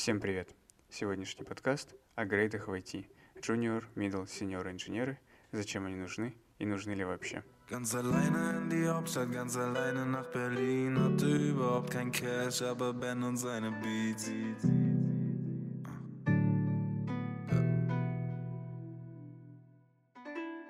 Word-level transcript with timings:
Всем 0.00 0.18
привет! 0.18 0.48
Сегодняшний 0.88 1.44
подкаст 1.44 1.94
о 2.14 2.24
грейдах 2.24 2.68
в 2.68 2.72
IT. 2.72 3.04
Junior, 3.42 3.84
Middle, 3.94 4.24
Senior 4.24 4.70
инженеры, 4.70 5.18
зачем 5.52 5.84
они 5.84 5.96
нужны 5.96 6.34
и 6.58 6.64
нужны 6.64 6.92
ли 6.92 7.04
вообще. 7.04 7.44
Ganz 7.68 7.94
alleine 7.94 8.56
in 8.56 8.70
die 8.70 8.88
Hauptstadt, 8.88 9.30
ganz 9.30 9.58
alleine 9.58 10.06
nach 10.06 10.26
Berlin. 10.32 10.96
Hatte 10.98 11.26
überhaupt 11.26 11.90
kein 11.90 12.10
Cash, 12.10 12.62
aber 12.62 12.94
Ben 12.94 13.22
und 13.22 13.36
seine 13.36 13.72
Beats. 13.72 14.30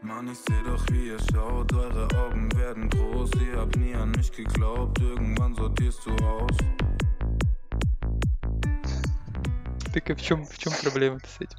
Mann, 0.03 0.27
ich 0.27 0.39
seh 0.39 0.63
doch, 0.65 0.85
wie 0.91 1.07
ihr 1.07 1.19
schaut. 1.33 1.73
Eure 1.73 2.09
Augen 2.19 2.51
werden 2.57 2.89
groß. 2.89 3.31
Ihr 3.37 3.61
habt 3.61 3.77
nie 3.77 3.95
an 3.95 4.11
mich 4.11 4.33
geglaubt. 4.33 4.99
Irgendwann 5.01 5.55
sortierst 5.55 6.05
du 6.05 6.17
aus. 6.17 6.57
Так 9.93 10.11
и 10.11 10.15
в 10.15 10.23
чем, 10.23 10.45
в 10.45 10.59
чем 10.59 10.73
проблема-то 10.83 11.27
с 11.27 11.41
этим? 11.41 11.59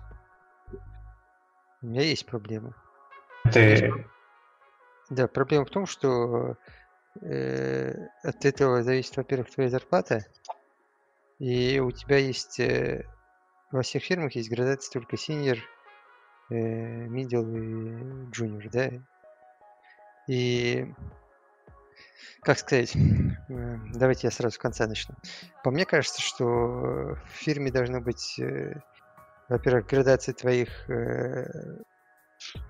У 1.82 1.88
меня 1.88 2.02
есть 2.02 2.26
проблема. 2.26 2.76
Ты... 3.52 4.06
Да, 5.10 5.28
проблема 5.28 5.66
в 5.66 5.70
том, 5.70 5.86
что 5.86 6.56
э, 7.22 7.94
от 8.24 8.46
этого 8.46 8.84
зависит, 8.84 9.18
во-первых, 9.18 9.50
твоя 9.50 9.70
зарплата, 9.70 10.26
и 11.40 11.80
у 11.80 11.92
тебя 11.92 12.18
есть 12.18 12.60
э, 12.60 13.06
во 13.72 13.82
всех 13.82 14.04
фирмах 14.04 14.36
есть 14.36 14.50
градация 14.50 14.94
только 14.94 15.16
senior, 15.16 15.58
э, 16.50 17.08
middle 17.08 17.58
и 17.58 18.30
junior, 18.32 18.70
да? 18.72 18.92
И 20.28 20.94
как 22.42 22.58
сказать, 22.58 22.96
э, 22.96 23.78
давайте 23.94 24.28
я 24.28 24.32
сразу 24.32 24.56
с 24.56 24.58
конца 24.58 24.88
начну. 24.88 25.16
По 25.64 25.72
мне 25.72 25.86
кажется, 25.86 26.22
что 26.22 26.46
в 26.46 27.20
фирме 27.30 27.72
должно 27.72 28.02
быть, 28.02 28.40
э, 28.40 28.82
во-первых, 29.50 29.88
градация 29.88 30.34
твоих 30.34 30.90
э, 30.90 31.78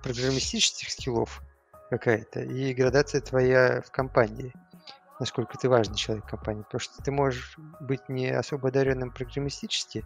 программистических 0.02 0.90
скиллов 0.90 1.42
какая-то 1.90 2.40
и 2.40 2.74
градация 2.74 3.20
твоя 3.20 3.82
в 3.82 3.90
компании, 3.90 4.52
насколько 5.20 5.56
ты 5.58 5.68
важный 5.68 5.96
человек 5.96 6.24
в 6.24 6.28
компании. 6.30 6.62
Потому 6.62 6.80
что 6.80 7.02
ты 7.02 7.10
можешь 7.10 7.56
быть 7.80 8.08
не 8.08 8.30
особо 8.30 8.68
одаренным 8.68 9.10
программистически, 9.10 10.04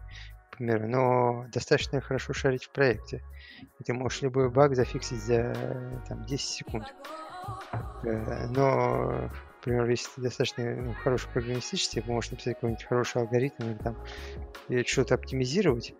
к 0.50 0.56
примеру, 0.56 0.88
но 0.88 1.46
достаточно 1.52 2.00
хорошо 2.00 2.32
шарить 2.32 2.64
в 2.64 2.72
проекте. 2.72 3.22
И 3.80 3.84
ты 3.84 3.92
можешь 3.92 4.22
любой 4.22 4.50
баг 4.50 4.74
зафиксить 4.76 5.22
за 5.22 6.02
там, 6.08 6.24
10 6.24 6.48
секунд. 6.48 6.94
Э, 8.02 8.46
Но, 8.48 9.30
например, 9.58 9.88
если 9.88 10.14
ты 10.16 10.20
достаточно 10.22 10.64
ну, 10.76 10.94
хороший 10.94 11.30
программистически, 11.32 12.00
ты 12.00 12.10
можешь 12.10 12.30
написать 12.30 12.54
какой-нибудь 12.56 12.84
хороший 12.84 13.22
алгоритм 13.22 13.64
или 13.64 13.78
там 13.78 13.96
что-то 14.84 15.14
оптимизировать, 15.14 15.94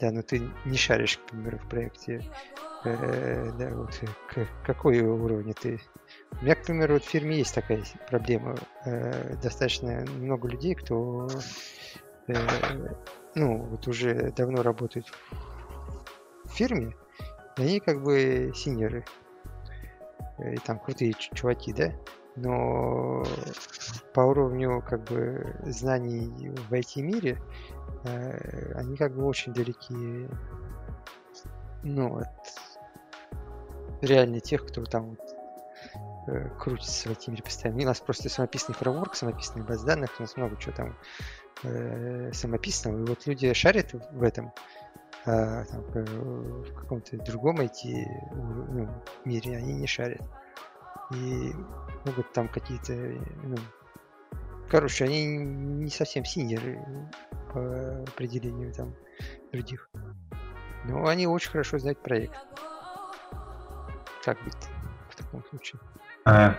да, 0.00 0.10
но 0.10 0.22
ты 0.22 0.40
не 0.64 0.76
шаришь, 0.76 1.18
к 1.18 1.30
примеру, 1.30 1.58
в 1.58 1.68
проекте. 1.68 2.20
Э, 2.84 3.50
да, 3.52 3.70
вот 3.70 3.90
э, 4.02 4.06
к, 4.28 4.46
какой 4.64 5.00
уровень 5.00 5.54
ты. 5.54 5.80
У 6.40 6.44
меня, 6.44 6.54
к 6.54 6.64
примеру, 6.64 6.94
вот 6.94 7.04
в 7.04 7.08
фирме 7.08 7.38
есть 7.38 7.54
такая 7.54 7.82
проблема. 8.06 8.56
Достаточно 9.42 10.04
много 10.06 10.48
людей, 10.48 10.74
кто 10.74 11.28
ну, 13.34 13.58
вот 13.66 13.86
уже 13.88 14.32
давно 14.32 14.62
работают 14.62 15.06
в 16.44 16.50
фирме, 16.50 16.96
и 17.58 17.62
они 17.62 17.80
как 17.80 18.02
бы 18.02 18.52
синеры. 18.54 19.04
Э, 20.38 20.54
И 20.54 20.58
там 20.58 20.78
крутые 20.78 21.14
чуваки, 21.14 21.72
да? 21.72 21.92
Но 22.36 23.24
по 24.14 24.20
уровню 24.20 24.82
как 24.88 25.04
бы 25.04 25.56
знаний 25.64 26.50
в 26.50 26.72
IT-мире 26.72 27.38
э, 28.04 28.72
они 28.74 28.96
как 28.96 29.14
бы 29.14 29.24
очень 29.24 29.52
далеки 29.52 30.28
ну, 31.82 32.18
от 32.18 32.28
реально 34.00 34.40
тех, 34.40 34.66
кто 34.66 34.84
там 34.84 35.10
вот, 35.10 35.20
э, 36.28 36.48
крутится 36.58 37.08
в 37.08 37.12
IT-мире 37.12 37.42
постоянно. 37.42 37.82
У 37.82 37.86
нас 37.86 38.00
просто 38.00 38.28
самописный 38.28 38.74
фреймворк, 38.74 39.14
самописные 39.14 39.64
базы 39.64 39.86
данных, 39.86 40.10
у 40.18 40.22
нас 40.22 40.36
много 40.36 40.56
чего 40.56 40.74
там 40.74 40.96
э, 41.64 42.30
самописного. 42.32 42.98
И 43.02 43.06
вот 43.06 43.26
люди 43.26 43.52
шарят 43.52 43.92
в 43.92 44.22
этом, 44.22 44.52
а 45.26 45.64
там, 45.64 45.84
э, 45.94 46.04
в 46.04 46.74
каком-то 46.74 47.16
другом 47.18 47.60
IT 47.60 47.84
ну, 48.32 48.88
мире 49.24 49.56
они 49.56 49.74
не 49.74 49.86
шарят. 49.86 50.22
И 51.12 51.52
могут 52.04 52.32
там 52.32 52.48
какие-то, 52.48 52.92
ну, 52.92 53.56
короче, 54.70 55.04
они 55.04 55.38
не 55.38 55.90
совсем 55.90 56.24
синеры 56.24 56.78
по 57.52 58.02
определению 58.02 58.72
там 58.72 58.94
других. 59.52 59.90
Но 60.84 61.06
они 61.06 61.26
очень 61.26 61.50
хорошо 61.50 61.78
знают 61.78 62.02
проект. 62.02 62.38
Как 64.24 64.42
быть 64.44 64.68
в 65.10 65.16
таком 65.16 65.44
случае? 65.44 65.80
А, 66.24 66.54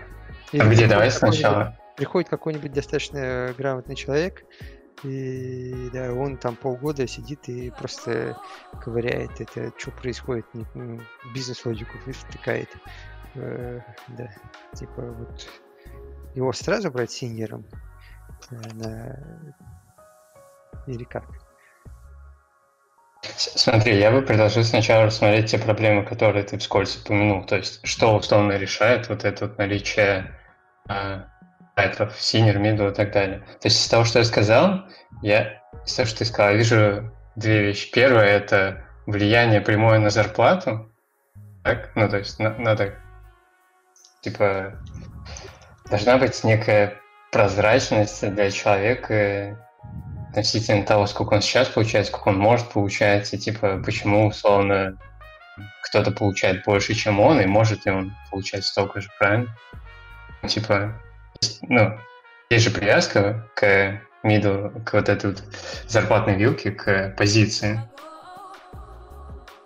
а 0.53 0.69
где? 0.69 0.87
Давай 0.87 1.11
сначала. 1.11 1.77
Приходит 1.95 2.29
какой-нибудь 2.29 2.71
достаточно 2.71 3.53
грамотный 3.57 3.95
человек, 3.95 4.45
и 5.03 5.89
да, 5.93 6.13
он 6.13 6.37
там 6.37 6.55
полгода 6.55 7.07
сидит 7.07 7.47
и 7.47 7.69
просто 7.71 8.35
ковыряет 8.81 9.39
это, 9.39 9.71
что 9.77 9.91
происходит, 9.91 10.45
не- 10.53 11.01
бизнес-логику 11.33 11.97
втыкает. 12.11 12.69
Э, 13.35 13.79
да, 14.09 14.27
типа 14.73 15.01
вот 15.01 15.47
его 16.35 16.51
сразу 16.53 16.91
брать 16.91 17.11
синьором 17.11 17.65
э, 18.51 18.55
на... 18.73 19.53
или 20.87 21.03
как? 21.03 21.25
Смотри, 23.21 23.97
я 23.97 24.11
бы 24.11 24.21
предложил 24.21 24.63
сначала 24.63 25.05
рассмотреть 25.05 25.51
те 25.51 25.57
проблемы, 25.57 26.03
которые 26.03 26.43
ты 26.43 26.57
вскользь 26.57 26.97
упомянул. 26.97 27.45
То 27.45 27.57
есть, 27.57 27.85
что 27.85 28.15
условно 28.15 28.57
решает 28.57 29.09
вот 29.09 29.25
это 29.25 29.47
вот 29.47 29.57
наличие 29.57 30.35
а, 30.87 31.27
тайтлов, 31.79 32.13
senior, 32.17 32.57
middle 32.57 32.91
и 32.91 32.93
так 32.93 33.11
далее. 33.11 33.39
То 33.61 33.67
есть, 33.67 33.81
из 33.81 33.87
того, 33.87 34.03
что 34.03 34.19
я 34.19 34.25
сказал, 34.25 34.85
я 35.21 35.61
из 35.85 35.93
того, 35.93 36.07
что 36.07 36.19
ты 36.19 36.25
сказал, 36.25 36.51
я 36.51 36.57
вижу 36.57 37.11
две 37.35 37.61
вещи. 37.61 37.89
Первое– 37.91 38.25
это 38.25 38.85
влияние 39.05 39.61
прямое 39.61 39.99
на 39.99 40.09
зарплату. 40.09 40.91
Так? 41.63 41.91
Ну, 41.95 42.09
то 42.09 42.17
есть, 42.17 42.37
на- 42.39 42.57
надо, 42.57 42.95
типа, 44.21 44.73
должна 45.89 46.17
быть 46.17 46.43
некая 46.43 46.95
прозрачность 47.31 48.29
для 48.29 48.51
человека 48.51 49.57
относительно 50.29 50.85
того, 50.85 51.07
сколько 51.07 51.33
он 51.33 51.41
сейчас 51.41 51.69
получает, 51.69 52.07
сколько 52.07 52.29
он 52.29 52.37
может 52.37 52.69
получать, 52.69 53.33
и 53.33 53.37
типа 53.37 53.81
почему 53.83 54.27
условно 54.27 54.97
кто-то 55.83 56.11
получает 56.11 56.63
больше, 56.65 56.93
чем 56.93 57.19
он, 57.19 57.41
и 57.41 57.45
может 57.45 57.85
ли 57.85 57.91
он 57.91 58.15
получать 58.29 58.65
столько 58.65 59.01
же, 59.01 59.09
правильно? 59.17 59.47
Типа, 60.47 60.93
ну, 61.61 61.97
есть 62.49 62.65
же 62.65 62.71
привязка 62.71 63.47
к 63.55 64.01
middle, 64.23 64.83
к 64.83 64.93
вот 64.93 65.09
этой 65.09 65.31
вот 65.31 65.43
зарплатной 65.87 66.35
вилке, 66.35 66.71
к 66.71 67.13
позиции. 67.17 67.81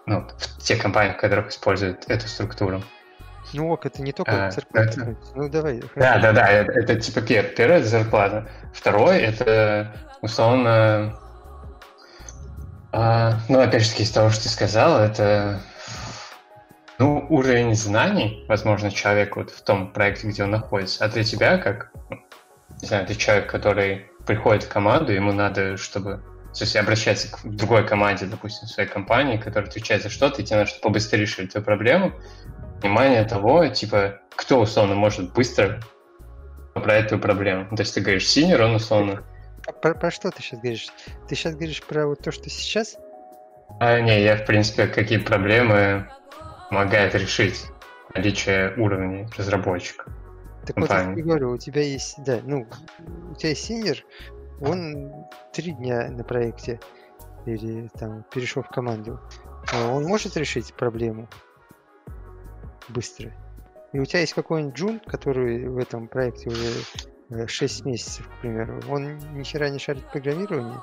Ну, 0.05 0.27
в 0.37 0.57
тех 0.61 0.81
компаниях, 0.81 1.17
в 1.17 1.19
которых 1.21 1.49
используют 1.49 2.09
эту 2.09 2.27
структуру. 2.27 2.83
Ну 3.53 3.71
ок, 3.71 3.85
это 3.85 4.01
не 4.01 4.11
только 4.11 4.47
А, 4.47 4.51
зарплата. 4.51 4.89
это- 5.01 5.15
Ну 5.35 5.49
давай. 5.49 5.81
Да, 5.95 6.17
да, 6.19 6.31
да, 6.33 6.47
это, 6.49 6.71
это 6.73 6.95
типа 6.99 7.21
пер, 7.21 7.45
первое 7.55 7.79
это 7.79 7.87
зарплата. 7.87 8.49
Второе 8.73 9.19
это 9.19 9.95
условно, 10.21 11.17
а, 12.91 13.39
ну 13.49 13.59
опять 13.59 13.83
же 13.83 14.01
из 14.01 14.11
того, 14.11 14.29
что 14.29 14.43
ты 14.43 14.49
сказал, 14.49 14.99
это 14.99 15.59
ну 16.99 17.25
уровень 17.29 17.75
знаний, 17.75 18.45
возможно, 18.47 18.91
человека 18.91 19.39
вот 19.39 19.51
в 19.51 19.61
том 19.61 19.91
проекте, 19.91 20.27
где 20.27 20.43
он 20.43 20.51
находится. 20.51 21.05
А 21.05 21.09
для 21.09 21.23
тебя, 21.23 21.57
как, 21.57 21.91
ну, 22.09 22.17
не 22.81 22.87
знаю, 22.87 23.05
ты 23.05 23.15
человек, 23.15 23.49
который 23.49 24.07
приходит 24.25 24.63
в 24.63 24.69
команду, 24.69 25.11
ему 25.11 25.31
надо, 25.31 25.77
чтобы 25.77 26.23
то 26.53 26.65
есть 26.65 26.75
обращается 26.75 27.31
к 27.31 27.39
другой 27.43 27.85
команде, 27.85 28.27
допустим, 28.27 28.67
в 28.67 28.71
своей 28.71 28.87
компании, 28.87 29.37
которая 29.37 29.67
отвечает 29.67 30.03
за 30.03 30.09
что-то, 30.09 30.41
и 30.41 30.45
тебе 30.45 30.57
надо, 30.57 30.69
чтобы 30.69 30.83
побыстрее 30.83 31.21
решили 31.21 31.47
твою 31.47 31.65
проблему, 31.65 32.13
понимание 32.79 33.23
того, 33.23 33.67
типа, 33.67 34.19
кто 34.35 34.59
условно 34.59 34.93
может 34.93 35.33
быстро 35.33 35.81
поправить 36.75 37.07
твою 37.07 37.21
проблему. 37.21 37.75
То 37.75 37.81
есть 37.81 37.95
ты 37.95 38.01
говоришь 38.01 38.27
синер, 38.27 38.61
он 38.61 38.75
условно... 38.75 39.23
А 39.65 39.71
Про, 39.71 39.95
про 39.95 40.11
что 40.11 40.29
ты 40.29 40.43
сейчас 40.43 40.59
говоришь? 40.59 40.87
Ты 41.27 41.35
сейчас 41.35 41.55
говоришь 41.55 41.81
про 41.81 42.05
вот 42.05 42.19
то, 42.19 42.31
что 42.31 42.49
сейчас? 42.49 42.97
А, 43.79 43.99
не, 43.99 44.21
я, 44.21 44.35
в 44.35 44.45
принципе, 44.45 44.87
какие 44.87 45.17
проблемы 45.17 46.07
помогает 46.73 47.13
решить 47.13 47.67
наличие 48.15 48.73
уровней 48.77 49.27
разработчика. 49.37 50.11
Так 50.65 50.75
вот, 50.77 50.89
я 50.89 51.13
говорю, 51.13 51.51
у 51.51 51.57
тебя 51.57 51.83
есть, 51.83 52.15
да, 52.25 52.39
ну, 52.43 52.67
у 53.29 53.35
тебя 53.35 53.49
есть 53.49 53.65
синер, 53.65 54.03
он 54.59 55.11
три 55.53 55.73
дня 55.73 56.09
на 56.09 56.23
проекте 56.23 56.79
или 57.45 57.89
там 57.99 58.25
перешел 58.33 58.63
в 58.63 58.69
команду. 58.69 59.19
Но 59.71 59.95
Он 59.95 60.05
может 60.05 60.35
решить 60.35 60.73
проблему 60.73 61.29
быстро. 62.89 63.31
И 63.91 63.99
у 63.99 64.05
тебя 64.05 64.21
есть 64.21 64.33
какой-нибудь 64.33 64.75
джун, 64.75 64.99
который 64.99 65.67
в 65.67 65.77
этом 65.77 66.07
проекте 66.07 66.49
уже 66.49 67.47
6 67.47 67.85
месяцев, 67.85 68.27
к 68.27 68.41
примеру. 68.41 68.81
Он 68.89 69.19
ни 69.37 69.43
хера 69.43 69.69
не 69.69 69.77
шарит 69.77 70.03
в 70.03 70.11
программировании, 70.11 70.79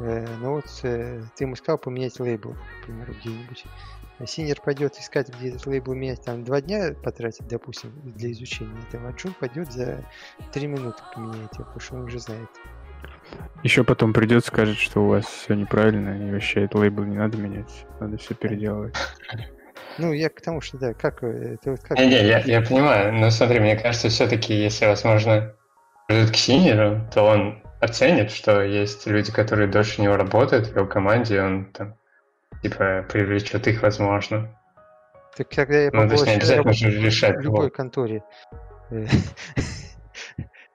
Э, 0.00 0.24
ну 0.40 0.54
вот 0.54 0.80
э, 0.84 1.22
ты 1.34 1.44
ему 1.44 1.56
сказал 1.56 1.78
поменять 1.78 2.18
лейбл, 2.20 2.54
к 2.54 2.86
примеру, 2.86 3.14
где-нибудь. 3.20 3.64
Синер 4.26 4.60
пойдет 4.60 4.96
искать, 4.96 5.28
где 5.28 5.50
этот 5.50 5.66
лейбл 5.66 5.94
менять, 5.94 6.22
там 6.22 6.44
два 6.44 6.60
дня 6.60 6.94
потратит, 7.02 7.46
допустим, 7.48 7.92
для 8.04 8.32
изучения 8.32 8.78
этого, 8.88 9.08
а 9.08 9.12
Джун 9.12 9.34
пойдет 9.38 9.72
за 9.72 10.04
три 10.52 10.66
минуты 10.66 11.02
поменять 11.14 11.54
его, 11.54 11.64
потому 11.64 11.80
что 11.80 11.94
он 11.94 12.04
уже 12.04 12.18
знает. 12.18 12.48
Еще 13.62 13.84
потом 13.84 14.12
придет, 14.12 14.44
скажет, 14.44 14.76
что 14.76 15.04
у 15.04 15.08
вас 15.08 15.24
все 15.24 15.54
неправильно, 15.54 16.28
и 16.28 16.32
вообще 16.32 16.64
этот 16.64 16.76
лейбл 16.76 17.04
не 17.04 17.16
надо 17.16 17.38
менять, 17.38 17.86
надо 18.00 18.16
все 18.16 18.34
переделывать. 18.34 18.96
Ну, 19.98 20.12
я 20.12 20.28
к 20.28 20.40
тому, 20.40 20.60
что 20.60 20.78
да, 20.78 20.94
как 20.94 21.24
э, 21.24 21.54
это 21.54 21.72
вот 21.72 21.80
как. 21.80 21.98
Не-не, 21.98 22.24
я, 22.24 22.38
я 22.38 22.62
понимаю, 22.62 23.12
но 23.12 23.30
смотри, 23.30 23.58
мне 23.58 23.76
кажется, 23.76 24.08
все-таки, 24.08 24.54
если, 24.54 24.86
возможно, 24.86 25.54
придут 26.06 26.30
к 26.30 26.36
синеру, 26.36 27.00
то 27.12 27.24
он 27.24 27.62
оценит, 27.80 28.30
что 28.30 28.62
есть 28.62 29.06
люди, 29.06 29.32
которые 29.32 29.68
дольше 29.68 30.00
него 30.00 30.16
работают 30.16 30.68
в 30.68 30.76
его 30.76 30.86
команде, 30.86 31.42
он 31.42 31.66
там, 31.72 31.96
типа, 32.62 33.06
привлечет 33.08 33.66
их, 33.66 33.82
возможно. 33.82 34.54
Так 35.36 35.48
когда 35.50 35.78
я 35.78 35.90
Ну, 35.92 36.08
то 36.08 36.14
есть 36.14 36.26
не 36.26 36.90
решать 36.90 37.36
в 37.36 37.40
любой 37.40 37.66
его. 37.66 37.70
конторе, 37.70 38.24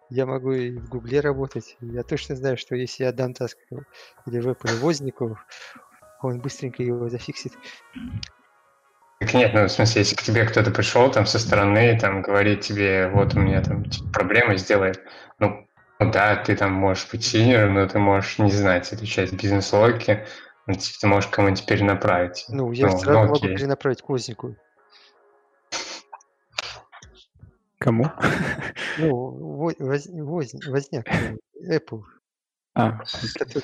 я 0.09 0.25
могу 0.25 0.51
и 0.53 0.77
в 0.77 0.87
Гугле 0.89 1.19
работать. 1.19 1.75
Я 1.81 2.03
точно 2.03 2.35
знаю, 2.35 2.57
что 2.57 2.75
если 2.75 3.03
я 3.03 3.09
отдам 3.09 3.33
таск 3.33 3.57
или 4.25 4.39
веб-перевознику, 4.39 5.37
он 6.21 6.39
быстренько 6.39 6.83
его 6.83 7.09
зафиксит. 7.09 7.53
Так 9.19 9.33
нет, 9.33 9.53
ну, 9.53 9.63
в 9.65 9.71
смысле, 9.71 10.01
если 10.01 10.15
к 10.15 10.21
тебе 10.21 10.45
кто-то 10.45 10.71
пришел 10.71 11.09
там 11.09 11.25
со 11.25 11.39
стороны, 11.39 11.97
там, 11.99 12.21
говорит 12.21 12.61
тебе, 12.61 13.09
вот 13.09 13.35
у 13.35 13.39
меня 13.39 13.61
там 13.61 13.85
типа, 13.85 14.09
проблема, 14.11 14.57
сделай. 14.57 14.93
Ну, 15.39 15.65
ну 15.99 16.11
да, 16.11 16.35
ты 16.35 16.55
там 16.55 16.73
можешь 16.73 17.07
быть 17.11 17.23
синером, 17.25 17.75
но 17.75 17.87
ты 17.87 17.99
можешь 17.99 18.37
не 18.37 18.51
знать 18.51 18.91
эту 18.91 19.05
часть 19.05 19.33
бизнес-логики, 19.33 20.25
ну, 20.65 20.73
типа, 20.75 20.97
ты 20.99 21.07
можешь 21.07 21.29
кому-нибудь 21.29 21.65
перенаправить. 21.65 22.45
Ну, 22.47 22.71
я 22.71 22.87
Ну, 22.87 22.97
сразу 22.97 23.19
ну, 23.19 23.25
могу 23.27 23.39
перенаправить 23.39 24.01
к 24.01 24.09
вознику. 24.09 24.55
Кому? 27.79 28.05
Ну, 28.97 29.09
во- 29.09 29.73
воз- 29.77 30.07
воз- 30.07 30.53
возняк, 30.65 31.05
э, 31.07 31.77
Apple, 31.77 32.01
А, 32.75 33.01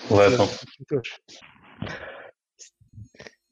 Apple. 0.10 0.50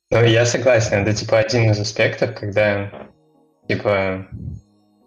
Ну, 0.10 0.24
я 0.24 0.46
согласен, 0.46 0.98
это, 0.98 1.14
типа, 1.14 1.40
один 1.40 1.72
из 1.72 1.80
аспектов, 1.80 2.38
когда, 2.38 3.10
типа, 3.68 4.28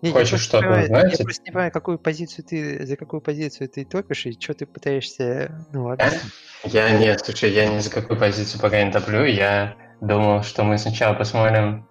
Не, 0.02 0.08
я 0.10 0.14
Хочешь 0.14 0.40
что-то 0.40 0.66
понимаю-? 0.66 1.10
Я 1.10 1.16
просто 1.18 1.42
не 1.44 1.50
понимаю, 1.52 1.72
какую 1.72 1.98
позицию 1.98 2.44
ты, 2.44 2.86
за 2.86 2.96
какую 2.96 3.20
позицию 3.20 3.68
ты 3.68 3.84
топишь 3.84 4.26
и 4.26 4.32
что 4.40 4.54
ты 4.54 4.66
пытаешься, 4.66 5.66
ну, 5.72 5.90
объяснить. 5.90 6.32
Я 6.64 6.90
нет, 6.90 7.20
слушай, 7.24 7.50
я 7.52 7.66
ни 7.68 7.78
за 7.80 7.90
какую 7.90 8.18
позицию 8.18 8.60
пока 8.60 8.82
не 8.82 8.90
топлю. 8.90 9.24
Я 9.24 9.76
думал, 10.00 10.42
что 10.42 10.62
мы 10.64 10.78
сначала 10.78 11.14
посмотрим. 11.14 11.86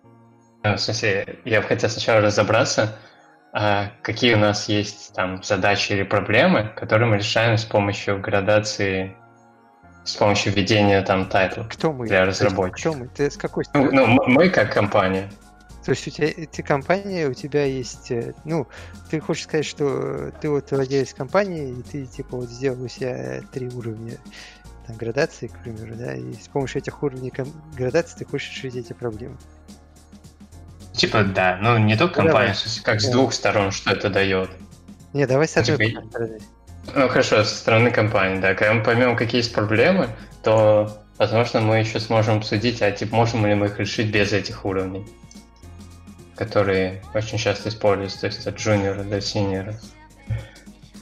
ну, 0.63 0.73
в 0.75 0.79
смысле, 0.79 1.39
я 1.45 1.61
бы 1.61 1.67
хотел 1.67 1.89
сначала 1.89 2.21
разобраться, 2.21 2.97
а, 3.53 3.91
какие 4.01 4.33
у 4.33 4.37
нас 4.37 4.67
есть 4.69 5.13
там 5.15 5.41
задачи 5.43 5.93
или 5.93 6.03
проблемы, 6.03 6.71
которые 6.75 7.07
мы 7.09 7.17
решаем 7.17 7.57
с 7.57 7.63
помощью 7.65 8.19
градации, 8.19 9.15
с 10.03 10.15
помощью 10.15 10.53
введения 10.53 11.01
там 11.03 11.29
тайтла. 11.29 11.63
Кто 11.65 11.93
мы? 11.93 12.07
Для 12.07 12.25
разработчиков. 12.25 12.93
Кто 12.95 13.03
мы? 13.03 13.07
Ты 13.09 13.29
с 13.31 13.37
какой 13.37 13.63
Ну, 13.73 13.85
стороны? 13.85 13.91
ну, 13.93 14.03
м- 14.23 14.33
мы 14.33 14.49
как 14.49 14.73
компания. 14.73 15.29
То 15.89 15.95
есть 15.95 16.07
у 16.07 16.11
тебя, 16.11 16.47
ты 16.51 16.61
компания, 16.61 17.27
у 17.27 17.33
тебя 17.33 17.65
есть, 17.65 18.11
э, 18.11 18.35
ну, 18.45 18.67
ты 19.09 19.19
хочешь 19.19 19.45
сказать, 19.45 19.65
что 19.65 20.31
ты 20.39 20.47
вот 20.47 20.69
владелец 20.69 21.15
компании, 21.15 21.71
и 21.71 21.81
ты 21.81 22.05
типа 22.05 22.37
вот 22.37 22.47
сделал 22.47 22.83
у 22.83 22.87
себя 22.87 23.41
три 23.51 23.69
уровня 23.69 24.19
там, 24.85 24.97
градации, 24.97 25.47
к 25.47 25.57
примеру, 25.63 25.95
да, 25.95 26.13
и 26.13 26.31
с 26.33 26.47
помощью 26.47 26.81
этих 26.83 27.01
уровней 27.01 27.33
градации 27.75 28.19
ты 28.19 28.25
хочешь 28.25 28.51
решить 28.51 28.75
эти 28.75 28.93
проблемы. 28.93 29.35
Типа, 30.93 31.23
да, 31.23 31.57
ну 31.59 31.79
не 31.79 31.97
только 31.97 32.21
Ну, 32.21 32.27
давай. 32.27 32.45
компания, 32.49 32.53
смысле, 32.53 32.83
как 32.83 33.01
с 33.01 33.05
Да. 33.05 33.11
двух 33.13 33.33
сторон, 33.33 33.71
что 33.71 33.91
это 33.91 34.11
дает. 34.11 34.51
Не, 35.13 35.25
давай 35.25 35.47
с 35.47 35.57
одной 35.57 35.87
Типа, 35.87 36.05
стороны. 36.07 36.39
Ну 36.93 37.09
хорошо, 37.09 37.43
со 37.43 37.55
стороны 37.55 37.89
компании, 37.89 38.39
да. 38.39 38.53
Когда 38.53 38.75
мы 38.75 38.83
поймем, 38.83 39.15
какие 39.15 39.41
есть 39.41 39.55
проблемы, 39.55 40.09
то, 40.43 41.01
возможно, 41.17 41.61
мы 41.61 41.79
еще 41.79 41.99
сможем 41.99 42.37
обсудить, 42.37 42.83
а 42.83 42.91
типа, 42.91 43.15
можем 43.15 43.43
ли 43.47 43.55
мы 43.55 43.65
их 43.65 43.79
решить 43.79 44.11
без 44.11 44.33
этих 44.33 44.65
уровней, 44.65 45.07
которые 46.39 47.01
очень 47.13 47.37
часто 47.37 47.67
используются, 47.67 48.21
то 48.21 48.27
есть 48.27 48.47
от 48.47 48.55
джуниора 48.55 49.03
до 49.03 49.19
синьора. 49.19 49.75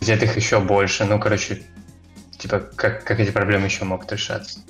Где-то 0.01 0.25
их 0.25 0.35
еще 0.35 0.59
больше, 0.59 1.05
ну, 1.05 1.19
короче, 1.19 1.61
типа, 2.39 2.59
как, 2.75 3.03
как 3.03 3.19
эти 3.19 3.29
проблемы 3.29 3.67
еще 3.67 3.85
могут 3.85 4.11
решаться. 4.11 4.61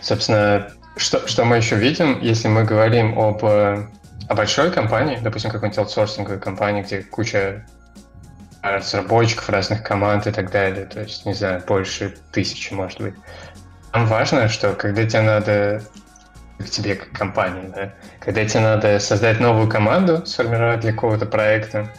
Собственно, 0.00 0.72
что, 0.96 1.26
что 1.26 1.44
мы 1.44 1.56
еще 1.56 1.74
видим, 1.74 2.20
если 2.20 2.46
мы 2.46 2.62
говорим 2.62 3.18
об, 3.18 3.44
э, 3.44 3.88
о 4.28 4.34
большой 4.36 4.70
компании, 4.70 5.18
допустим, 5.20 5.50
какой-нибудь 5.50 5.78
аутсорсинговой 5.78 6.38
компании, 6.38 6.82
где 6.82 7.02
куча 7.02 7.66
разработчиков 8.62 9.48
разных 9.48 9.82
команд 9.82 10.28
и 10.28 10.30
так 10.30 10.52
далее, 10.52 10.86
то 10.86 11.00
есть, 11.00 11.26
не 11.26 11.34
знаю, 11.34 11.62
больше 11.66 12.16
тысячи, 12.30 12.72
может 12.72 13.00
быть. 13.00 13.14
Там 13.98 14.06
важно, 14.06 14.48
что 14.48 14.74
когда 14.74 15.04
тебе 15.04 15.22
надо, 15.22 15.82
к 16.60 16.66
тебе 16.66 16.94
как 16.94 17.10
компании, 17.10 17.68
да, 17.74 17.94
когда 18.20 18.44
тебе 18.44 18.60
надо 18.60 19.00
создать 19.00 19.40
новую 19.40 19.68
команду, 19.68 20.24
сформировать 20.24 20.78
для 20.78 20.92
какого-то 20.92 21.26
проекта, 21.26 21.92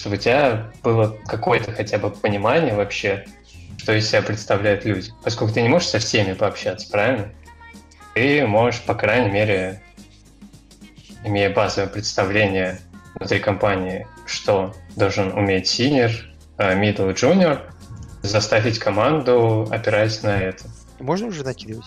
чтобы 0.00 0.16
у 0.16 0.18
тебя 0.18 0.66
было 0.82 1.16
какое-то 1.28 1.70
хотя 1.70 1.98
бы 1.98 2.10
понимание 2.10 2.74
вообще, 2.74 3.24
что 3.76 3.92
из 3.92 4.08
себя 4.08 4.22
представляют 4.22 4.84
люди. 4.84 5.12
Поскольку 5.22 5.54
ты 5.54 5.62
не 5.62 5.68
можешь 5.68 5.90
со 5.90 6.00
всеми 6.00 6.32
пообщаться, 6.32 6.90
правильно? 6.90 7.28
Ты 8.14 8.44
можешь, 8.44 8.82
по 8.82 8.96
крайней 8.96 9.30
мере, 9.30 9.80
имея 11.22 11.50
базовое 11.50 11.88
представление 11.88 12.80
внутри 13.14 13.38
компании, 13.38 14.08
что 14.26 14.74
должен 14.96 15.30
уметь 15.30 15.66
senior, 15.66 16.10
э, 16.56 16.74
middle 16.74 17.12
и 17.12 17.14
junior, 17.14 17.60
заставить 18.22 18.80
команду 18.80 19.68
опираясь 19.70 20.24
на 20.24 20.36
это. 20.36 20.64
Можно 20.98 21.28
уже 21.28 21.44
накидывать? 21.44 21.86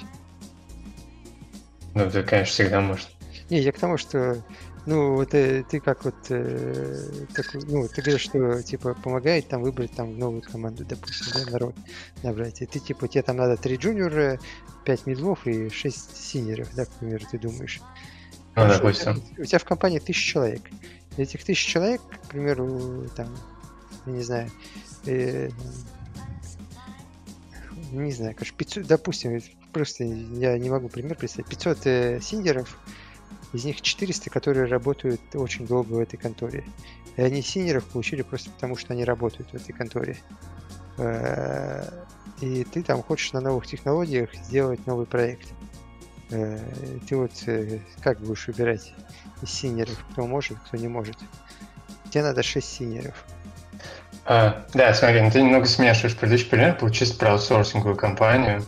Ну, 1.94 2.04
это, 2.04 2.24
конечно, 2.24 2.52
всегда 2.52 2.82
можно. 2.82 3.10
Не, 3.50 3.60
я 3.60 3.72
к 3.72 3.80
тому, 3.80 3.98
что, 3.98 4.42
ну, 4.86 5.16
вот 5.16 5.34
э, 5.34 5.64
ты 5.70 5.82
как 5.82 6.06
вот, 6.06 6.16
э, 6.30 7.26
такой, 7.36 7.62
ну, 7.66 7.88
ты 7.88 8.02
говоришь, 8.02 8.22
что, 8.22 8.64
типа, 8.64 8.94
помогает 8.94 9.48
там 9.50 9.62
выбрать 9.62 9.92
там 9.92 10.18
новую 10.18 10.42
команду, 10.42 10.86
допустим, 10.86 11.28
да, 11.34 11.52
народ 11.52 11.76
набрать. 12.24 12.62
И 12.62 12.66
ты, 12.66 12.80
типа, 12.80 13.10
тебе 13.10 13.24
там 13.24 13.38
надо 13.38 13.58
3 13.58 13.76
джуниора, 13.76 14.40
5 14.86 15.06
медлов 15.06 15.46
и 15.46 15.70
6 15.70 16.16
синеров, 16.16 16.74
да, 16.76 16.86
к 16.86 16.90
примеру, 16.92 17.26
ты 17.30 17.38
думаешь. 17.38 17.82
Ну, 18.56 18.64
Хорошо, 18.64 18.78
допустим. 18.78 19.24
У 19.38 19.44
тебя 19.44 19.60
в 19.60 19.66
компании 19.66 20.00
тысяча 20.00 20.34
человек. 20.34 20.62
Из 21.18 21.20
этих 21.20 21.44
тысяч 21.44 21.66
человек, 21.66 22.02
к 22.24 22.30
примеру, 22.30 23.10
там, 23.16 23.36
я 24.06 24.12
не 24.14 24.24
знаю, 24.24 24.50
э, 25.06 25.50
не 27.92 28.12
знаю, 28.12 28.34
короче, 28.34 28.54
500, 28.56 28.88
допустим, 28.88 29.42
просто 29.74 30.04
я 30.04 30.58
не 30.58 30.70
могу 30.70 30.90
пример 30.90 31.16
представить, 31.18 31.50
500 31.50 31.88
э, 31.88 32.20
senior 32.22 32.61
ов, 32.61 32.80
из 33.54 33.66
них 33.66 33.82
400, 33.82 34.30
которые 34.30 34.66
работают 34.66 35.22
очень 35.34 35.68
долго 35.68 35.94
в 35.94 36.00
этой 36.00 36.18
конторе. 36.18 36.64
И 37.18 37.22
они 37.22 37.42
senior 37.42 37.75
ов 37.75 37.86
получили 37.86 38.22
просто 38.22 38.50
потому, 38.52 38.78
что 38.78 38.94
они 38.94 39.04
работают 39.04 39.52
в 39.52 39.56
этой 39.56 39.74
конторе. 39.74 40.18
Э, 40.98 41.86
И 42.40 42.64
ты 42.64 42.84
там 42.84 43.04
хочешь 43.04 43.34
на 43.34 43.42
новых 43.42 43.68
технологиях 43.68 44.34
сделать 44.36 44.86
новый 44.88 45.06
проект. 45.06 45.50
Э, 46.30 46.58
Ты 47.08 47.18
вот 47.18 47.32
э, 47.48 47.80
как 48.02 48.20
будешь 48.22 48.48
выбирать 48.48 48.94
из 49.42 49.50
senior 49.50 49.86
ов, 49.86 50.04
кто 50.12 50.26
может, 50.26 50.58
кто 50.60 50.78
не 50.78 50.88
может? 50.88 51.18
Тебе 52.10 52.24
надо 52.24 52.44
6 52.44 52.66
senior 52.68 53.07
ов. 53.07 53.26
А, 54.26 54.66
да, 54.74 54.94
смотри, 54.94 55.22
ну 55.22 55.32
ты 55.32 55.42
немного 55.42 55.66
смешиваешь 55.66 56.16
предыдущий 56.16 56.48
пример, 56.48 56.78
чисто 56.92 57.18
про 57.18 57.32
аутсорсинговую 57.34 57.96
компанию. 57.96 58.64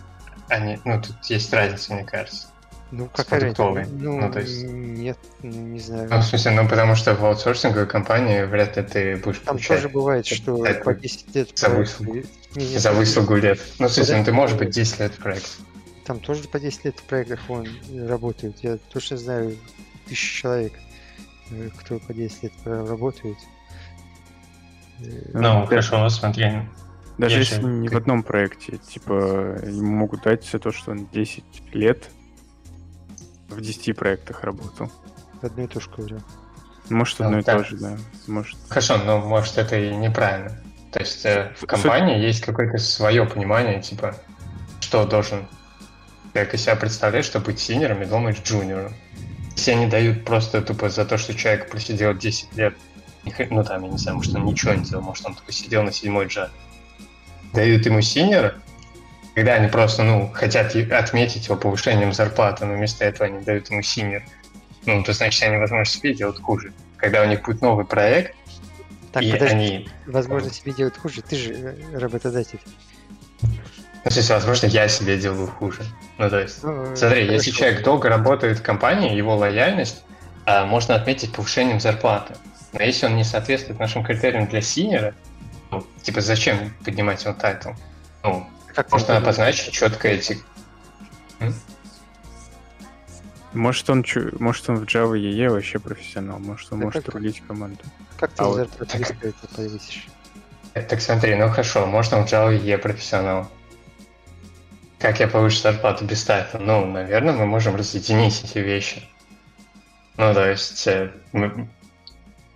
Они, 0.49 0.79
ну, 0.83 1.01
тут 1.01 1.15
есть 1.25 1.53
разница, 1.53 1.93
мне 1.93 2.03
кажется. 2.03 2.47
Ну, 2.91 3.07
какая 3.11 3.39
продуктовой. 3.39 3.81
разница? 3.81 4.03
Ну, 4.03 4.21
Ну, 4.21 4.31
то 4.31 4.39
есть- 4.39 4.63
нет, 4.63 5.17
ну, 5.41 5.49
не 5.49 5.79
знаю. 5.79 6.09
Ну, 6.11 6.17
в 6.17 6.23
смысле, 6.23 6.51
ну, 6.51 6.67
потому 6.67 6.95
что 6.95 7.15
в 7.15 7.25
аутсорсинговой 7.25 7.87
компании 7.87 8.43
вряд 8.43 8.77
ли 8.77 8.83
ты 8.83 9.15
будешь 9.17 9.37
Там 9.39 9.45
получать 9.55 9.77
тоже 9.77 9.89
бывает, 9.89 10.25
что 10.25 10.57
по 10.83 10.93
10 10.93 11.35
лет 11.35 11.57
за 11.57 11.69
выслугу. 11.69 12.13
Не, 12.55 12.65
не, 12.67 12.77
за 12.77 12.91
выслугу 12.91 13.35
лет. 13.35 13.59
Ну, 13.79 13.87
в 13.87 13.91
смысле, 13.91 14.17
ну, 14.17 14.25
ты 14.25 14.31
можешь 14.31 14.57
быть 14.57 14.69
10 14.69 14.99
лет 14.99 15.13
в 15.13 15.17
проекте. 15.17 15.49
Там 16.05 16.19
тоже 16.19 16.43
по 16.47 16.59
10 16.59 16.85
лет 16.85 16.99
в 16.99 17.03
проектах 17.03 17.39
он 17.47 17.67
работает. 18.07 18.57
Я 18.61 18.77
точно 18.91 19.17
знаю 19.17 19.57
тысячу 20.07 20.41
человек, 20.41 20.73
э, 21.49 21.69
кто 21.79 21.97
по 21.99 22.13
10 22.13 22.43
лет 22.43 22.53
работает. 22.65 23.37
Ну, 25.33 25.65
хорошо, 25.65 26.07
смотри. 26.09 26.51
Даже 27.17 27.39
если 27.39 27.61
же- 27.61 27.67
не 27.67 27.89
в 27.89 27.95
одном 27.95 28.23
проекте, 28.23 28.77
типа, 28.77 29.59
ему 29.65 29.95
могут 29.97 30.23
дать 30.23 30.43
за 30.45 30.59
то, 30.59 30.71
что 30.71 30.91
он 30.91 31.07
10 31.11 31.43
лет 31.73 32.09
в 33.49 33.61
10 33.61 33.93
проектах 33.93 34.43
работал. 34.43 34.91
Одно 35.41 35.63
и 35.63 35.67
то 35.67 35.79
же 35.79 35.89
говорю. 35.95 36.19
Может, 36.89 37.19
Ну, 37.19 37.25
одно 37.25 37.39
и 37.39 37.43
да. 37.43 37.57
то 37.59 37.63
же, 37.63 37.77
да. 37.77 37.97
Может. 38.27 38.57
Хорошо, 38.69 38.97
но 38.97 39.19
может 39.19 39.57
это 39.57 39.77
и 39.77 39.95
неправильно. 39.95 40.57
То 40.91 40.99
есть 40.99 41.25
э, 41.25 41.51
в 41.55 41.59
Суть- 41.61 41.69
компании 41.69 42.19
есть 42.19 42.41
какое-то 42.41 42.77
свое 42.77 43.25
понимание, 43.25 43.81
типа, 43.81 44.15
что 44.79 45.05
должен 45.05 45.47
человек 46.33 46.53
из 46.55 46.61
себя 46.63 46.75
представлять, 46.75 47.25
чтобы 47.25 47.45
быть 47.45 47.59
senior 47.59 47.91
ом 47.91 48.01
и 48.01 48.05
думать 48.05 48.41
junior 48.45 48.77
ом. 48.77 48.93
Если 49.55 49.71
они 49.71 49.87
дают 49.87 50.25
просто 50.25 50.61
тупо 50.61 50.89
за 50.89 51.05
то, 51.05 51.17
что 51.17 51.33
человек 51.35 51.69
просидел 51.69 52.13
10 52.15 52.55
лет, 52.57 52.73
ну 53.49 53.63
там, 53.63 53.83
я 53.83 53.89
не 53.89 53.97
знаю, 53.97 54.17
может 54.17 54.35
он 54.35 54.45
ничего 54.45 54.73
не 54.73 54.83
делал, 54.83 55.03
может 55.03 55.25
он 55.25 55.35
только 55.35 55.51
сидел 55.51 55.83
на 55.83 55.91
седьмой 55.91 56.27
джа, 56.27 56.49
дают 57.53 57.85
ему 57.85 58.01
senior 58.01 58.42
а, 58.42 58.55
когда 59.35 59.53
они 59.55 59.67
просто, 59.67 60.03
ну, 60.03 60.29
хотят 60.33 60.75
отметить 60.75 61.45
его 61.47 61.55
повышением 61.55 62.13
зарплаты, 62.13 62.65
но 62.65 62.73
вместо 62.73 63.05
этого 63.05 63.25
они 63.25 63.43
дают 63.43 63.69
ему 63.69 63.81
senior, 63.81 64.23
ну, 64.85 65.03
то 65.03 65.13
значит, 65.13 65.41
они, 65.43 65.57
возможно, 65.57 65.85
себе 65.85 66.13
делают 66.13 66.39
хуже. 66.39 66.73
Когда 66.97 67.21
у 67.21 67.25
них 67.25 67.41
будет 67.41 67.61
новый 67.61 67.85
проект, 67.85 68.35
Так, 69.11 69.23
и 69.23 69.31
подожди, 69.31 69.55
они 69.55 69.89
возможно, 70.05 70.51
себе 70.51 70.73
делают 70.73 70.97
хуже. 70.97 71.21
Ты 71.21 71.35
же 71.35 71.53
э, 71.53 71.97
работодатель. 71.97 72.59
Ну, 73.41 74.09
то 74.09 74.17
есть, 74.17 74.29
возможно, 74.29 74.67
я 74.67 74.87
себе 74.87 75.17
делаю 75.17 75.47
хуже. 75.47 75.83
Ну, 76.17 76.29
то 76.29 76.39
есть, 76.39 76.61
Ну, 76.63 76.95
смотри, 76.95 77.21
если 77.25 77.51
хорошо. 77.51 77.51
человек 77.51 77.83
долго 77.83 78.09
работает 78.09 78.59
в 78.59 78.61
компании, 78.61 79.15
его 79.15 79.35
лояльность 79.35 80.03
а, 80.45 80.65
можно 80.65 80.95
отметить 80.95 81.31
повышением 81.33 81.79
зарплаты. 81.79 82.35
Но 82.73 82.81
если 82.83 83.05
он 83.05 83.15
не 83.15 83.23
соответствует 83.23 83.79
нашим 83.79 84.03
критериям 84.03 84.47
для 84.47 84.61
senior 84.61 85.00
а, 85.00 85.13
ну, 85.71 85.85
типа, 86.01 86.21
зачем 86.21 86.73
поднимать 86.83 87.23
его 87.23 87.33
title? 87.33 87.69
Ну, 88.23 88.47
Как 88.73 88.91
можно 88.91 89.17
обозначить 89.17 89.71
четко 89.73 90.07
эти... 90.07 90.39
Может, 93.53 93.87
он, 93.91 94.01
чу- 94.03 94.31
может, 94.39 94.67
он 94.69 94.77
в 94.77 94.83
Java 94.85 95.13
EE 95.15 95.47
вообще 95.49 95.77
профессионал. 95.77 96.39
Может, 96.39 96.73
он 96.73 96.79
Да 96.79 96.85
может 96.85 97.05
как- 97.05 97.13
рулить 97.13 97.41
команду. 97.45 97.79
Как 98.17 98.31
ты 98.31 98.43
А 98.43 98.47
вот 98.47 98.69
так- 98.77 99.15
повысишь? 99.55 100.07
Э, 100.73 100.81
Так 100.81 101.01
смотри, 101.01 101.35
ну 101.35 101.49
хорошо, 101.49 101.85
можно 101.85 102.25
в 102.25 102.31
Java 102.31 102.51
EE 102.57 102.77
профессионал. 102.79 103.47
Как 104.97 105.19
я 105.19 105.27
повышу 105.27 105.59
зарплату 105.61 106.03
без 106.05 106.23
title 106.23 106.47
а? 106.47 106.57
Ну, 106.59 106.85
наверное, 106.87 107.33
мы 107.33 107.45
можем 107.45 107.75
разъединить 107.75 108.43
эти 108.43 108.57
вещи. 108.57 109.03
Ну, 110.17 110.33
то 110.33 110.49
есть, 110.49 110.87
э, 110.87 111.11
мы, 111.31 111.67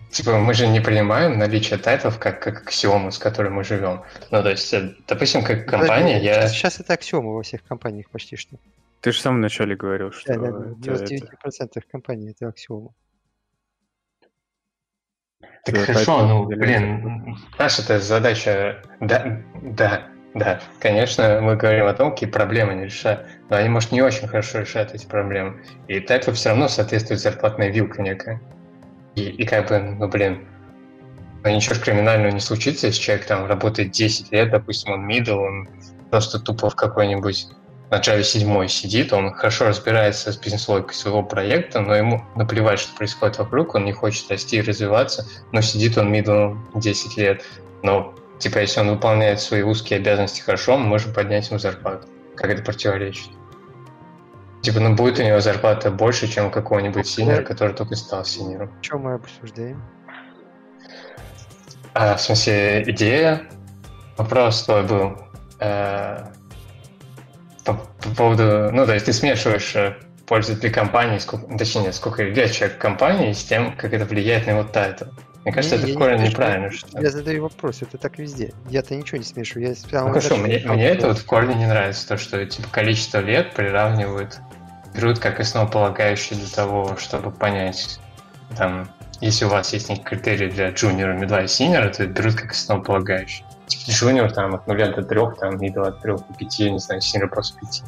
типа, 0.09 0.37
мы 0.37 0.53
же 0.53 0.67
не 0.67 0.79
принимаем 0.79 1.37
наличие 1.37 1.77
title 1.79 2.08
ов 2.08 2.19
как, 2.19 2.41
как 2.41 2.61
аксиому, 2.63 3.11
с 3.11 3.17
которой 3.17 3.49
мы 3.49 3.63
живем. 3.63 4.03
Ну, 4.31 4.41
то 4.43 4.49
есть, 4.49 4.73
э, 4.73 4.95
допустим, 5.07 5.43
как 5.43 5.65
компания, 5.67 6.19
я... 6.21 6.47
Сейчас 6.47 6.79
это 6.79 6.93
аксиома 6.93 7.31
во 7.31 7.43
всех 7.43 7.63
компаниях 7.63 8.09
почти 8.09 8.35
что. 8.35 8.57
Ты 9.01 9.11
же 9.11 9.19
в 9.19 9.21
самом 9.21 9.41
начале 9.41 9.75
говорил, 9.75 10.11
что 10.11 10.33
Да, 10.33 10.39
да, 10.39 10.51
да. 10.51 10.57
В 10.57 11.01
это- 11.01 11.13
это- 11.13 11.25
99% 11.25 11.83
компаний 11.91 12.31
это 12.31 12.47
аксиома. 12.47 12.93
Так 15.63 15.75
Да, 15.75 15.81
хорошо, 15.85 16.25
ну, 16.27 16.45
блин, 16.45 17.37
наша 17.59 17.81
это 17.81 17.99
задача... 17.99 18.81
Да, 19.01 19.41
да, 19.61 20.07
да. 20.33 20.61
Конечно, 20.79 21.41
мы 21.41 21.55
говорим 21.57 21.85
о 21.87 21.93
том, 21.93 22.11
какие 22.11 22.29
проблемы 22.29 22.71
они 22.71 22.85
решают, 22.85 23.27
но 23.49 23.57
они, 23.57 23.69
может, 23.69 23.91
не 23.91 24.01
очень 24.01 24.27
хорошо 24.27 24.59
решают 24.59 24.93
эти 24.93 25.05
проблемы. 25.05 25.61
И 25.87 25.99
тайтлу 25.99 26.33
все 26.33 26.49
равно 26.49 26.69
соответствует 26.69 27.19
зарплатная 27.19 27.69
вилка 27.69 28.01
некая. 28.01 28.41
И, 29.17 29.29
и 29.29 29.45
как 29.45 29.69
бы, 29.69 29.79
ну, 29.79 30.07
блин, 30.07 30.45
ну, 31.43 31.49
ничего 31.49 31.75
криминального 31.75 32.31
не 32.31 32.39
случится, 32.39 32.85
если 32.85 33.01
человек 33.01 33.25
там 33.25 33.47
работает 33.47 33.89
10 33.89 34.31
лет, 34.31 34.51
допустим, 34.51 34.93
он 34.93 35.09
middle, 35.09 35.39
он 35.39 35.67
просто 36.11 36.39
тупо 36.39 36.69
в 36.69 36.75
какой-нибудь 36.75 37.47
на 37.89 37.95
Java 37.95 38.21
7 38.21 38.67
сидит, 38.67 39.13
он 39.13 39.33
хорошо 39.33 39.65
разбирается 39.65 40.31
с 40.31 40.37
бизнес-логикой 40.37 40.93
своего 40.93 41.23
проекта, 41.23 41.79
но 41.79 41.95
ему 41.95 42.23
наплевать, 42.35 42.79
что 42.79 42.95
происходит 42.95 43.39
вокруг, 43.39 43.73
он 43.73 43.85
не 43.85 43.91
хочет 43.91 44.29
расти 44.29 44.57
и 44.57 44.61
развиваться, 44.61 45.25
но 45.51 45.61
сидит 45.61 45.97
он 45.97 46.13
middle 46.13 46.55
10 46.75 47.17
лет. 47.17 47.43
Но, 47.81 48.13
типа, 48.37 48.59
если 48.59 48.81
он 48.81 48.91
выполняет 48.91 49.41
свои 49.41 49.63
узкие 49.63 49.97
обязанности 49.97 50.41
хорошо, 50.41 50.77
мы 50.77 50.85
можем 50.85 51.11
поднять 51.11 51.49
ему 51.49 51.57
зарплату. 51.57 52.07
Как 52.35 52.51
это 52.51 52.61
противоречит? 52.61 53.31
Типа, 54.61 54.79
ну 54.79 54.95
будет 54.95 55.19
у 55.19 55.23
него 55.23 55.39
зарплата 55.39 55.91
больше, 55.91 56.27
чем 56.27 56.47
у 56.47 56.49
какого-нибудь 56.49 57.07
senior 57.07 57.34
а, 57.34 57.43
который 57.43 57.73
только 57.73 57.95
стал 57.95 58.25
senior 58.25 58.56
ом. 58.56 58.71
Что 58.81 58.97
мы 58.97 59.13
обсуждаем? 59.13 59.81
А, 61.93 62.15
в 62.15 62.21
смысле, 62.21 62.83
идея? 62.87 63.43
Вопрос 64.17 64.63
твой 64.63 64.83
был. 64.83 65.17
э, 65.59 66.25
по, 67.63 67.73
по 67.73 68.09
поводу... 68.15 68.71
Ну, 68.71 68.85
то 68.85 68.93
есть 68.93 69.05
ты 69.05 69.13
смешиваешь 69.13 69.75
э, 69.75 69.95
для 70.29 70.69
компании, 70.69 71.17
сколько, 71.19 71.57
точнее, 71.57 71.93
сколько 71.93 72.23
лет 72.23 72.51
человек 72.51 72.77
компании, 72.77 73.33
с 73.33 73.43
тем, 73.43 73.75
как 73.75 73.93
это 73.93 74.05
влияет 74.05 74.45
на 74.47 74.51
его 74.51 74.63
title. 74.63 75.05
Мне 75.47 75.53
кажется, 75.53 75.77
Не, 75.77 75.79
это 75.79 75.87
я 75.87 75.93
не 75.93 75.97
корень 76.01 76.17
смешиваю. 76.17 76.31
неправильно. 76.31 76.71
Что... 76.71 77.01
Я 77.01 77.09
задаю 77.09 77.43
вопрос, 77.43 77.81
это 77.81 77.97
так 77.97 78.19
везде. 78.19 78.51
Я-то 78.69 78.93
ничего 78.95 79.17
не 79.17 79.23
смешиваю. 79.23 79.69
Я 79.69 79.75
с 79.75 79.85
Ну 79.89 80.09
хорошо, 80.09 80.35
мне, 80.35 80.61
мне 80.65 80.87
это 80.89 81.07
вот 81.07 81.19
в 81.19 81.25
корне 81.25 81.55
не 81.55 81.65
нравится, 81.65 82.05
то, 82.05 82.17
что 82.17 82.45
типа 82.45 82.67
количество 82.69 83.19
лет 83.19 83.53
приравнивают, 83.53 84.39
берут 84.93 85.19
как 85.19 85.39
основополагающее 85.39 86.37
для 86.37 86.49
того, 86.49 86.97
чтобы 86.97 87.31
понять, 87.31 87.97
там, 88.57 88.89
если 89.21 89.45
у 89.45 89.47
вас 89.47 89.71
есть 89.71 89.87
некие 89.87 90.03
критерии 90.03 90.49
для 90.49 90.71
junior 90.71 91.13
а, 91.13 91.20
middle 91.20 91.40
а 91.40 91.43
и 91.43 91.47
senior 91.47 91.77
а, 91.77 91.87
то 91.93 92.05
берут 92.05 92.35
как 92.35 92.51
основополагающее. 92.51 93.47
Типа 93.67 93.89
junior 93.89 94.29
там 94.33 94.53
от 94.53 94.67
нуля 94.67 94.91
до 94.91 95.01
трех, 95.01 95.37
там, 95.37 95.61
middle 95.61 95.83
от 95.83 96.01
трех 96.01 96.27
до 96.27 96.33
пяти, 96.33 96.65
я 96.65 96.71
не 96.71 96.79
знаю, 96.79 96.99
senior 96.99 97.29
просто 97.29 97.57
пяти. 97.57 97.83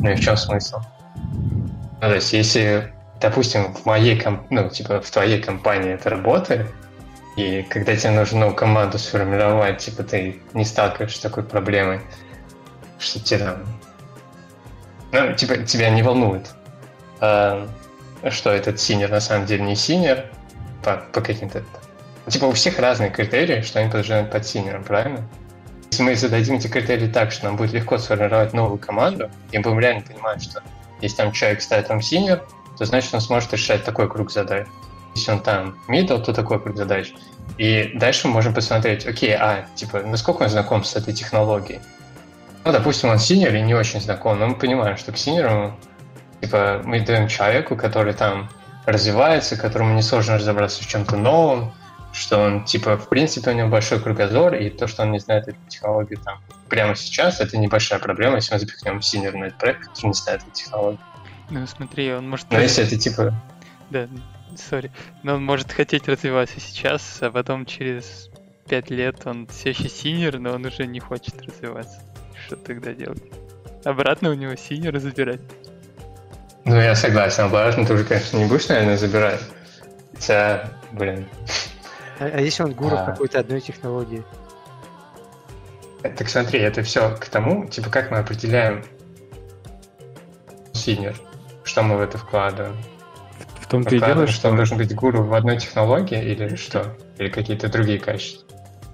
Ну 0.00 0.10
и 0.10 0.14
в 0.14 0.20
чем 0.20 0.38
смысл? 0.38 0.78
Ну, 1.14 2.08
то 2.08 2.14
есть, 2.14 2.32
если, 2.32 2.90
допустим, 3.20 3.74
в 3.74 3.84
моей, 3.84 4.18
ком- 4.18 4.46
ну, 4.48 4.70
типа, 4.70 5.02
в 5.02 5.10
твоей 5.10 5.42
компании 5.42 5.92
это 5.92 6.08
работает, 6.08 6.68
и 7.36 7.62
когда 7.62 7.96
тебе 7.96 8.10
нужно 8.10 8.52
команду 8.52 8.98
сформировать, 8.98 9.78
типа 9.78 10.02
ты 10.02 10.40
не 10.52 10.64
сталкиваешься 10.64 11.18
с 11.18 11.20
такой 11.20 11.42
проблемой, 11.42 12.00
что 12.98 13.20
тебе 13.20 13.38
там... 13.40 13.62
Ну, 15.12 15.34
типа, 15.34 15.58
тебя 15.58 15.90
не 15.90 16.02
волнует, 16.02 16.50
а, 17.20 17.68
что 18.30 18.50
этот 18.50 18.80
senior 18.80 19.10
на 19.10 19.20
самом 19.20 19.46
деле 19.46 19.62
не 19.64 19.76
senior 19.76 20.30
по, 20.82 21.02
по 21.12 21.20
каким-то... 21.20 21.62
Типа 22.28 22.46
у 22.46 22.52
всех 22.52 22.78
разные 22.78 23.10
критерии, 23.10 23.62
что 23.62 23.80
они 23.80 23.90
подразумевают 23.90 24.30
под 24.30 24.46
senior 24.46 24.71
ом, 24.71 24.84
правильно? 24.84 25.26
Если 25.90 26.02
мы 26.02 26.14
зададим 26.16 26.56
эти 26.56 26.68
критерии 26.68 27.08
так, 27.08 27.32
что 27.32 27.46
нам 27.46 27.56
будет 27.56 27.72
легко 27.72 27.98
сформировать 27.98 28.52
новую 28.52 28.78
команду, 28.78 29.30
и 29.50 29.58
мы 29.58 29.64
будем 29.64 29.80
реально 29.80 30.02
понимать, 30.02 30.42
что 30.42 30.62
если 31.00 31.16
там 31.16 31.32
человек 31.32 31.60
ставит 31.60 31.88
там 31.88 32.00
senior, 32.00 32.42
то 32.78 32.84
значит 32.84 33.12
он 33.12 33.20
сможет 33.20 33.52
решать 33.52 33.84
такой 33.84 34.08
круг 34.08 34.30
задач. 34.30 34.66
Если 35.14 35.30
он 35.30 35.40
там 35.40 35.76
middle, 35.88 36.22
то 36.22 36.32
такой 36.32 36.60
круг 36.60 36.76
задач. 36.76 37.12
И 37.58 37.92
дальше 37.94 38.28
мы 38.28 38.34
можем 38.34 38.54
посмотреть, 38.54 39.06
окей, 39.06 39.34
а, 39.34 39.66
типа, 39.74 40.02
насколько 40.02 40.42
он 40.42 40.48
знаком 40.48 40.84
с 40.84 40.96
этой 40.96 41.12
технологией? 41.12 41.80
Ну, 42.64 42.72
допустим, 42.72 43.10
он 43.10 43.18
senior 43.18 43.54
и 43.54 43.60
не 43.60 43.74
очень 43.74 44.00
знаком, 44.00 44.38
но 44.38 44.46
мы 44.46 44.54
понимаем, 44.54 44.96
что 44.96 45.12
к 45.12 45.18
senior 45.18 45.62
у, 45.62 45.76
типа, 46.40 46.80
мы 46.84 47.00
даем 47.00 47.28
человеку, 47.28 47.76
который 47.76 48.14
там 48.14 48.48
развивается, 48.86 49.56
которому 49.56 49.94
несложно 49.94 50.38
разобраться 50.38 50.82
в 50.82 50.86
чем-то 50.86 51.16
новом, 51.16 51.72
что 52.12 52.38
он, 52.38 52.64
типа, 52.64 52.96
в 52.96 53.08
принципе, 53.08 53.50
у 53.50 53.54
него 53.54 53.68
большой 53.68 54.00
кругозор, 54.00 54.54
и 54.54 54.70
то, 54.70 54.86
что 54.86 55.02
он 55.02 55.12
не 55.12 55.18
знает 55.18 55.48
эту 55.48 55.58
технологию 55.68 56.18
там 56.18 56.40
прямо 56.68 56.94
сейчас, 56.94 57.40
это 57.40 57.56
небольшая 57.58 57.98
проблема, 57.98 58.36
если 58.36 58.54
мы 58.54 58.60
запихнем 58.60 59.02
senior 59.02 59.34
на 59.34 59.44
этот 59.46 59.58
проект, 59.58 59.88
который 59.88 60.06
не 60.08 60.14
знает 60.14 60.42
эту 60.42 60.50
технологию. 60.52 61.00
Ну 61.50 61.66
смотри, 61.66 62.12
он 62.12 62.28
может... 62.28 62.50
Но 62.50 62.60
если 62.60 62.84
это, 62.84 62.96
типа, 62.96 63.34
Да, 63.90 64.08
сори. 64.58 64.90
Но 65.22 65.34
он 65.34 65.44
может 65.44 65.72
хотеть 65.72 66.08
развиваться 66.08 66.60
сейчас, 66.60 67.18
а 67.20 67.30
потом 67.30 67.66
через 67.66 68.30
пять 68.68 68.90
лет 68.90 69.26
он 69.26 69.46
все 69.46 69.70
еще 69.70 69.88
senior, 69.88 70.38
но 70.38 70.52
он 70.52 70.64
уже 70.64 70.86
не 70.86 71.00
хочет 71.00 71.40
развиваться. 71.42 72.00
Что 72.46 72.56
тогда 72.56 72.92
делать? 72.92 73.22
Обратно 73.84 74.30
у 74.30 74.34
него 74.34 74.54
senior 74.56 74.98
забирать? 74.98 75.40
Ну, 76.64 76.76
я 76.76 76.94
согласен, 76.94 77.44
обратно 77.44 77.84
ты 77.84 77.94
уже, 77.94 78.04
конечно, 78.04 78.36
не 78.36 78.46
будешь, 78.46 78.68
наверное, 78.68 78.96
забирать. 78.96 79.40
Хотя, 80.14 80.70
блин. 80.92 81.26
А, 82.20 82.26
а 82.26 82.40
если 82.40 82.62
он 82.62 82.72
гуру 82.72 82.96
А. 82.96 83.06
какой-то 83.06 83.40
одной 83.40 83.60
технологии? 83.60 84.22
Так 86.02 86.28
смотри, 86.28 86.60
это 86.60 86.82
все 86.82 87.16
к 87.16 87.26
тому, 87.26 87.66
типа, 87.68 87.90
как 87.90 88.10
мы 88.10 88.18
определяем 88.18 88.84
senior, 90.72 91.16
что 91.64 91.82
мы 91.82 91.96
в 91.96 92.00
это 92.00 92.18
вкладываем. 92.18 92.76
В 93.72 93.74
том-то 93.74 93.96
и 93.96 94.00
дело, 94.00 94.26
что 94.26 94.50
он 94.50 94.56
должен 94.56 94.76
быть 94.76 94.94
гуру 94.94 95.22
в 95.22 95.32
одной 95.32 95.56
технологии 95.56 96.22
или 96.22 96.56
что? 96.56 96.94
Или 97.16 97.30
какие-то 97.30 97.70
другие 97.72 97.98
качества? 97.98 98.46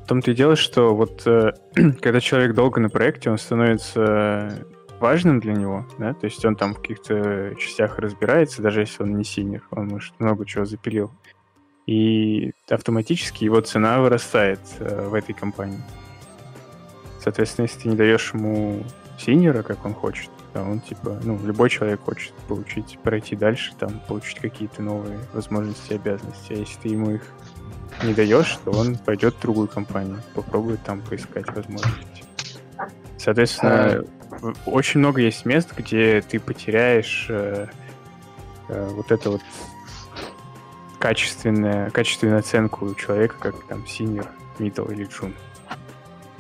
В 0.05 0.07
том-то 0.07 0.31
и 0.31 0.35
дело, 0.35 0.55
что 0.55 0.95
вот 0.95 1.27
э, 1.27 1.51
когда 2.01 2.21
человек 2.21 2.55
долго 2.55 2.81
на 2.81 2.89
проекте, 2.89 3.29
он 3.29 3.39
становится 3.39 4.65
важным 5.01 5.41
для 5.41 5.55
него, 5.55 5.85
да, 5.99 6.15
то 6.15 6.27
есть 6.27 6.45
он 6.45 6.55
там 6.55 6.75
в 6.75 6.81
каких-то 6.81 7.57
частях 7.59 7.99
разбирается, 7.99 8.63
даже 8.63 8.83
если 8.83 9.03
он 9.03 9.19
не 9.19 9.25
senior, 9.25 9.65
он, 9.73 9.89
может, 9.89 10.15
много 10.21 10.47
чего 10.47 10.65
запилил. 10.65 11.11
И 11.89 12.53
автоматически 12.71 13.43
его 13.43 13.61
цена 13.61 14.01
вырастает 14.01 14.61
э, 14.79 15.09
в 15.09 15.15
этой 15.15 15.33
компании. 15.33 15.83
Соответственно, 17.21 17.65
если 17.65 17.81
ты 17.81 17.89
не 17.89 17.97
даешь 17.97 18.33
ему 18.33 18.85
синера, 19.19 19.65
как 19.65 19.85
он 19.85 19.93
хочет, 19.93 20.31
он 20.55 20.81
типа, 20.81 21.21
ну, 21.23 21.39
любой 21.45 21.71
человек 21.71 22.01
хочет 22.01 22.33
получить, 22.49 22.99
пройти 23.03 23.37
дальше, 23.37 23.73
там, 23.79 24.01
получить 24.09 24.39
какие-то 24.39 24.83
новые 24.83 25.19
возможности 25.33 25.93
и 25.93 25.97
обязанности. 25.97 26.53
А 26.53 26.57
если 26.57 26.81
ты 26.81 26.89
ему 26.89 27.11
их 27.11 27.23
не 28.03 28.15
даешь, 28.15 28.59
то 28.65 28.71
он 28.71 28.97
пойдет 28.97 29.35
в 29.35 29.41
другую 29.41 29.69
компанию, 29.69 30.21
попробует 30.35 30.83
там 30.83 31.01
поискать 31.03 31.47
возможности. 31.55 32.25
Соответственно, 33.19 34.05
в- 34.31 34.55
очень 34.67 35.01
много 35.01 35.21
есть 35.21 35.45
мест, 35.45 35.75
где 35.77 36.23
ты 36.23 36.39
потеряешь 36.39 37.27
э, 37.29 37.67
э, 38.69 38.89
вот 38.93 39.11
это 39.11 39.31
вот 39.31 39.43
качественная, 40.99 41.91
качественную 41.91 42.39
оценку 42.39 42.95
человека, 42.95 43.37
как 43.39 43.67
там 43.67 43.85
senior, 43.85 44.27
middle 44.59 44.93
или 44.93 45.07
junior. 45.07 45.35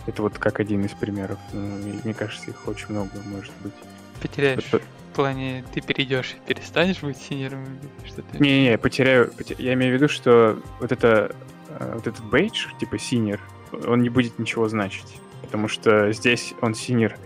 Это 0.06 0.22
вот 0.22 0.38
как 0.38 0.58
один 0.60 0.84
из 0.84 0.92
примеров. 0.92 1.38
Ну, 1.52 1.60
мне 2.02 2.14
кажется, 2.14 2.50
их 2.50 2.66
очень 2.66 2.86
много 2.90 3.10
может 3.26 3.52
быть. 3.62 3.74
Потеряешь. 4.20 4.64
Вот, 4.72 4.82
В 5.12 5.16
плане, 5.16 5.64
ты 5.74 5.80
перейдешь 5.80 6.34
и 6.36 6.48
перестанешь 6.48 7.00
быть 7.02 7.16
синером 7.16 7.64
или 7.64 8.08
что-то. 8.08 8.38
Не-не, 8.38 8.78
потеряю, 8.78 9.30
поте- 9.36 9.56
Я 9.58 9.74
имею 9.74 9.92
в 9.92 9.94
виду, 9.96 10.08
что 10.08 10.60
вот 10.80 10.92
это 10.92 11.34
э, 11.70 11.92
вот 11.94 12.06
этот 12.06 12.24
бейдж, 12.24 12.66
типа 12.78 12.94
senior, 12.96 13.40
он 13.86 14.02
не 14.02 14.08
будет 14.10 14.38
ничего 14.38 14.68
значить. 14.68 15.18
Потому 15.42 15.66
что 15.68 16.12
здесь 16.12 16.54
он 16.60 16.72
senior 16.72 17.16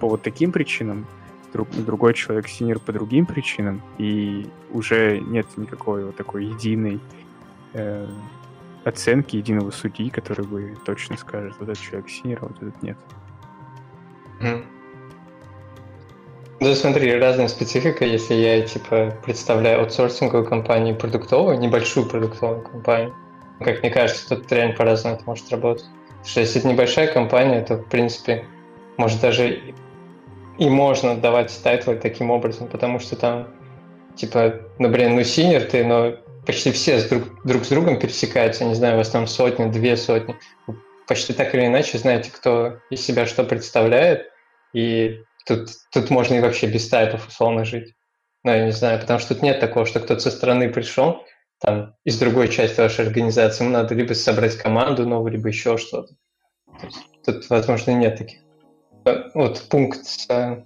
по 0.00 0.08
вот 0.08 0.22
таким 0.22 0.50
причинам, 0.52 1.06
друг- 1.52 1.70
другой 1.70 2.14
человек 2.14 2.46
senior 2.46 2.78
по 2.80 2.92
другим 2.92 3.26
причинам, 3.26 3.80
и 3.98 4.48
уже 4.70 5.20
нет 5.20 5.46
никакой 5.56 6.04
вот 6.04 6.16
такой 6.16 6.46
единой 6.46 7.00
э, 7.74 8.06
оценки, 8.84 9.36
единого 9.36 9.70
судьи, 9.70 10.10
который 10.10 10.44
бы 10.46 10.76
точно 10.84 11.16
скажет, 11.16 11.54
вот 11.58 11.68
этот 11.68 11.82
человек 11.82 12.06
senior, 12.08 12.38
а 12.42 12.46
вот 12.46 12.56
этот 12.62 12.82
нет. 12.82 12.96
Мгм. 14.40 14.64
Да, 16.58 16.74
смотри, 16.74 17.12
разная 17.14 17.48
специфика. 17.48 18.04
Если 18.04 18.34
я, 18.34 18.62
типа, 18.62 19.14
представляю 19.24 19.80
аутсорсинговую 19.80 20.46
компанию 20.46 20.96
продуктовую, 20.96 21.58
небольшую 21.58 22.08
продуктовую 22.08 22.62
компанию, 22.62 23.14
как 23.60 23.82
мне 23.82 23.90
кажется, 23.90 24.28
тут 24.28 24.50
реально 24.50 24.74
по-разному 24.74 25.16
это 25.16 25.24
может 25.26 25.50
работать. 25.50 25.84
Потому 26.08 26.24
что 26.26 26.40
если 26.40 26.60
это 26.60 26.68
небольшая 26.68 27.06
компания, 27.08 27.62
то, 27.62 27.76
в 27.76 27.86
принципе, 27.88 28.46
может 28.96 29.20
даже 29.20 29.60
и- 30.58 30.68
можно 30.68 31.14
давать 31.14 31.58
title 31.62 31.90
ы 31.90 31.96
таким 31.96 32.30
образом, 32.30 32.68
потому 32.68 33.00
что 33.00 33.16
там, 33.16 33.48
типа, 34.16 34.60
ну, 34.78 34.88
блин, 34.88 35.14
ну, 35.14 35.24
senior 35.24 35.64
ты, 35.64 35.84
но 35.84 36.14
почти 36.46 36.72
все 36.72 37.00
с 37.00 37.08
друг, 37.08 37.24
друг 37.44 37.64
с 37.64 37.68
другом 37.68 37.98
пересекаются, 37.98 38.64
не 38.64 38.74
знаю, 38.74 38.94
у 38.94 38.98
вас 38.98 39.10
там 39.10 39.26
сотни, 39.26 39.70
две 39.70 39.96
сотни. 39.96 40.36
Почти 41.06 41.34
так 41.34 41.54
или 41.54 41.66
иначе 41.66 41.98
знаете, 41.98 42.30
кто 42.32 42.78
из 42.88 43.04
себя 43.04 43.26
что 43.26 43.44
представляет, 43.44 44.30
и 44.72 45.22
тут, 45.46 45.70
тут 45.92 46.10
можно 46.10 46.34
и 46.34 46.40
вообще 46.40 46.66
без 46.66 46.88
title 46.88 47.17
ов 47.17 47.28
условно 47.28 47.64
жить. 47.64 47.94
Ну, 48.44 48.52
я 48.52 48.64
не 48.64 48.72
знаю, 48.72 49.00
потому 49.00 49.18
что 49.18 49.34
тут 49.34 49.42
нет 49.42 49.60
такого, 49.60 49.86
что 49.86 50.00
кто-то 50.00 50.20
со 50.20 50.30
стороны 50.30 50.70
пришел, 50.70 51.22
там, 51.60 51.94
из 52.04 52.18
другой 52.18 52.48
части 52.48 52.80
вашей 52.80 53.06
организации, 53.06 53.64
ему 53.64 53.72
надо 53.72 53.94
либо 53.94 54.12
собрать 54.12 54.56
команду 54.56 55.06
новую, 55.06 55.32
либо 55.32 55.48
еще 55.48 55.78
что-то. 55.78 56.14
Тут, 57.24 57.48
возможно, 57.48 57.92
нет 57.92 58.18
таких. 58.18 58.40
Э, 59.04 59.30
Вот 59.34 59.62
пункт, 59.70 60.06
э, 60.28 60.62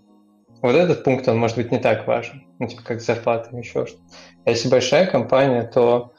вот 0.62 0.74
этот 0.74 1.04
пункт, 1.04 1.28
он 1.28 1.38
может 1.38 1.56
быть 1.56 1.70
не 1.70 1.78
так 1.78 2.06
важен, 2.06 2.46
ну, 2.58 2.66
типа 2.66 2.82
как 2.82 3.00
зарплата 3.00 3.50
или 3.50 3.60
еще 3.60 3.86
что-то. 3.86 4.02
А 4.44 4.50
если 4.50 4.68
большая 4.68 5.06
компания, 5.06 5.62
то, 5.62 6.12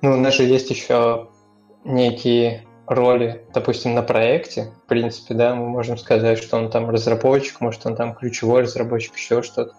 ну, 0.00 0.12
у 0.12 0.16
нас 0.16 0.34
же 0.34 0.44
есть 0.44 0.70
еще 0.70 1.28
некие 1.84 2.64
роли, 2.86 3.44
допустим, 3.54 3.94
на 3.94 4.02
проекте, 4.02 4.72
в 4.84 4.88
принципе, 4.88 5.34
да, 5.34 5.54
мы 5.54 5.68
можем 5.68 5.96
сказать, 5.96 6.38
что 6.38 6.56
он 6.56 6.70
там 6.70 6.90
разработчик, 6.90 7.60
может, 7.60 7.84
он 7.86 7.96
там 7.96 8.14
ключевой 8.14 8.62
разработчик, 8.62 9.16
еще 9.16 9.42
что-то. 9.42 9.74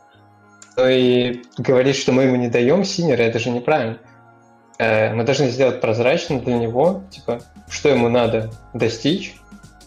Ну 0.78 0.88
и 0.88 1.44
говорить, 1.58 1.96
что 1.96 2.12
мы 2.12 2.24
ему 2.24 2.36
не 2.36 2.50
даем 2.50 2.84
синера, 2.84 3.22
это 3.22 3.40
же 3.40 3.50
неправильно. 3.50 4.00
Э, 4.78 5.14
Мы 5.14 5.24
должны 5.24 5.50
сделать 5.50 5.80
прозрачно 5.80 6.40
для 6.40 6.58
него, 6.58 7.04
типа, 7.12 7.42
что 7.70 7.90
ему 7.90 8.10
надо 8.10 8.52
достичь, 8.74 9.36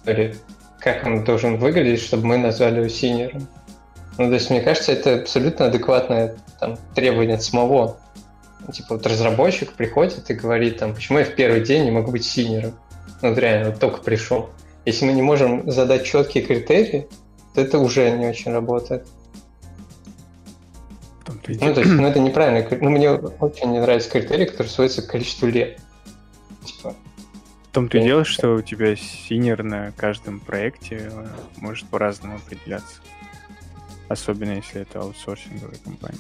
или 0.06 0.37
как 0.78 1.04
он 1.04 1.25
должен 1.25 1.58
выглядеть, 1.58 2.00
чтобы 2.00 2.26
мы 2.26 2.38
назвали 2.38 2.78
его 2.78 2.88
senior 2.88 3.27
ом. 3.27 3.46
Ну, 4.16 4.28
то 4.28 4.35
есть, 4.35 4.50
мне 4.50 4.61
кажется, 4.61 4.92
это 4.92 5.20
абсолютно 5.20 5.66
адекватное 5.66 6.37
там, 6.59 6.78
требование 6.94 7.37
от 7.37 7.42
самого. 7.42 7.98
Типа, 8.72 8.94
вот 8.94 9.07
разработчик 9.07 9.72
приходит 9.72 10.31
и 10.31 10.35
говорит, 10.35 10.78
там, 10.78 10.94
почему 10.94 11.18
я 11.18 11.24
в 11.24 11.35
первый 11.35 11.61
день 11.61 11.85
не 11.85 11.90
могу 11.90 12.11
быть 12.11 12.24
senior 12.24 12.58
ом? 12.58 12.74
Ну, 13.22 13.31
вот 13.31 13.38
реально, 13.38 13.70
вот 13.70 13.81
только 13.81 14.02
пришел. 14.02 14.50
Если 14.85 15.04
мы 15.04 15.12
не 15.12 15.22
можем 15.22 15.70
задать 15.70 16.04
четкие 16.04 16.44
критерии, 16.44 17.09
то 17.54 17.61
это 17.61 17.78
уже 17.78 18.11
не 18.12 18.26
очень 18.26 18.52
работает. 18.52 19.07
Ну, 21.26 21.74
то 21.74 21.81
есть, 21.81 21.92
ну, 21.92 22.07
это 22.07 22.20
неправильно. 22.20 22.66
Ну, 22.81 22.90
мне 22.90 23.11
очень 23.11 23.72
не 23.72 23.81
нравится 23.81 24.11
критерий, 24.11 24.46
который 24.46 24.68
сводится 24.68 25.02
к 25.02 25.07
количеству 25.11 25.46
лет. 25.48 25.78
Типа, 26.64 26.94
В 27.64 27.72
том-то 27.72 27.98
и 27.98 28.00
Я- 28.00 28.07
дело, 28.07 28.24
что 28.24 28.54
у 28.54 28.62
тебя 28.62 28.96
синер 28.96 29.62
на 29.62 29.92
каждом 29.92 30.40
проекте 30.40 31.11
э, 31.12 31.26
может 31.57 31.87
по-разному 31.88 32.37
определяться. 32.37 33.00
Особенно 34.09 34.52
если 34.52 34.83
это 34.83 35.00
аутсорсинговая 35.00 35.76
компания. 35.85 36.18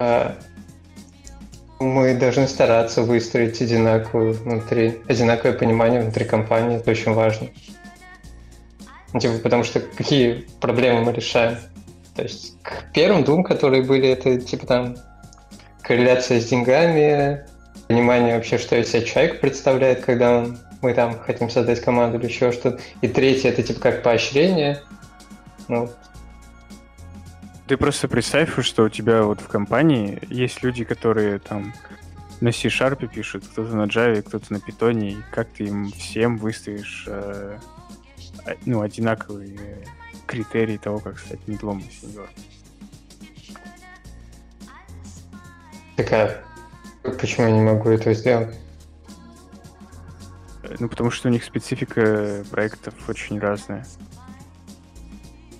а, 0.00 0.36
мы 1.80 2.14
должны 2.14 2.48
стараться 2.48 3.02
выстроить 3.02 3.60
одинаковую 3.60 4.32
внутри, 4.32 5.00
одинаковое 5.08 5.56
понимание 5.56 6.00
внутри 6.00 6.24
компании, 6.24 6.78
это 6.78 6.90
очень 6.90 7.12
важно. 7.12 7.48
Типа, 9.18 9.38
потому 9.42 9.64
что 9.64 9.80
какие 9.80 10.46
проблемы 10.60 11.02
мы 11.02 11.12
решаем? 11.12 11.58
То 12.14 12.22
есть 12.22 12.60
к 12.62 12.92
первым 12.92 13.24
двум, 13.24 13.44
которые 13.44 13.82
были, 13.82 14.08
это 14.08 14.40
типа 14.40 14.66
там 14.66 14.96
корреляция 15.82 16.40
с 16.40 16.46
деньгами, 16.46 17.46
понимание 17.86 18.34
вообще, 18.34 18.58
что 18.58 18.76
из 18.76 18.90
себя 18.90 19.02
человек 19.02 19.40
представляет, 19.40 20.04
когда 20.04 20.38
он, 20.38 20.58
мы 20.82 20.92
там 20.94 21.18
хотим 21.18 21.48
создать 21.48 21.80
команду 21.80 22.18
или 22.18 22.26
еще 22.26 22.52
что-то. 22.52 22.80
И 23.00 23.08
третье, 23.08 23.50
это 23.50 23.62
типа 23.62 23.80
как 23.80 24.02
поощрение. 24.02 24.82
Ну, 25.68 25.88
Ты 27.68 27.76
просто 27.76 28.08
представь, 28.08 28.58
что 28.64 28.84
у 28.84 28.88
тебя 28.88 29.24
вот 29.24 29.42
в 29.42 29.48
компании 29.48 30.18
есть 30.30 30.62
люди, 30.62 30.84
которые 30.84 31.38
там 31.38 31.74
на 32.40 32.50
C-Sharp 32.50 33.06
пишут, 33.08 33.46
кто-то 33.46 33.76
на 33.76 33.82
Java, 33.82 34.22
кто-то 34.22 34.50
на 34.54 34.56
Python, 34.56 35.06
и 35.06 35.16
как 35.30 35.48
ты 35.50 35.64
им 35.64 35.92
всем 35.92 36.38
выставишь 36.38 37.04
э, 37.06 37.58
а- 38.46 38.56
ну, 38.64 38.80
одинаковые 38.80 39.86
критерии 40.26 40.78
того, 40.78 40.98
как 40.98 41.18
стать 41.18 41.46
медлом 41.46 41.80
и 41.80 41.90
сеньором. 41.90 42.30
так 45.96 46.12
а 46.12 47.10
почему 47.20 47.48
я 47.48 47.52
не 47.52 47.60
могу 47.60 47.90
этого 47.90 48.14
сделать? 48.14 48.56
Э, 50.62 50.76
Ну, 50.78 50.88
потому 50.88 51.10
что 51.10 51.28
у 51.28 51.30
них 51.30 51.44
специфика 51.44 52.44
проектов 52.50 52.94
очень 53.08 53.38
разная. 53.38 53.84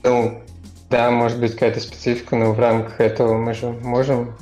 Ну, 0.05 0.43
да, 0.91 1.11
может 1.11 1.39
быть 1.39 1.53
какая-то 1.53 1.81
специфика, 1.81 2.37
но 2.37 2.53
в 2.53 2.59
рамках 2.59 3.01
этого 3.01 3.37
мы 3.37 3.55
же 3.55 3.69
можем... 3.69 4.35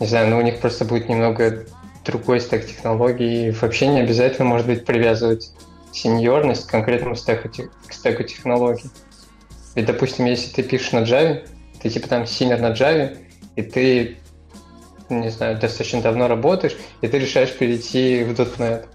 Не 0.00 0.06
знаю, 0.06 0.28
но 0.28 0.38
у 0.38 0.42
них 0.42 0.60
просто 0.60 0.84
будет 0.84 1.08
немного 1.08 1.64
другой 2.04 2.40
стек 2.40 2.66
технологий. 2.66 3.48
И 3.48 3.50
вообще 3.50 3.88
не 3.88 4.00
обязательно, 4.00 4.46
может 4.46 4.66
быть, 4.66 4.84
привязывать 4.84 5.50
сеньорность 5.92 6.66
к 6.66 6.70
конкретному 6.70 7.16
стеку, 7.16 7.48
к 7.86 7.92
стеку 7.92 8.22
технологий. 8.22 8.90
Ведь, 9.74 9.86
допустим, 9.86 10.26
если 10.26 10.52
ты 10.54 10.62
пишешь 10.62 10.92
на 10.92 11.00
Java, 11.00 11.48
ты 11.82 11.88
типа 11.88 12.08
там 12.08 12.26
синер 12.26 12.60
на 12.60 12.72
Java, 12.72 13.16
и 13.56 13.62
ты, 13.62 14.18
не 15.08 15.30
знаю, 15.30 15.58
достаточно 15.58 16.02
давно 16.02 16.28
работаешь, 16.28 16.76
и 17.00 17.08
ты 17.08 17.18
решаешь 17.18 17.52
перейти 17.52 18.24
в 18.24 18.32
.NET. 18.32 18.86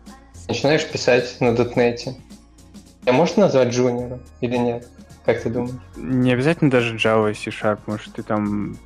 Начинаешь 0.47 0.85
писать 0.85 1.37
на 1.39 1.49
.NET. 1.49 2.15
Я 3.05 3.13
можно 3.13 3.43
назвать 3.43 3.69
джуниором 3.69 4.21
или 4.41 4.57
нет? 4.57 4.87
Как 5.25 5.41
ты 5.41 5.49
думаешь? 5.49 5.75
Не 5.95 6.33
обязательно 6.33 6.69
даже 6.69 6.95
Java 6.95 7.31
и 7.31 7.33
C-Sharp, 7.33 7.79
может, 7.85 8.13
ты 8.13 8.23
там 8.23 8.77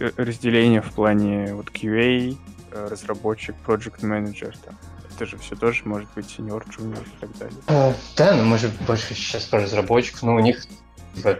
э, 0.00 0.10
разделение 0.16 0.82
в 0.82 0.92
плане 0.92 1.54
вот 1.54 1.70
QA, 1.70 2.36
э, 2.72 2.88
разработчик, 2.90 3.54
project 3.66 4.00
manager, 4.02 4.54
там. 4.64 4.78
Это 5.14 5.26
же 5.26 5.38
все 5.38 5.56
тоже 5.56 5.82
может 5.84 6.08
быть 6.14 6.28
сеньор, 6.28 6.64
джуниор 6.68 7.02
и 7.02 7.20
так 7.20 7.38
далее. 7.38 7.58
А, 7.68 7.94
да, 8.16 8.34
но 8.34 8.44
мы 8.44 8.58
же 8.58 8.70
больше 8.86 9.14
сейчас 9.14 9.44
про 9.44 9.60
разработчиков, 9.60 10.22
но 10.22 10.34
у 10.34 10.40
них 10.40 10.66
типа, 11.14 11.38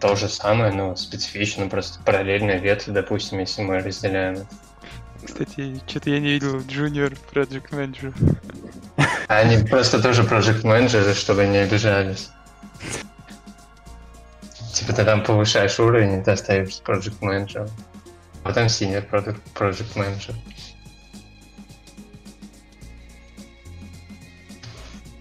то 0.00 0.16
же 0.16 0.28
самое, 0.28 0.72
но 0.72 0.96
специфично, 0.96 1.68
просто 1.68 2.00
параллельная 2.04 2.58
ветвь, 2.58 2.88
допустим, 2.88 3.38
если 3.38 3.62
мы 3.62 3.80
разделяем. 3.80 4.46
Кстати, 5.24 5.80
что-то 5.86 6.10
я 6.10 6.20
не 6.20 6.30
видел 6.30 6.58
Junior 6.60 7.16
Project 7.32 7.70
Manager. 7.70 8.14
Они 9.26 9.62
просто 9.64 10.00
тоже 10.00 10.22
project 10.22 10.66
менеджеры, 10.66 11.12
чтобы 11.14 11.46
не 11.46 11.58
обижались. 11.58 12.30
Типа 14.78 14.92
ты 14.92 15.04
там 15.04 15.24
повышаешь 15.24 15.80
уровень, 15.80 16.20
и 16.20 16.22
ты 16.22 16.30
остаешься 16.30 16.80
project 16.84 17.16
менеджером. 17.20 17.68
А 18.44 18.48
потом 18.48 18.66
senior 18.66 19.04
product, 19.10 19.40
project 19.52 19.98
менеджер. 19.98 20.34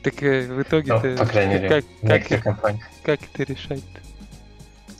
Так 0.03 0.21
э, 0.21 0.45
в 0.47 0.61
итоге 0.61 0.93
Ну, 0.93 1.01
ты 1.01 1.17
по 1.17 1.25
крайней 1.25 1.55
мере, 1.55 1.69
как, 1.69 1.85
как, 1.85 2.03
некоторых 2.03 2.43
компаниях. 2.43 2.85
как 3.03 3.19
это 3.23 3.43
решать? 3.51 3.83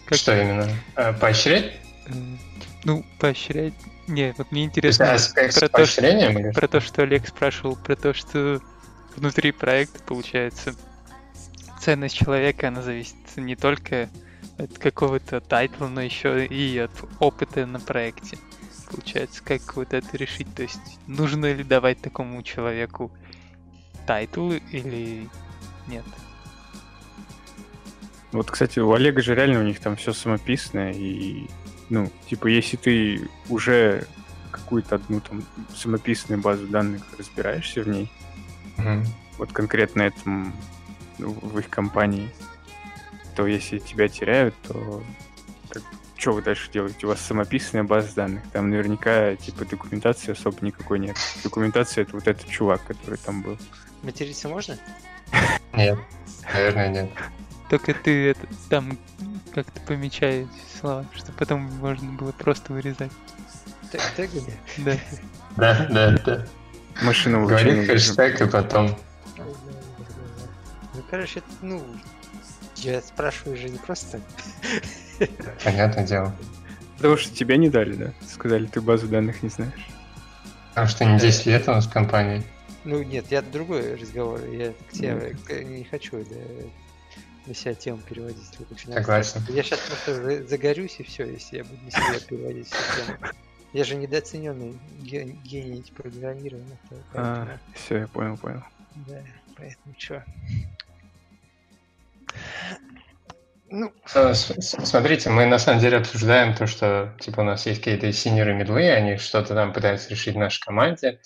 Как, 0.07 0.17
Что 0.17 0.41
именно? 0.41 0.67
А, 0.95 1.13
Поощрять? 1.13 1.73
э, 2.07 2.11
ну, 2.83 3.05
поощрять... 3.19 3.75
Не, 4.07 4.33
вот 4.39 4.51
мне 4.51 4.63
интересно 4.63 5.17
с 5.19 5.33
про 5.33 5.69
то, 5.69 5.85
что, 5.85 6.51
про 6.53 6.67
то, 6.67 6.79
что 6.79 7.03
Олег 7.03 7.27
спрашивал, 7.27 7.75
про 7.75 7.95
то, 7.95 8.13
что 8.15 8.59
внутри 9.15 9.51
проекта, 9.51 10.01
получается, 10.01 10.73
ценность 11.79 12.15
человека, 12.15 12.69
она 12.69 12.81
зависит 12.81 13.15
не 13.35 13.55
только 13.55 14.09
от 14.57 14.77
какого-то 14.77 15.39
title 15.39 15.74
а, 15.74 15.87
но 15.87 16.01
еще 16.01 16.45
и 16.45 16.77
от 16.79 16.91
опыта 17.19 17.65
на 17.65 17.79
проекте. 17.79 18.37
Получается, 18.89 19.43
как 19.43 19.75
вот 19.75 19.93
это 19.93 20.17
решить? 20.17 20.53
То 20.55 20.63
есть, 20.63 20.99
нужно 21.07 21.53
ли 21.53 21.63
давать 21.63 22.01
такому 22.01 22.41
человеку 22.43 23.11
title 24.05 24.51
или 24.71 25.29
нет? 25.87 26.05
Вот, 28.31 28.51
кстати, 28.51 28.79
у 28.79 28.91
Олега 28.91 29.21
же 29.21 29.35
реально 29.35 29.59
у 29.59 29.63
них 29.63 29.79
там 29.79 29.95
все 29.95 30.13
самописное, 30.13 30.91
и, 30.93 31.47
ну, 31.89 32.11
типа, 32.29 32.47
если 32.47 32.77
ты 32.77 33.29
уже 33.49 34.05
какую-то 34.51 34.95
одну 34.95 35.21
там 35.21 35.43
самописную 35.75 36.41
базу 36.41 36.67
данных 36.67 37.03
разбираешься 37.17 37.83
в 37.83 37.87
ней, 37.87 38.11
Мгм. 38.77 39.05
вот 39.37 39.51
конкретно 39.53 40.03
этом 40.03 40.53
ну, 41.17 41.31
в 41.31 41.57
их 41.59 41.69
компании, 41.69 42.29
то 43.37 43.45
если 43.45 43.77
тебя 43.77 44.07
теряют, 44.07 44.55
то 44.67 45.03
что 46.17 46.33
вы 46.33 46.41
дальше 46.41 46.71
делаете? 46.71 47.05
У 47.05 47.09
вас 47.09 47.21
самописная 47.21 47.83
база 47.83 48.15
данных, 48.15 48.41
там 48.51 48.71
наверняка 48.71 49.35
типа 49.35 49.63
документации 49.63 50.31
особо 50.31 50.57
никакой 50.65 50.97
нет. 50.97 51.15
Документация 51.43 52.01
это 52.01 52.13
вот 52.15 52.27
этот 52.27 52.47
чувак, 52.47 52.83
который 52.87 53.19
там 53.19 53.43
был. 53.43 53.59
Материться 54.01 54.49
можно? 54.49 54.75
Нет, 55.73 55.99
наверное, 56.51 56.89
нет. 56.89 57.09
Только 57.69 57.93
ты 57.93 58.29
это, 58.31 58.47
там 58.69 58.97
как-то 59.53 59.79
помечаешь 59.81 60.47
слова, 60.81 61.05
что 61.13 61.31
потом 61.33 61.61
можно 61.61 62.11
было 62.13 62.31
просто 62.31 62.73
вырезать. 62.73 63.11
Т- 63.91 63.99
Тегами? 64.15 64.57
Да. 64.77 64.97
Да, 65.57 65.87
да, 65.91 66.11
да. 66.25 66.47
Машина 67.03 67.37
Говори 67.45 67.69
обучения. 67.71 67.85
хэштег 67.85 68.41
и 68.41 68.49
потом. 68.49 68.97
Ну, 69.37 71.03
короче, 71.11 71.43
ну, 71.61 71.85
я 72.77 73.01
спрашиваю 73.01 73.57
же 73.57 73.69
не 73.69 73.77
просто. 73.77 74.21
Понятное 75.63 76.05
дело. 76.05 76.35
Потому 76.97 77.17
что 77.17 77.33
тебя 77.35 77.57
не 77.57 77.69
дали, 77.69 77.93
да? 77.93 78.13
Сказали, 78.27 78.65
ты 78.65 78.81
базу 78.81 79.07
данных 79.07 79.43
не 79.43 79.49
знаешь. 79.49 79.87
Потому 80.69 80.87
что 80.87 81.05
не 81.05 81.19
10 81.19 81.45
лет 81.47 81.67
у 81.67 81.71
нас 81.71 81.85
в 81.87 81.91
компании. 81.91 82.43
Ну, 82.83 83.03
нет, 83.03 83.25
я 83.29 83.41
другой 83.41 83.95
разговор. 83.95 84.43
Я 84.45 84.71
к 84.71 84.91
тебе 84.93 85.33
не 85.65 85.83
хочу 85.83 86.23
да, 86.23 86.35
на 87.45 87.53
себя 87.53 87.73
тему 87.73 87.99
переводить. 88.07 88.57
Согласен. 88.91 89.41
Я 89.49 89.63
сейчас 89.63 89.79
просто 89.81 90.15
за- 90.15 90.47
загорюсь 90.47 90.95
и 90.99 91.03
все, 91.03 91.25
если 91.25 91.57
я 91.57 91.63
буду 91.63 91.81
на 91.83 91.91
себя 91.91 92.19
переводить 92.27 92.67
всю 92.67 93.05
тему. 93.05 93.17
Я 93.73 93.83
же 93.83 93.95
недооцененный 93.95 94.79
ге- 95.01 95.35
гений 95.43 95.83
программирования. 95.95 96.77
по- 96.89 96.95
А, 97.21 97.57
все, 97.75 97.97
я 97.99 98.07
понял, 98.07 98.37
понял. 98.37 98.63
Да, 99.07 99.21
поэтому 99.57 99.95
что. 99.97 100.23
Ну, 103.69 103.91
Э, 104.15 104.33
Смотрите, 104.33 105.29
мы 105.29 105.45
на 105.45 105.59
самом 105.59 105.79
деле 105.79 105.97
обсуждаем 105.97 106.55
то, 106.55 106.67
что 106.67 107.13
типа 107.19 107.41
у 107.41 107.43
нас 107.43 107.65
есть 107.65 107.79
какие-то 107.79 108.11
синеры 108.13 108.53
медлы, 108.53 108.89
они 108.89 109.17
что-то 109.17 109.53
там 109.55 109.73
пытаются 109.73 110.09
решить 110.09 110.35
в 110.35 110.39
нашей 110.39 110.61
команде. 110.61 111.19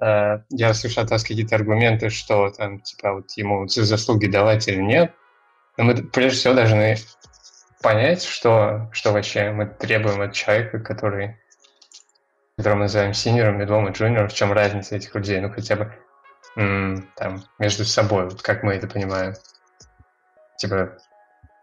Э, 0.00 0.40
Я 0.50 0.74
слышал 0.74 1.02
от 1.02 1.10
вас 1.10 1.22
какие-то 1.22 1.56
аргументы, 1.56 2.10
что 2.10 2.50
там 2.50 2.80
типа 2.80 3.14
вот 3.14 3.30
ему 3.36 3.66
за 3.66 3.84
заслуги 3.84 4.26
давать 4.26 4.68
или 4.68 4.80
нет. 4.80 5.14
Но 5.78 5.84
мы 5.84 5.94
прежде 5.96 6.38
всего 6.38 6.54
должны 6.54 6.96
понять, 7.82 8.22
что, 8.24 8.90
что 8.92 9.12
вообще 9.12 9.50
мы 9.52 9.66
требуем 9.66 10.20
от 10.20 10.32
человека, 10.34 10.80
который, 10.80 11.38
которого 12.56 12.76
мы 12.76 12.82
называем 12.84 13.14
senior 13.14 13.43
ом, 13.43 13.58
middle 13.58 13.81
ом 13.81 13.88
и 13.88 13.92
junior 13.92 14.16
ом, 14.16 14.28
в 14.28 14.34
чем 14.34 14.52
разница 14.52 14.96
этих 14.96 15.14
людей, 15.14 15.40
ну 15.40 15.50
хотя 15.50 15.76
бы 15.76 15.94
там 16.54 17.44
между 17.58 17.84
собой, 17.84 18.24
вот 18.24 18.40
как 18.40 18.62
мы 18.62 18.74
это 18.74 18.86
понимаем. 18.86 19.34
Типа, 20.58 20.98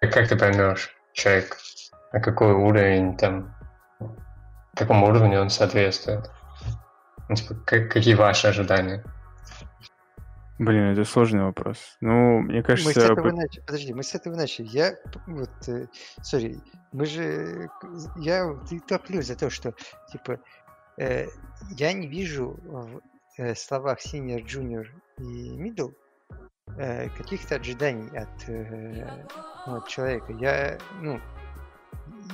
как, 0.01 0.13
как 0.13 0.27
ты 0.29 0.37
поймешь, 0.37 0.95
человек, 1.13 1.57
на 2.11 2.19
какой 2.21 2.53
уровень 2.53 3.17
там, 3.17 3.55
какому 4.75 5.07
уровню 5.07 5.41
он 5.41 5.49
соответствует? 5.49 6.29
Ну, 7.29 7.35
типа, 7.35 7.55
как- 7.65 7.91
какие 7.91 8.15
ваши 8.15 8.47
ожидания? 8.47 9.03
Блин, 10.59 10.91
это 10.91 11.03
сложный 11.03 11.43
вопрос. 11.43 11.97
Ну, 11.99 12.39
мне 12.41 12.59
мы 12.59 12.61
с 12.61 12.83
кажется, 12.83 13.11
этого 13.11 13.31
начали. 13.31 13.61
Подожди, 13.65 13.93
мы 13.93 14.03
с 14.03 14.15
этого 14.15 14.35
начали. 14.35 14.67
Я, 14.67 14.93
вот, 15.25 15.67
э, 15.67 15.87
сори, 16.21 16.61
мы 16.91 17.05
же, 17.05 17.69
к- 17.81 17.87
я 18.15 18.47
ты 18.69 18.79
топлю 18.79 19.21
за 19.23 19.35
то, 19.35 19.49
что, 19.49 19.73
типа, 20.11 20.37
э, 20.99 21.27
я 21.71 21.93
не 21.93 22.07
вижу 22.07 22.59
в 22.63 23.01
э, 23.39 23.55
словах 23.55 23.97
senior, 24.05 24.43
junior 24.45 24.85
и 25.17 25.57
middle 25.57 25.91
э, 26.77 27.09
каких-то 27.17 27.55
ожиданий 27.55 28.09
от, 28.17 28.49
э, 28.49 29.05
ну, 29.67 29.77
от 29.77 29.87
человека. 29.87 30.33
Я, 30.33 30.77
ну, 31.01 31.19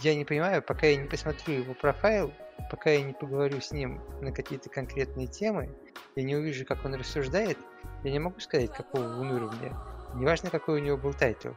я 0.01 0.15
не 0.15 0.25
понимаю, 0.25 0.61
пока 0.61 0.87
я 0.87 0.95
не 0.97 1.07
посмотрю 1.07 1.55
его 1.55 1.73
профайл, 1.73 2.33
пока 2.69 2.91
я 2.91 3.01
не 3.01 3.13
поговорю 3.13 3.61
с 3.61 3.71
ним 3.71 4.01
на 4.21 4.31
какие-то 4.31 4.69
конкретные 4.69 5.27
темы, 5.27 5.69
я 6.15 6.23
не 6.23 6.35
увижу, 6.35 6.65
как 6.65 6.83
он 6.85 6.95
рассуждает, 6.95 7.57
я 8.03 8.11
не 8.11 8.19
могу 8.19 8.39
сказать, 8.39 8.71
какого 8.71 9.03
он 9.19 9.31
уровня. 9.31 9.75
Неважно, 10.15 10.49
какой 10.49 10.81
у 10.81 10.83
него 10.83 10.97
был 10.97 11.13
title. 11.13 11.49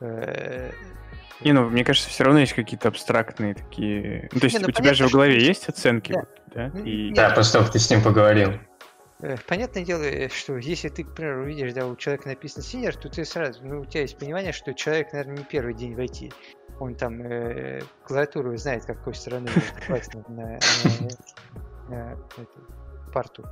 Э, 0.00 0.72
Не, 1.40 1.52
ну, 1.52 1.68
мне 1.68 1.84
кажется, 1.84 2.10
все 2.10 2.24
равно 2.24 2.40
есть 2.40 2.52
какие-то 2.52 2.88
абстрактные 2.88 3.54
такие... 3.54 4.28
Ну, 4.32 4.40
то 4.40 4.46
есть 4.46 4.58
Не, 4.58 4.62
ну, 4.64 4.68
у 4.68 4.72
тебя 4.72 4.94
же 4.94 5.04
понятно, 5.04 5.08
в 5.08 5.12
голове 5.12 5.38
что- 5.38 5.48
есть 5.48 5.68
оценки, 5.68 6.12
Да. 6.12 6.20
вот, 6.20 6.28
да? 6.54 6.80
И... 6.80 7.12
Да, 7.14 7.30
как 7.34 7.70
ты 7.70 7.78
с 7.78 7.90
ним 7.90 8.02
поговорил. 8.02 8.52
Э, 9.20 9.36
Понятное 9.46 9.84
дело, 9.84 10.02
э, 10.02 10.28
что 10.28 10.56
если 10.56 10.88
ты, 10.88 11.04
к 11.04 11.14
примеру, 11.14 11.42
увидишь, 11.42 11.72
да, 11.72 11.86
у 11.86 11.96
человека 11.96 12.28
написано 12.28 12.62
senior, 12.64 12.96
то 12.96 13.08
ты 13.08 13.24
сразу, 13.24 13.64
ну, 13.66 13.80
у 13.80 13.84
тебя 13.86 14.02
есть 14.02 14.18
понимание, 14.18 14.52
что 14.52 14.74
человек, 14.74 15.12
наверное, 15.12 15.36
не 15.38 15.44
первый 15.44 15.74
день 15.74 15.94
в 15.94 16.04
IT. 16.04 16.32
Он 16.80 16.94
там 16.94 17.22
э, 17.22 17.80
клавиатуру 18.02 18.56
знает, 18.56 18.84
какой 18.84 19.14
стороны 19.14 19.48
класть 19.86 20.12
на, 20.14 20.22
на- 20.28 20.58
на- 21.88 21.88
на 21.88 22.12
эту 22.36 23.12
парту. 23.12 23.44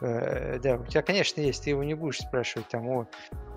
Э, 0.00 0.58
да, 0.58 0.76
у 0.76 0.86
тебя, 0.86 1.02
конечно, 1.02 1.40
есть, 1.40 1.64
ты 1.64 1.70
его 1.70 1.84
не 1.84 1.94
будешь 1.94 2.18
спрашивать 2.18 2.68
там, 2.68 2.88
о... 2.88 3.06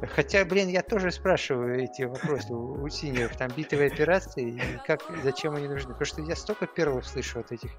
Хотя, 0.02 0.44
блин, 0.46 0.68
я 0.68 0.82
тоже 0.82 1.12
спрашиваю 1.12 1.82
эти 1.82 2.04
вопросы 2.04 2.54
у, 2.54 2.84
у 2.84 2.90
синеров, 2.90 3.36
там, 3.38 3.50
битовые 3.56 3.92
операции, 3.92 4.56
и 4.56 4.62
как, 4.86 5.04
зачем 5.24 5.56
они 5.56 5.68
нужны. 5.68 5.94
Потому 5.94 6.06
что 6.06 6.22
я 6.22 6.36
столько 6.36 6.68
первых 6.68 7.06
слышу 7.06 7.40
от 7.40 7.52
этих 7.52 7.72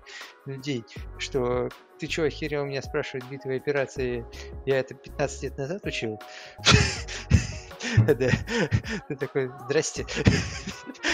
людей, 0.46 0.84
что 1.18 1.68
ты 1.98 2.10
что, 2.10 2.24
охерел 2.24 2.64
меня 2.64 2.82
спрашивать 2.82 3.24
битвые 3.30 3.58
операции? 3.58 4.24
Я 4.64 4.78
это 4.78 4.94
15 4.94 5.42
лет 5.42 5.58
назад 5.58 5.84
учил. 5.84 6.20
Да. 8.06 8.30
Ты 9.08 9.16
такой, 9.16 9.50
здрасте. 9.66 10.06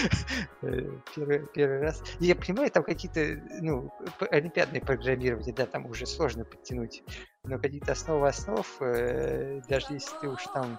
Э, 0.62 0.82
Первый, 1.14 1.46
первый 1.54 1.80
раз. 1.80 2.02
И 2.18 2.26
я 2.26 2.34
понимаю, 2.34 2.70
там 2.70 2.82
какие-то, 2.84 3.40
ну, 3.62 3.90
олимпиадные 4.30 4.82
программирование, 4.82 5.54
да, 5.54 5.64
там 5.64 5.86
уже 5.86 6.04
сложно 6.04 6.44
подтянуть. 6.44 7.02
Но 7.44 7.58
какие-то 7.58 7.92
основы 7.92 8.28
основ, 8.28 8.66
э, 8.80 9.62
даже 9.68 9.94
если 9.94 10.10
ты 10.20 10.28
уж 10.28 10.44
там 10.52 10.78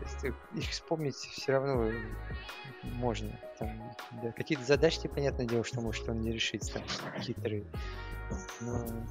есть, 0.00 0.36
их 0.54 0.70
вспомнить 0.70 1.16
все 1.16 1.52
равно 1.52 1.84
э, 1.84 1.92
можно. 2.82 3.30
Там, 3.58 3.70
да, 4.22 4.32
какие-то 4.32 4.64
задачки, 4.64 5.06
понятное 5.06 5.46
дело, 5.46 5.64
что 5.64 5.80
может 5.80 6.08
он 6.08 6.20
не 6.20 6.32
решить, 6.32 6.72
там, 6.72 6.82
хитрые. 7.20 7.64
Но 8.60 9.06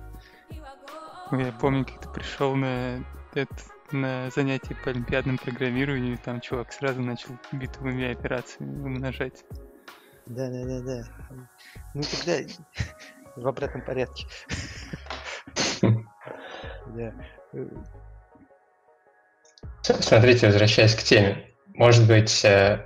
Я 1.32 1.52
помню, 1.54 1.86
как 1.86 2.02
ты 2.02 2.10
пришел 2.10 2.56
на, 2.56 3.04
это, 3.34 3.56
на 3.94 4.30
занятие 4.30 4.76
по 4.84 4.92
олимпиадному 4.92 5.38
программированию, 5.38 6.18
там 6.18 6.42
чувак 6.42 6.72
сразу 6.74 7.02
начал 7.02 7.38
битовыми 7.52 8.12
операциями 8.12 8.82
умножать. 8.84 9.44
Да, 10.26 10.50
да, 10.50 10.64
да, 10.66 10.82
да. 10.82 11.04
Ну 11.94 12.02
тогда 12.04 12.54
в 13.36 13.48
обратном 13.48 13.82
порядке. 13.82 14.26
Да. 15.82 17.14
Смотрите, 19.82 20.48
возвращаясь 20.48 20.96
к 20.96 21.04
теме. 21.04 21.52
Может 21.74 22.08
быть, 22.08 22.44
э, 22.46 22.86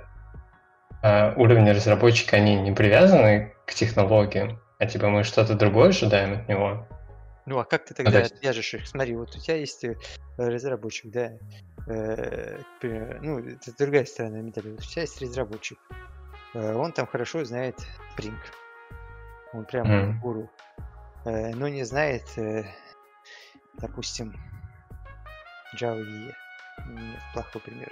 э, 1.02 1.34
уровни 1.34 1.70
разработчика, 1.70 2.36
они 2.36 2.56
не 2.56 2.72
привязаны 2.72 3.54
к 3.66 3.74
технологиям, 3.74 4.60
а 4.78 4.86
типа 4.86 5.08
мы 5.08 5.24
что-то 5.24 5.54
другое 5.54 5.88
ожидаем 5.88 6.40
от 6.40 6.48
него? 6.48 6.86
Ну 7.46 7.58
а 7.58 7.64
как 7.64 7.84
ты 7.84 7.94
то 7.94 8.02
тогда 8.02 8.20
есть- 8.20 8.32
отвяжешь 8.34 8.74
их? 8.74 8.86
Смотри, 8.88 9.14
вот 9.16 9.34
у 9.34 9.38
тебя 9.38 9.56
есть 9.56 9.84
э, 9.84 9.96
разработчик, 10.36 11.10
да. 11.12 11.32
э, 11.88 12.58
примеру, 12.80 13.18
ну, 13.22 13.38
это 13.38 13.76
другая 13.78 14.04
сторона 14.04 14.38
медали. 14.38 14.70
Вот 14.70 14.80
у 14.80 14.82
тебя 14.82 15.02
есть 15.02 15.20
разработчик. 15.22 15.78
э, 16.54 16.74
Он 16.74 16.92
там 16.92 17.06
хорошо 17.06 17.44
знает 17.44 17.78
Spring. 18.16 18.34
Он 19.52 19.64
прям 19.64 19.86
Мгм. 19.86 20.20
гуру. 20.20 20.50
Э, 21.24 21.54
Но 21.54 21.68
не 21.68 21.84
знает, 21.84 22.24
э, 22.36 22.64
допустим, 23.74 24.34
Java 25.76 26.00
EE. 26.02 26.34
Нет, 26.88 27.20
плохой 27.32 27.60
пример. 27.62 27.90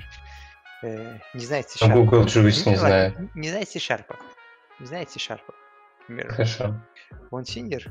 э, 0.82 1.18
не 1.32 1.46
знает 1.46 1.70
C-Sharp. 1.70 1.94
Google 1.94 2.24
Juice 2.26 2.68
не 2.68 2.76
ладно, 2.76 2.76
знает. 2.76 3.18
Не, 3.18 3.28
не 3.34 3.48
знает 3.50 3.68
C-Sharp. 3.70 4.16
Не 4.80 4.86
знает 4.86 5.10
C-Sharp. 5.10 5.40
к 5.46 6.06
примеру. 6.06 6.28
Хорошо. 6.30 6.80
Он 7.30 7.44
синер. 7.46 7.90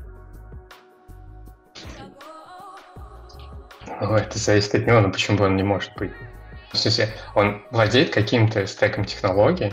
Ну, 4.00 4.14
это 4.16 4.38
зависит 4.38 4.74
от 4.74 4.86
него, 4.86 5.00
но 5.00 5.10
почему 5.10 5.38
бы 5.38 5.44
он 5.44 5.56
не 5.56 5.62
может 5.62 5.92
быть? 5.96 6.12
В 6.72 6.76
смысле, 6.76 7.08
он 7.34 7.62
владеет 7.70 8.10
каким-то 8.12 8.66
стеком 8.66 9.04
технологий. 9.04 9.72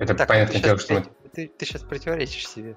Это 0.00 0.14
Так, 0.14 0.28
понятное 0.28 0.56
ты, 0.58 0.62
дело, 0.62 0.78
что 0.78 0.94
мы... 0.94 1.04
ты, 1.34 1.48
ты, 1.48 1.66
сейчас 1.66 1.82
противоречишь 1.82 2.48
себе. 2.48 2.76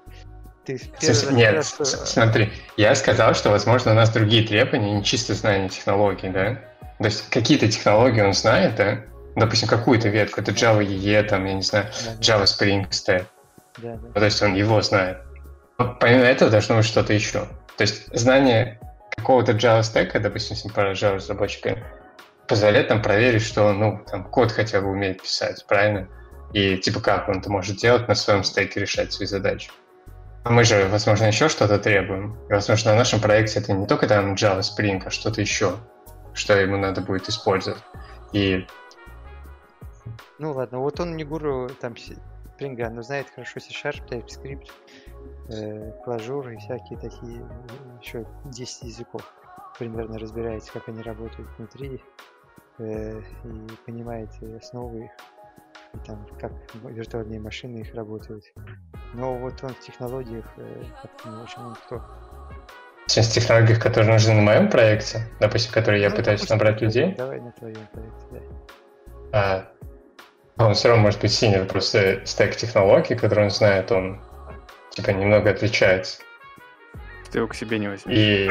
Ты 0.64 0.78
смысле, 1.00 1.32
Нет, 1.36 1.64
что- 1.66 1.84
с- 1.84 2.12
смотри, 2.12 2.52
я 2.76 2.94
сказал, 2.94 3.34
что, 3.34 3.50
возможно, 3.50 3.92
у 3.92 3.94
нас 3.94 4.10
другие 4.10 4.46
требования, 4.46 4.92
не 4.92 5.02
чисто 5.04 5.34
знание 5.34 5.68
технологий, 5.68 6.28
да? 6.28 6.54
То 6.98 7.04
есть 7.06 7.28
какие-то 7.30 7.68
технологии 7.70 8.20
он 8.20 8.32
знает, 8.34 8.76
да? 8.76 9.00
Допустим, 9.34 9.66
какую-то 9.68 10.08
ветку, 10.08 10.40
это 10.40 10.52
Java 10.52 10.84
EE, 10.86 11.22
там, 11.24 11.46
я 11.46 11.54
не 11.54 11.62
знаю, 11.62 11.86
Java 12.20 12.44
Spring 12.44 12.88
Stack. 12.90 13.24
да, 13.78 13.96
да. 13.96 14.20
То 14.20 14.24
есть 14.24 14.42
он 14.42 14.54
его 14.54 14.80
знает. 14.82 15.18
Но 15.78 15.96
помимо 15.98 16.24
этого 16.24 16.50
должно 16.50 16.76
быть 16.76 16.84
что-то 16.84 17.12
еще. 17.14 17.46
То 17.76 17.82
есть 17.82 18.06
знание 18.16 18.78
какого-то 19.16 19.52
Java 19.52 19.82
стека, 19.82 20.20
допустим, 20.20 20.56
если 20.56 20.68
про 20.68 20.92
Java 20.92 21.16
разработчика, 21.16 21.78
позволяет 22.48 22.90
нам 22.90 23.02
проверить, 23.02 23.42
что 23.42 23.64
он, 23.64 23.78
ну, 23.78 24.00
там, 24.10 24.24
код 24.24 24.52
хотя 24.52 24.80
бы 24.80 24.88
умеет 24.88 25.22
писать, 25.22 25.64
правильно? 25.68 26.08
И 26.52 26.76
типа 26.76 27.00
как 27.00 27.28
он 27.28 27.38
это 27.38 27.50
может 27.50 27.76
делать 27.76 28.08
на 28.08 28.14
своем 28.14 28.44
стеке, 28.44 28.80
решать 28.80 29.12
свои 29.12 29.26
задачи. 29.26 29.70
А 30.44 30.50
мы 30.50 30.64
же, 30.64 30.88
возможно, 30.88 31.26
еще 31.26 31.48
что-то 31.48 31.78
требуем. 31.78 32.36
И, 32.48 32.52
возможно, 32.52 32.92
на 32.92 32.98
нашем 32.98 33.20
проекте 33.20 33.60
это 33.60 33.72
не 33.72 33.86
только 33.86 34.08
там 34.08 34.34
Java 34.34 34.60
Spring, 34.60 35.00
а 35.04 35.10
что-то 35.10 35.40
еще, 35.40 35.76
что 36.34 36.58
ему 36.58 36.76
надо 36.76 37.00
будет 37.00 37.28
использовать. 37.28 37.82
И 38.32 38.66
Ну 40.38 40.52
ладно, 40.52 40.80
вот 40.80 40.98
он 40.98 41.16
не 41.16 41.24
гуру 41.24 41.70
там 41.80 41.94
Spring, 41.94 42.88
но 42.90 43.02
знает 43.02 43.28
хорошо 43.34 43.60
C-Sharp, 43.60 44.08
TypeScript, 44.08 44.68
э, 45.48 45.92
и 46.52 46.56
всякие 46.56 46.98
такие, 46.98 47.46
еще 48.00 48.26
10 48.46 48.82
языков. 48.84 49.22
Примерно 49.78 50.18
разбирается, 50.18 50.72
как 50.72 50.88
они 50.88 51.02
работают 51.02 51.48
внутри, 51.56 52.00
э, 52.78 53.20
и 53.20 53.76
понимает 53.86 54.30
э, 54.40 54.56
основы 54.56 55.04
их, 55.04 55.10
и 55.94 56.06
там, 56.06 56.26
как 56.38 56.52
виртуальные 56.84 57.40
машины 57.40 57.78
их 57.78 57.94
работают. 57.94 58.44
Но 59.14 59.36
вот 59.36 59.62
он 59.62 59.70
в 59.70 59.80
технологиях 59.80 60.46
э, 60.56 60.82
не 61.24 61.42
очень 61.42 61.62
он 61.62 61.74
кто. 61.74 62.02
сейчас 63.06 63.28
в 63.28 63.32
технологиях, 63.32 63.80
которые 63.80 64.12
нужны 64.12 64.34
на 64.34 64.42
моем 64.42 64.70
проекте, 64.70 65.22
допустим, 65.40 65.72
которые 65.72 66.02
я 66.02 66.10
Ну, 66.10 66.16
пытаюсь 66.16 66.40
допустим, 66.40 66.56
набрать 66.58 66.80
людей, 66.80 67.14
Давай 67.14 67.40
на 67.40 67.52
твоем 67.52 67.86
проекте, 67.92 68.26
да. 68.30 68.40
А, 69.32 69.72
он 70.58 70.74
все 70.74 70.88
равно 70.88 71.02
может 71.04 71.20
быть 71.20 71.32
синер, 71.32 71.66
просто 71.66 72.24
стек 72.26 72.56
технологий, 72.56 73.14
который 73.14 73.44
он 73.44 73.50
знает, 73.50 73.90
он 73.90 74.20
типа 74.94 75.10
немного 75.10 75.50
отличается. 75.50 76.22
Ты 77.30 77.38
его 77.38 77.48
к 77.48 77.54
себе 77.54 77.78
не 77.78 77.88
возьмешь. 77.88 78.16
И 78.16 78.50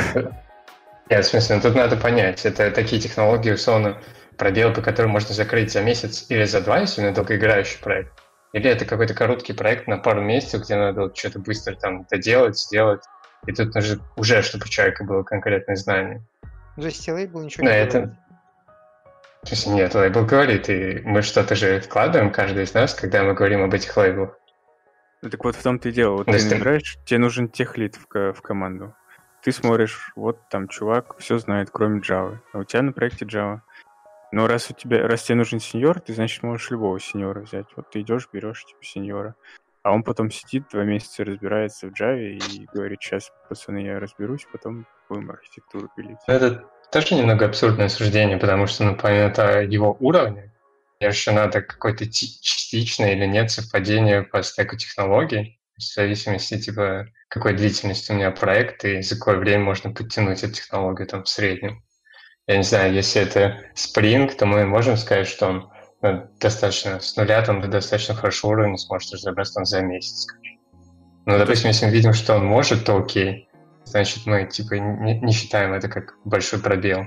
нет, 1.09 1.25
в 1.25 1.27
смысле, 1.27 1.57
ну, 1.57 1.61
тут 1.61 1.75
надо 1.75 1.97
понять, 1.97 2.45
это 2.45 2.71
такие 2.71 3.01
технологии, 3.01 3.51
условно, 3.51 3.97
пробелы, 4.37 4.73
по 4.73 4.81
которым 4.81 5.11
можно 5.11 5.35
закрыть 5.35 5.71
за 5.71 5.81
месяц 5.81 6.25
или 6.29 6.45
за 6.45 6.61
два, 6.61 6.79
если 6.79 7.01
на 7.01 7.11
долгоиграющий 7.11 7.79
проект. 7.79 8.11
Или 8.53 8.69
это 8.69 8.85
какой-то 8.85 9.13
короткий 9.13 9.53
проект 9.53 9.87
на 9.87 9.97
пару 9.97 10.21
месяцев, 10.21 10.63
где 10.63 10.75
надо 10.75 11.01
вот 11.01 11.17
что-то 11.17 11.39
быстро 11.39 11.75
там 11.75 12.05
доделать, 12.09 12.57
сделать. 12.57 13.01
И 13.45 13.51
тут 13.53 13.73
нужно 13.75 13.99
уже, 14.17 14.41
чтобы 14.41 14.65
у 14.65 14.67
человека 14.67 15.03
было 15.03 15.23
конкретное 15.23 15.75
знание. 15.75 16.21
Ну, 16.75 16.83
то 16.83 16.87
есть 16.87 17.07
лейбл 17.07 17.41
ничего 17.41 17.65
Да, 17.65 17.73
не 17.73 17.79
это- 17.79 17.99
говорит. 17.99 18.15
В 19.43 19.47
смысле, 19.47 19.71
нет, 19.73 19.95
лейбл 19.95 20.25
говорит, 20.25 20.69
и 20.69 21.01
мы 21.03 21.21
что-то 21.23 21.55
же 21.55 21.79
вкладываем, 21.81 22.31
каждый 22.31 22.63
из 22.63 22.73
нас, 22.73 22.93
когда 22.93 23.23
мы 23.23 23.33
говорим 23.33 23.63
об 23.63 23.73
этих 23.73 23.95
лейблах. 23.97 24.37
Ну 25.21 25.29
так 25.29 25.43
вот 25.43 25.55
в 25.55 25.61
том-то 25.61 25.89
и 25.89 25.91
дело. 25.91 26.17
Вот 26.17 26.25
ты 26.25 26.43
набираешь, 26.49 26.97
тебе 27.05 27.19
нужен 27.19 27.47
техлит 27.47 27.95
в, 27.95 28.33
в 28.33 28.41
команду. 28.41 28.95
Ты 29.43 29.51
смотришь, 29.51 30.11
вот 30.15 30.37
там 30.49 30.67
чувак 30.67 31.17
все 31.19 31.37
знает, 31.37 31.69
кроме 31.71 31.99
Java. 31.99 32.39
А 32.53 32.59
у 32.59 32.63
тебя 32.63 32.81
на 32.81 32.91
проекте 32.91 33.25
Java. 33.25 33.61
Но 34.31 34.47
раз 34.47 34.71
у 34.71 34.73
тебя, 34.73 35.07
раз 35.07 35.23
тебе 35.23 35.35
нужен 35.35 35.59
сеньор, 35.59 35.99
ты, 35.99 36.13
значит, 36.13 36.41
можешь 36.41 36.71
любого 36.71 36.99
сеньора 36.99 37.41
взять. 37.41 37.65
Вот 37.75 37.89
ты 37.89 38.01
идешь, 38.01 38.29
берешь 38.31 38.65
типа 38.65 38.83
сеньора. 38.83 39.35
А 39.83 39.91
он 39.91 40.03
потом 40.03 40.29
сидит 40.29 40.69
два 40.71 40.83
месяца, 40.83 41.25
разбирается 41.25 41.87
в 41.87 41.91
Java 41.91 42.19
и 42.19 42.67
говорит, 42.73 43.01
сейчас, 43.01 43.31
пацаны, 43.49 43.79
я 43.79 43.99
разберусь, 43.99 44.47
потом 44.51 44.85
будем 45.09 45.31
архитектуру 45.31 45.89
пилить. 45.95 46.19
Это 46.27 46.63
тоже 46.91 47.15
немного 47.15 47.45
абсурдное 47.45 47.89
суждение, 47.89 48.37
потому 48.37 48.67
что, 48.67 48.85
ну, 48.85 48.95
помимо 48.95 49.61
его 49.63 49.97
уровня, 49.99 50.51
еще 51.07 51.31
надо 51.31 51.61
какое-то 51.61 52.05
ти- 52.05 52.39
частичное 52.41 53.13
или 53.13 53.25
нет 53.25 53.51
совпадение 53.51 54.23
по 54.23 54.43
стеку 54.43 54.75
технологий, 54.77 55.59
в 55.77 55.81
зависимости, 55.81 56.59
типа, 56.59 57.07
какой 57.27 57.53
длительности 57.53 58.11
у 58.11 58.15
меня 58.15 58.31
проект 58.31 58.85
и 58.85 59.01
за 59.01 59.15
какое 59.17 59.37
время 59.37 59.63
можно 59.63 59.91
подтянуть 59.91 60.43
эту 60.43 60.53
технологию 60.53 61.07
там 61.07 61.23
в 61.23 61.29
среднем. 61.29 61.83
Я 62.47 62.57
не 62.57 62.63
знаю, 62.63 62.93
если 62.93 63.21
это 63.21 63.59
Spring, 63.75 64.33
то 64.35 64.45
мы 64.45 64.65
можем 64.65 64.97
сказать, 64.97 65.27
что 65.27 65.47
он 65.47 65.71
ну, 66.01 66.27
достаточно 66.39 66.99
с 66.99 67.15
нуля 67.15 67.41
там 67.43 67.61
до 67.61 67.67
достаточно 67.67 68.15
хорошего 68.15 68.51
уровня 68.51 68.77
сможет 68.77 69.13
разобраться 69.13 69.55
там 69.55 69.65
за 69.65 69.81
месяц. 69.81 70.23
скажем. 70.23 70.59
Ну, 71.25 71.37
допустим, 71.37 71.69
если 71.69 71.85
мы 71.85 71.91
видим, 71.91 72.13
что 72.13 72.35
он 72.35 72.45
может, 72.45 72.85
то 72.85 72.97
окей. 72.97 73.47
Значит, 73.85 74.25
мы 74.25 74.45
типа 74.45 74.75
не, 74.75 75.19
не 75.19 75.33
считаем 75.33 75.73
это 75.73 75.87
как 75.87 76.15
большой 76.25 76.59
пробел. 76.59 77.05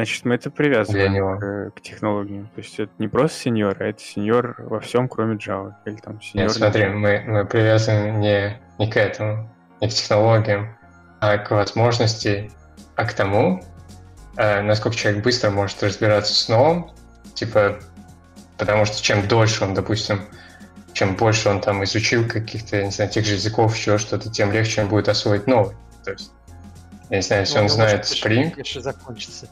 Значит, 0.00 0.24
мы 0.24 0.36
это 0.36 0.50
привязываем 0.50 1.12
Для 1.12 1.18
него. 1.18 1.36
к, 1.36 1.72
к 1.76 1.82
технологиям. 1.82 2.46
То 2.54 2.62
есть 2.62 2.80
это 2.80 2.90
не 2.96 3.06
просто 3.06 3.38
сеньор, 3.38 3.76
а 3.80 3.84
это 3.84 4.00
сеньор 4.00 4.56
во 4.56 4.80
всем, 4.80 5.10
кроме 5.10 5.36
Java. 5.36 5.74
Или 5.84 5.96
там 5.96 6.22
сеньор... 6.22 6.48
Нет, 6.48 6.56
смотри, 6.56 6.86
мы, 6.86 7.22
мы 7.26 7.44
привязаны 7.44 8.12
не, 8.12 8.58
не 8.78 8.90
к 8.90 8.96
этому, 8.96 9.54
не 9.82 9.90
к 9.90 9.92
технологиям, 9.92 10.74
а 11.20 11.36
к 11.36 11.50
возможности, 11.50 12.50
а 12.96 13.04
к 13.04 13.12
тому, 13.12 13.62
э, 14.38 14.62
насколько 14.62 14.96
человек 14.96 15.22
быстро 15.22 15.50
может 15.50 15.82
разбираться 15.82 16.32
с 16.32 16.48
новым, 16.48 16.90
типа, 17.34 17.78
потому 18.56 18.86
что 18.86 19.02
чем 19.02 19.28
дольше 19.28 19.64
он, 19.64 19.74
допустим, 19.74 20.22
чем 20.94 21.14
больше 21.14 21.50
он 21.50 21.60
там 21.60 21.84
изучил 21.84 22.26
каких-то, 22.26 22.78
я 22.78 22.84
не 22.84 22.90
знаю, 22.90 23.10
тех 23.10 23.26
же 23.26 23.34
языков, 23.34 23.76
еще 23.76 23.98
что-то, 23.98 24.30
тем 24.30 24.50
легче 24.50 24.80
он 24.80 24.88
будет 24.88 25.10
освоить 25.10 25.46
новый. 25.46 25.76
То 26.06 26.12
есть, 26.12 26.32
я 27.10 27.18
не 27.18 27.22
знаю, 27.22 27.42
если 27.42 27.58
Ну, 27.58 27.64
он 27.64 27.68
знает 27.68 28.04
Spring, 28.04 28.80
закончится. 28.80 29.46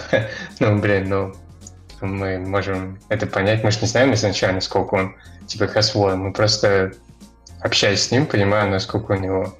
ну, 0.60 0.78
блин, 0.78 1.08
ну, 1.08 1.34
мы 2.00 2.38
можем 2.38 2.98
это 3.08 3.26
понять. 3.26 3.62
Мы 3.62 3.70
же 3.70 3.80
не 3.80 3.86
знаем 3.86 4.12
изначально, 4.14 4.60
сколько 4.60 4.94
он, 4.94 5.16
типа, 5.46 5.64
их 5.64 5.76
освоил. 5.76 6.16
Мы 6.16 6.32
просто, 6.32 6.92
общаясь 7.60 8.02
с 8.02 8.10
ним, 8.10 8.26
понимаем, 8.26 8.70
насколько 8.70 9.12
у 9.12 9.16
него 9.16 9.56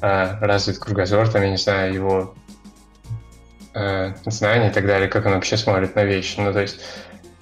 а, 0.00 0.38
развит 0.40 0.78
кругозор, 0.78 1.28
там, 1.28 1.42
я 1.42 1.50
не 1.50 1.56
знаю, 1.56 1.94
его 1.94 2.34
а, 3.74 4.14
знания 4.26 4.70
и 4.70 4.72
так 4.72 4.86
далее, 4.86 5.08
как 5.08 5.26
он 5.26 5.32
вообще 5.32 5.56
смотрит 5.56 5.94
на 5.94 6.04
вещи. 6.04 6.40
Ну, 6.40 6.52
то 6.52 6.60
есть, 6.60 6.80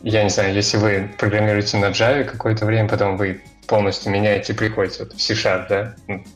я 0.02 0.22
не 0.22 0.30
знаю, 0.30 0.54
если 0.54 0.76
вы 0.76 1.10
программируете 1.18 1.78
на 1.78 1.86
Java 1.86 2.24
какое-то 2.24 2.66
время, 2.66 2.88
потом 2.88 3.16
вы 3.16 3.42
полностью 3.68 4.10
меняете, 4.10 4.54
приходите 4.54 5.04
вот 5.04 5.12
в 5.12 5.20
C-Sharp, 5.20 5.68
да, 5.68 5.94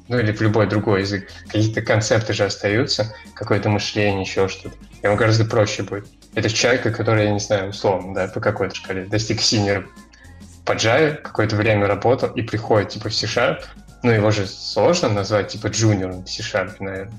ну, 0.09 0.19
или 0.19 0.33
в 0.33 0.41
любой 0.41 0.67
другой 0.67 1.01
язык, 1.01 1.29
какие-то 1.47 1.83
концепты 1.83 2.35
же 2.35 2.45
остаются, 2.45 3.15
какое-то 3.35 3.71
мышление, 3.71 4.21
еще 4.21 4.49
что-то. 4.49 4.77
Вам 5.03 5.17
гораздо 5.17 5.45
проще 5.45 5.83
будет. 5.83 6.07
Это 6.35 6.49
человека, 6.51 6.93
который, 6.93 7.25
я 7.25 7.33
не 7.33 7.41
знаю, 7.41 7.71
условно, 7.71 8.15
да, 8.15 8.29
по 8.29 8.41
какой-то 8.41 8.75
шкале, 8.75 9.07
достиг 9.07 9.41
синер 9.41 9.89
по 10.65 10.73
Java, 10.73 11.15
какое-то 11.15 11.57
время 11.57 11.87
работал 11.87 12.31
и 12.31 12.43
приходит, 12.43 12.91
типа, 12.91 13.09
в 13.09 13.15
C-Sharp, 13.15 13.65
ну, 14.03 14.11
его 14.11 14.31
же 14.31 14.47
сложно 14.47 15.09
назвать, 15.09 15.49
типа, 15.49 15.69
junior 15.69 16.11
ом 16.11 16.25
в 16.25 16.31
C-Sharp, 16.31 16.77
наверное. 16.81 17.13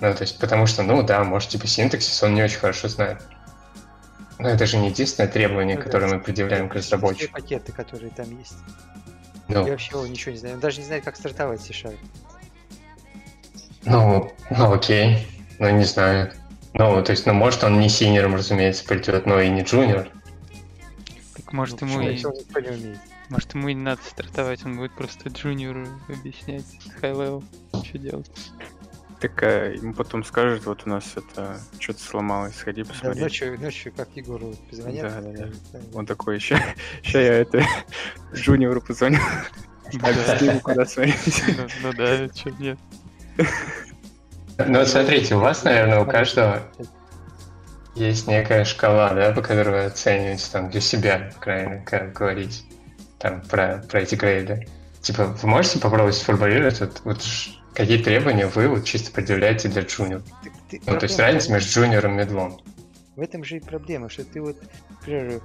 Ну, 0.00 0.14
то 0.14 0.22
есть, 0.22 0.38
потому 0.38 0.66
что, 0.66 0.82
ну, 0.82 1.02
да, 1.02 1.22
может, 1.24 1.50
типа, 1.50 1.66
синтаксис 1.66 2.22
он 2.22 2.34
не 2.34 2.42
очень 2.42 2.58
хорошо 2.58 2.88
знает. 2.88 3.20
Но 4.38 4.48
это 4.48 4.66
же 4.66 4.76
не 4.78 4.88
единственное 4.88 5.28
требование, 5.30 5.76
Ну 5.76 5.82
да, 5.82 5.86
которое 5.86 6.14
мы 6.14 6.20
предъявляем 6.20 6.68
к 6.68 6.72
Все 6.72 6.78
разработчику. 6.80 7.32
пакеты, 7.32 7.72
которые 7.72 8.10
там 8.10 8.38
есть. 8.38 8.54
Ну, 9.48 9.64
Я 9.64 9.72
вообще 9.72 9.90
его 9.92 10.06
ничего 10.06 10.32
не 10.32 10.38
знаю. 10.38 10.54
Он 10.56 10.60
даже 10.60 10.78
не 10.80 10.86
знает, 10.86 11.04
как 11.04 11.16
стартовать 11.16 11.60
C-Sharp. 11.62 11.96
Ну, 13.84 14.30
ну 14.50 14.72
окей. 14.72 15.26
Ну, 15.58 15.70
не 15.70 15.84
знаю. 15.84 16.32
Ну, 16.74 17.02
то 17.02 17.10
есть, 17.12 17.26
ну, 17.26 17.32
может, 17.32 17.64
он 17.64 17.80
не 17.80 17.88
senior 17.88 18.19
ом, 18.19 18.34
разумеется, 18.34 18.84
придет, 18.84 19.26
но 19.26 19.40
и 19.40 19.48
не 19.48 19.62
junior. 19.62 20.08
Так 21.34 21.52
может 21.52 21.80
Ну, 21.80 21.88
ему 21.88 22.00
и... 22.02 22.22
Может 23.30 23.54
ему 23.54 23.68
и 23.68 23.74
не 23.74 23.82
надо 23.82 24.00
стартовать, 24.02 24.64
он 24.64 24.76
будет 24.76 24.94
просто 24.94 25.28
джуниору 25.28 25.86
объяснять 26.08 26.64
high 27.02 27.14
level, 27.14 27.44
что 27.84 27.98
делать. 27.98 28.30
Так 29.20 29.42
а, 29.42 29.72
ему 29.72 29.94
потом 29.94 30.22
скажут, 30.24 30.66
вот 30.66 30.82
у 30.86 30.88
нас 30.88 31.04
это 31.16 31.58
что-то 31.80 32.00
сломалось, 32.00 32.54
сходи 32.54 32.84
Да, 32.84 32.90
посмотри. 32.90 33.20
ночью, 33.20 33.60
ночью, 33.60 33.92
как 33.96 34.08
Егору 34.14 34.54
позвонят. 34.70 35.02
Да, 35.02 35.20
да, 35.20 35.30
да. 35.32 35.48
э, 35.72 35.80
Он 35.94 36.06
такой, 36.06 36.38
ща, 36.38 36.60
ща 37.02 37.20
я 37.20 37.34
это 37.34 37.62
Джуниору 38.32 38.80
позвоню. 38.80 39.18
Объясни 39.86 40.48
ему, 40.48 40.60
куда 40.60 40.86
смотреть. 40.86 41.42
Ну 41.56 41.66
ну 41.82 41.92
да, 41.94 42.28
что 42.34 42.50
нет. 42.58 42.78
Ну, 44.58 44.78
вот 44.78 44.88
смотрите, 44.88 45.34
у 45.36 45.40
вас, 45.40 45.64
наверное, 45.64 46.00
у 46.00 46.06
каждого 46.06 46.62
есть 47.94 48.26
некая 48.26 48.64
шкала, 48.64 49.14
да, 49.14 49.32
по 49.32 49.40
которой 49.40 49.70
вы 49.70 49.84
оцениваете 49.84 50.46
там 50.52 50.70
для 50.70 50.80
себя, 50.80 51.30
правильно, 51.40 51.82
как 51.84 52.12
говорить, 52.12 52.64
там 53.18 53.40
про, 53.42 53.84
про 53.88 54.00
эти 54.00 54.14
грейды. 54.14 54.68
Типа, 55.00 55.24
вы 55.26 55.48
можете 55.48 55.78
попробовать 55.78 56.16
сформулировать, 56.16 56.80
вот, 56.80 57.00
вот 57.04 57.22
какие 57.78 58.02
требования 58.02 58.46
вы 58.46 58.68
вот 58.68 58.84
чисто 58.84 59.10
предъявляете 59.12 59.68
для 59.68 59.82
джуниора? 59.82 60.22
Ты- 60.42 60.52
ты- 60.78 60.82
Ну, 60.84 60.98
то 60.98 61.04
есть 61.04 61.18
разница 61.18 61.52
между 61.52 61.70
джуниором 61.70 62.12
и 62.12 62.16
медлом. 62.16 62.60
В 63.16 63.20
этом 63.20 63.44
же 63.44 63.56
и 63.56 63.60
проблема, 63.60 64.08
что 64.10 64.24
ты 64.24 64.40
вот, 64.40 64.56
например, 64.90 65.40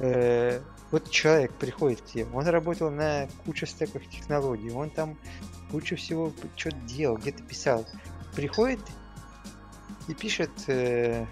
э, 0.00 0.60
вот 0.90 1.10
человек 1.10 1.52
приходит 1.54 2.00
к 2.02 2.06
тебе, 2.06 2.26
он 2.34 2.46
работал 2.46 2.90
на 2.90 3.28
куче 3.44 3.66
стеков 3.66 4.02
технологий, 4.10 4.70
он 4.70 4.90
там 4.90 5.16
кучу 5.70 5.96
всего 5.96 6.32
что-то 6.56 6.76
делал, 6.86 7.16
где-то 7.16 7.42
писал. 7.44 7.86
Приходит 8.34 8.80
и 10.08 10.14
пишет 10.14 10.50
э, 10.66 11.24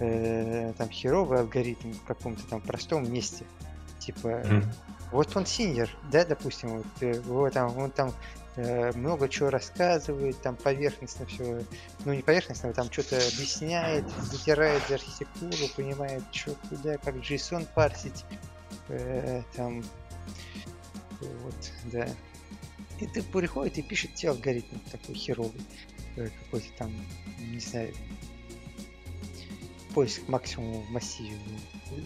э, 0.00 0.72
там 0.78 0.88
херовый 0.90 1.38
алгоритм 1.40 1.92
в 1.92 2.02
каком-то 2.04 2.44
там 2.48 2.60
простом 2.60 3.10
месте. 3.12 3.44
Типа, 4.00 4.42
вот 5.12 5.36
он 5.36 5.46
синьор, 5.46 5.88
да, 6.10 6.24
допустим, 6.24 6.78
вот, 6.78 6.86
э, 7.00 7.20
вот 7.22 7.52
там, 7.54 7.76
он 7.78 7.90
там 7.90 8.10
э, 8.10 8.12
много 8.56 9.28
чего 9.28 9.50
рассказывает, 9.50 10.40
там 10.40 10.56
поверхностно 10.56 11.26
все, 11.26 11.62
ну 12.04 12.14
не 12.14 12.22
поверхностно, 12.22 12.72
там 12.72 12.90
что-то 12.90 13.16
объясняет, 13.16 14.08
затирает 14.30 14.82
за 14.88 14.94
архитектуру, 14.94 15.68
понимает, 15.76 16.22
что 16.32 16.54
куда, 16.68 16.96
как 16.98 17.16
JSON 17.16 17.66
парсить, 17.74 18.24
э, 18.88 19.42
там, 19.54 19.84
вот, 21.20 21.72
да. 21.92 22.08
И 22.98 23.06
ты 23.06 23.22
приходит 23.22 23.76
и 23.76 23.82
пишет 23.82 24.14
тебе 24.14 24.30
алгоритм 24.30 24.78
такой 24.90 25.14
херовый, 25.14 25.60
э, 26.16 26.28
какой-то 26.44 26.66
там, 26.78 26.92
не 27.38 27.60
знаю, 27.60 27.92
поиск 29.94 30.26
максимума 30.28 30.80
в 30.82 30.90
массиве 30.90 31.36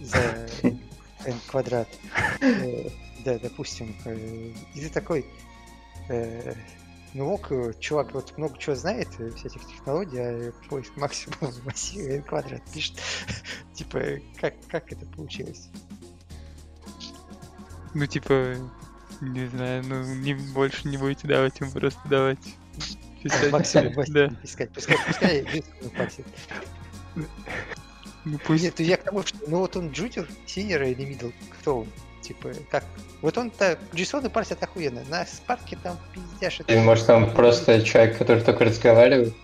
за 0.02 0.48
n 1.24 1.40
квадрат. 1.46 1.88
Э, 2.40 2.88
Да, 3.24 3.38
допустим. 3.38 3.94
э, 4.04 4.52
И 4.74 4.80
ты 4.80 4.88
такой, 4.88 5.20
э, 5.20 5.24
ну 7.14 7.32
ок, 7.32 7.50
э, 7.50 7.72
чувак 7.80 8.12
вот 8.14 8.36
много 8.38 8.56
чего 8.58 8.76
знает, 8.76 9.08
э, 9.18 9.30
всяких 9.30 9.66
технологий, 9.66 10.18
а 10.18 10.52
поиск 10.68 10.96
максимума 10.96 11.52
в 11.52 11.64
массиве 11.64 12.16
n 12.16 12.22
квадрат 12.22 12.62
пишет. 12.72 13.00
Типа, 13.74 14.00
как, 14.40 14.54
как 14.68 14.92
это 14.92 15.06
получилось? 15.06 15.68
Ну, 17.94 18.06
типа, 18.06 18.54
не 19.20 19.46
знаю, 19.48 19.82
ну, 19.84 20.04
не, 20.14 20.34
больше 20.34 20.86
не 20.86 20.96
будете 20.96 21.26
давать 21.26 21.60
им 21.60 21.70
просто 21.72 22.00
давать. 22.08 22.38
писать. 23.22 23.50
Максимум 23.52 23.92
Да. 24.08 24.30
искать. 24.42 24.72
Пускай, 24.72 24.98
пускай 25.06 25.64
парсит. 25.96 26.26
Ну, 28.24 28.38
пусть 28.46 28.62
Нет, 28.62 28.78
я 28.80 28.96
к 28.96 29.02
тому, 29.02 29.22
что 29.22 29.38
ну 29.48 29.58
вот 29.58 29.76
он 29.76 29.90
junior, 29.90 30.28
senior 30.46 30.82
или 30.82 31.04
middle, 31.04 31.30
кто 31.58 31.80
он? 31.80 31.88
Типа, 32.22 32.50
как? 32.70 32.84
Вот 33.22 33.38
он-то 33.38 33.78
JSON 33.92 34.28
парсит 34.28 34.62
охуенно. 34.62 35.02
На 35.08 35.24
Spark 35.26 35.70
е 35.70 35.78
там 35.82 35.98
пиздяшит. 36.12 36.70
Или, 36.70 36.78
может, 36.78 37.06
там 37.06 37.32
просто 37.32 37.82
человек, 37.82 38.18
который 38.18 38.42
только 38.42 38.64
разговаривает? 38.64 39.34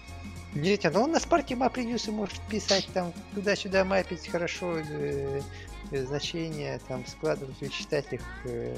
Нет, 0.56 0.84
ну 0.90 1.02
он 1.02 1.12
на 1.12 1.20
Spark 1.20 1.48
е 1.48 1.54
MapReduce 1.54 2.10
может 2.10 2.40
писать 2.48 2.88
там 2.94 3.12
туда-сюда 3.34 3.84
мапить 3.84 4.26
хорошо 4.26 4.78
э, 4.78 5.42
э, 5.90 6.04
значения, 6.06 6.80
там 6.88 7.04
складывать, 7.06 7.60
вычитать 7.60 8.10
их, 8.10 8.22
э, 8.44 8.74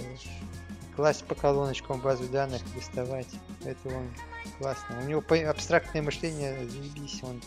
класть 0.96 1.24
по 1.24 1.36
колоночкам 1.36 2.00
базу 2.00 2.24
данных, 2.24 2.62
доставать. 2.74 3.28
Это 3.64 3.94
он 3.94 4.10
классно. 4.58 4.98
У 5.04 5.08
него 5.08 5.22
абстрактное 5.48 6.02
мышление, 6.02 6.66
заебись, 6.68 7.20
он 7.22 7.40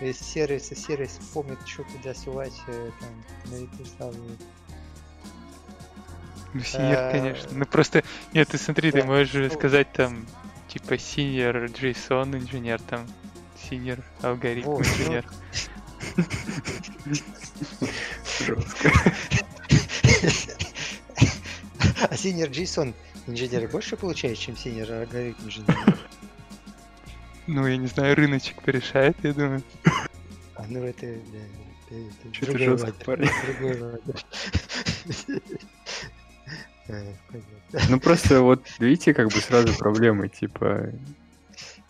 из 0.00 0.18
сервиса 0.18 0.74
сервис 0.74 1.20
помнит, 1.32 1.58
что 1.64 1.84
куда 1.84 2.12
сувать, 2.14 2.60
э, 2.66 2.90
там, 2.98 3.52
на 3.52 3.60
лету 3.60 3.84
славливает. 3.96 4.40
Ну, 6.54 6.60
синьор, 6.60 6.98
Э, 6.98 7.12
конечно. 7.12 7.48
Ну, 7.52 7.64
просто, 7.66 8.04
нет, 8.32 8.48
ты 8.48 8.58
смотри, 8.58 8.90
ты 8.92 9.00
да, 9.00 9.06
можешь 9.06 9.30
же 9.32 9.48
ну- 9.48 9.54
сказать 9.54 9.90
там, 9.92 10.26
типа, 10.68 10.94
senior 10.94 11.66
JSON 11.72 12.36
инженер, 12.38 12.80
там, 12.82 13.06
senior 13.70 14.02
алгоритм 14.20 14.70
ну, 14.70 14.80
инженер. 14.80 15.24
Жестко. 18.40 18.90
А 22.10 22.14
senior 22.14 22.50
JSON 22.50 22.94
инженер 23.26 23.68
больше 23.68 23.96
получает, 23.96 24.38
чем 24.38 24.54
senior 24.54 25.00
алгоритм 25.00 25.46
инженер? 25.46 25.98
Ну, 27.46 27.66
я 27.66 27.76
не 27.76 27.86
знаю, 27.86 28.14
рыночек 28.16 28.62
порешает, 28.62 29.16
я 29.22 29.32
думаю. 29.32 29.62
А, 30.54 30.64
ну 30.68 30.84
это, 30.84 31.06
да, 31.06 31.38
это, 31.90 31.96
это 32.28 32.56
жёстко, 32.56 32.84
ладер, 32.84 33.04
парень. 33.04 33.30
Ну 36.88 38.00
просто 38.00 38.42
вот 38.42 38.62
видите, 38.78 39.14
как 39.14 39.28
бы 39.28 39.36
сразу 39.36 39.76
проблемы, 39.76 40.28
типа... 40.28 40.90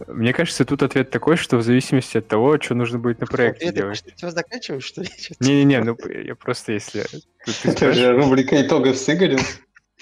Мне 0.09 0.33
кажется, 0.33 0.65
тут 0.65 0.83
ответ 0.83 1.11
такой, 1.11 1.37
что 1.37 1.59
в 1.59 1.63
зависимости 1.63 2.19
от 2.19 2.27
того, 2.27 2.59
что 2.61 2.75
нужно 2.75 2.99
будет 2.99 3.21
на 3.21 3.27
проекте 3.27 3.67
так, 3.67 3.75
делать. 3.75 3.99
что 3.99 4.11
ты 4.11 4.17
его 4.27 4.31
заканчиваешь, 4.31 4.85
что 4.85 5.03
ли? 5.03 5.09
Не-не-не, 5.41 5.81
ну 5.81 5.97
я 6.09 6.35
просто 6.35 6.73
если... 6.73 7.05
Это 7.65 7.93
же 7.93 8.13
рубрика 8.17 8.61
итогов 8.61 8.97
с 8.97 9.09
Игорем. 9.09 9.39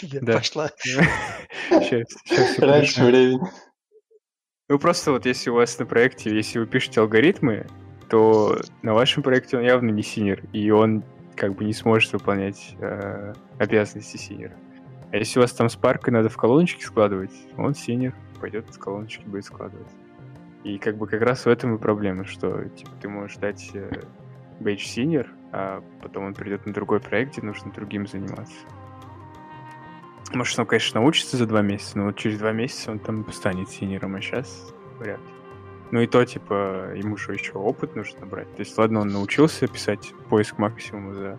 я 0.00 0.20
да. 0.20 0.38
Пошла. 0.38 0.70
Щас, 0.82 2.06
щас, 2.24 2.58
Раньше 2.58 3.04
времени. 3.04 3.40
Ну 4.68 4.78
просто 4.78 5.10
вот 5.10 5.26
если 5.26 5.50
у 5.50 5.54
вас 5.54 5.78
на 5.78 5.86
проекте, 5.86 6.34
если 6.34 6.60
вы 6.60 6.66
пишете 6.66 7.00
алгоритмы, 7.00 7.66
то 8.08 8.60
на 8.82 8.94
вашем 8.94 9.22
проекте 9.22 9.56
он 9.56 9.64
явно 9.64 9.90
не 9.90 10.02
senior, 10.02 10.42
и 10.52 10.70
он 10.70 11.04
как 11.36 11.54
бы 11.54 11.64
не 11.64 11.72
сможет 11.72 12.12
выполнять 12.12 12.74
э, 12.80 13.34
обязанности 13.58 14.16
senior 14.16 14.45
а. 14.45 14.54
А 15.12 15.16
если 15.16 15.38
у 15.38 15.42
вас 15.42 15.52
там 15.52 15.68
Spark 15.68 15.76
ой 15.76 16.12
надо 16.12 16.28
в 16.28 16.36
колоночки 16.36 16.82
складывать, 16.82 17.32
он 17.56 17.74
senior, 17.74 18.14
пойдет 18.40 18.72
с 18.72 18.78
колоночки 18.78 19.24
будет 19.24 19.44
складывать. 19.44 19.90
И 20.62 20.78
как 20.78 20.96
бы 20.96 21.06
как 21.06 21.22
раз 21.22 21.46
в 21.46 21.48
этом 21.48 21.74
и 21.74 21.78
проблема, 21.78 22.24
что 22.24 22.64
типа 22.64 22.90
ты 23.00 23.08
можешь 23.08 23.36
дать 23.38 23.70
э, 23.74 24.02
бейдж 24.60 24.84
senior, 24.84 25.32
а 25.52 25.82
потом 26.02 26.26
он 26.26 26.34
придет 26.34 26.66
на 26.66 26.72
другой 26.72 27.00
проект, 27.00 27.32
где 27.32 27.46
нужно 27.46 27.72
другим 27.72 28.06
заниматься. 28.06 28.54
Может, 30.32 30.58
он, 30.60 30.66
конечно, 30.66 31.00
научится 31.00 31.36
за 31.36 31.46
два 31.46 31.60
месяца, 31.60 31.98
но 31.98 32.04
вот 32.04 32.16
через 32.16 32.38
два 32.38 32.52
месяца 32.52 32.92
он 32.92 33.00
там 33.00 33.30
станет 33.32 33.68
senior 33.68 33.99
ом, 33.99 34.14
а 34.14 34.20
сейчас 34.20 34.72
вряд 34.98 35.18
ли. 35.18 35.26
Ну 35.90 36.00
и 36.00 36.06
то, 36.06 36.24
типа, 36.24 36.92
ему 36.94 37.16
же 37.16 37.32
еще 37.32 37.54
опыт 37.54 37.96
нужно 37.96 38.20
набрать. 38.20 38.54
То 38.54 38.60
есть, 38.60 38.78
ладно, 38.78 39.00
он 39.00 39.08
научился 39.08 39.66
писать 39.66 40.12
поиск 40.28 40.56
максимума 40.58 41.14
за 41.14 41.38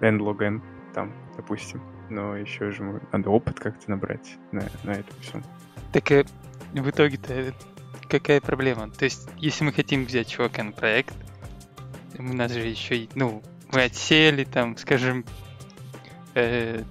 n 0.00 0.20
log 0.20 0.42
n, 0.42 0.62
там, 0.92 1.12
допустим, 1.36 1.80
но 2.12 2.36
еще 2.36 2.70
же 2.70 3.00
надо 3.10 3.30
опыт 3.30 3.58
как-то 3.58 3.90
набрать 3.90 4.36
на, 4.52 4.62
на 4.84 4.92
это 4.92 5.12
все. 5.20 5.42
Так 5.92 6.10
э, 6.12 6.24
в 6.72 6.88
итоге-то 6.88 7.54
какая 8.08 8.40
проблема? 8.40 8.90
То 8.90 9.04
есть, 9.04 9.28
если 9.38 9.64
мы 9.64 9.72
хотим 9.72 10.04
взять 10.04 10.28
чувака 10.28 10.62
на 10.62 10.72
проект, 10.72 11.14
у 12.18 12.22
нас 12.22 12.52
же 12.52 12.60
еще, 12.60 13.08
ну, 13.14 13.42
мы 13.72 13.84
отсеяли 13.84 14.44
там, 14.44 14.76
скажем, 14.76 15.24
э, 16.34 16.82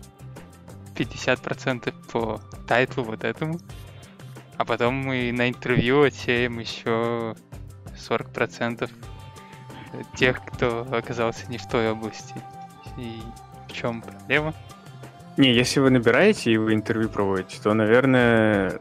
50% 0.95 1.93
по 2.11 2.41
тайтлу 2.67 3.03
вот 3.03 3.23
этому, 3.23 3.59
а 4.57 4.65
потом 4.65 4.95
мы 4.95 5.31
на 5.31 5.49
интервью 5.49 6.03
отсеем 6.03 6.59
еще 6.59 7.35
40% 7.95 8.89
тех, 10.15 10.43
кто 10.45 10.87
оказался 10.91 11.49
не 11.49 11.57
в 11.57 11.67
той 11.67 11.91
области. 11.91 12.35
И 12.97 13.21
в 13.67 13.73
чем 13.73 14.01
проблема? 14.01 14.53
Не, 15.37 15.53
если 15.53 15.79
вы 15.79 15.89
набираете 15.89 16.51
и 16.51 16.57
вы 16.57 16.73
интервью 16.73 17.09
проводите, 17.09 17.57
то, 17.61 17.73
наверное, 17.73 18.79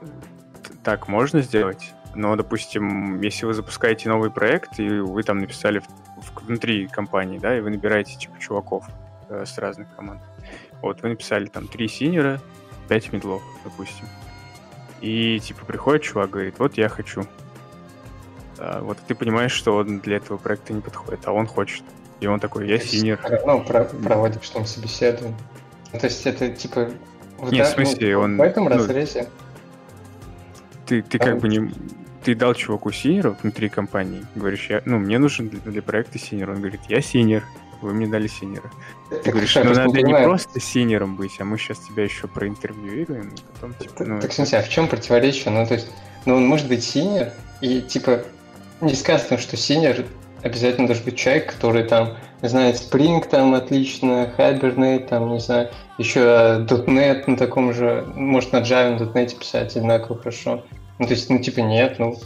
так 0.83 1.09
можно 1.09 1.43
сделать. 1.43 1.93
Но, 2.15 2.35
допустим, 2.35 3.21
если 3.21 3.47
вы 3.47 3.55
запускаете 3.55 4.09
новый 4.09 4.31
проект, 4.31 4.81
и 4.81 4.89
вы 4.89 5.23
там 5.23 5.39
написали 5.39 5.79
в- 5.79 5.87
в- 5.87 6.43
внутри 6.47 6.89
компании, 6.89 7.39
да, 7.39 7.57
и 7.57 7.61
вы 7.61 7.71
набираете, 7.71 8.17
типа, 8.17 8.39
чуваков 8.41 8.85
э, 9.29 9.45
с 9.47 9.57
разных 9.59 9.87
команд. 9.95 10.21
Вот, 10.83 11.03
вы 11.03 11.11
написали 11.11 11.47
там 11.47 11.69
три 11.69 11.87
синера, 11.87 12.41
пять 12.89 13.13
медлов, 13.13 13.43
допустим. 13.63 14.07
И, 15.01 15.39
типа, 15.39 15.65
приходит 15.65 16.03
чувак, 16.03 16.31
говорит, 16.31 16.57
вот 16.59 16.77
я 16.77 16.89
хочу. 16.89 17.23
А, 18.59 18.81
вот 18.83 18.99
ты 19.07 19.15
понимаешь, 19.15 19.53
что 19.53 19.77
он 19.77 20.01
для 20.01 20.17
этого 20.17 20.37
проекта 20.37 20.73
не 20.73 20.81
подходит, 20.81 21.21
а 21.27 21.33
он 21.33 21.47
хочет. 21.47 21.85
И 22.19 22.27
он 22.27 22.41
такой, 22.41 22.69
я 22.69 22.79
senior. 22.81 23.21
Ну, 23.47 23.63
про- 23.63 23.85
проводишь 23.85 24.49
там 24.51 24.67
собеседование. 24.67 25.39
Ну, 25.93 25.99
То 25.99 26.07
есть 26.07 26.27
это 26.27 26.49
типа... 26.49 26.91
вот 27.39 27.53
Не, 27.53 27.63
в 27.63 27.69
так, 27.69 27.79
ну, 27.79 27.85
смысле, 27.85 28.17
он, 28.17 28.37
В 28.37 28.43
этом 28.43 28.65
ну, 28.65 28.71
разрезе 28.71 29.29
ты, 30.91 31.03
ты 31.03 31.19
Да. 31.19 31.25
как 31.27 31.39
бы 31.39 31.49
не... 31.49 31.71
Ты 32.25 32.35
дал 32.35 32.53
чуваку 32.55 32.91
senior 32.91 33.28
а 33.28 33.35
внутри 33.43 33.69
компании, 33.69 34.27
говоришь, 34.35 34.67
я, 34.69 34.83
ну, 34.85 34.99
мне 34.99 35.19
нужен 35.19 35.49
для, 35.49 35.61
для 35.61 35.83
проекта 35.83 36.19
senior. 36.19 36.51
Он 36.51 36.57
говорит, 36.57 36.81
я 36.89 37.01
senior, 37.01 37.45
вы 37.81 37.95
мне 37.95 38.07
дали 38.09 38.27
senior 38.27 38.60
а. 38.60 38.71
Ты 39.09 39.17
Так, 39.17 39.33
говоришь, 39.33 39.55
ну 39.55 39.73
надо 39.73 40.03
не 40.03 40.13
просто 40.13 40.61
senior 40.61 41.03
ом 41.03 41.17
быть, 41.17 41.37
а 41.39 41.45
мы 41.45 41.57
сейчас 41.57 41.79
тебя 41.79 42.03
еще 42.03 42.29
проинтервьюируем, 42.29 43.29
и 43.29 43.41
потом, 43.55 43.75
типа, 43.75 44.05
ну, 44.05 44.21
так, 44.21 44.31
в 44.31 44.35
смысле, 44.35 44.59
а 44.59 44.63
в 44.63 44.69
чем 44.69 44.89
противоречие? 44.89 45.55
Ну, 45.55 45.67
то 45.67 45.75
есть, 45.75 45.89
ну, 46.27 46.35
он 46.35 46.47
может 46.47 46.69
быть 46.69 46.85
senior, 46.85 47.33
и, 47.63 47.81
типа, 47.81 48.25
не 48.81 48.95
сказано, 48.95 49.39
что 49.39 49.57
senior 49.57 50.05
обязательно 50.43 50.87
должен 50.87 51.05
быть 51.05 51.19
человек, 51.19 51.53
который 51.55 51.85
там 51.85 52.17
знает 52.43 52.77
Spring 52.77 53.27
там 53.29 53.55
отлично, 53.55 54.33
Hibernate, 54.37 55.09
там, 55.09 55.33
не 55.33 55.41
знаю, 55.41 55.71
еще 55.99 56.21
.NET 56.69 57.25
на 57.27 57.37
таком 57.37 57.73
же, 57.73 58.05
может 58.15 58.53
на 58.53 58.59
Java, 58.59 58.99
на 58.99 59.05
.NET 59.05 59.39
писать 59.39 59.77
одинаково 59.77 60.19
хорошо. 60.19 60.65
Ну, 60.99 61.07
то 61.07 61.13
есть, 61.13 61.31
ну, 61.31 61.39
типа, 61.39 61.61
нет, 61.61 61.99
ну, 61.99 62.17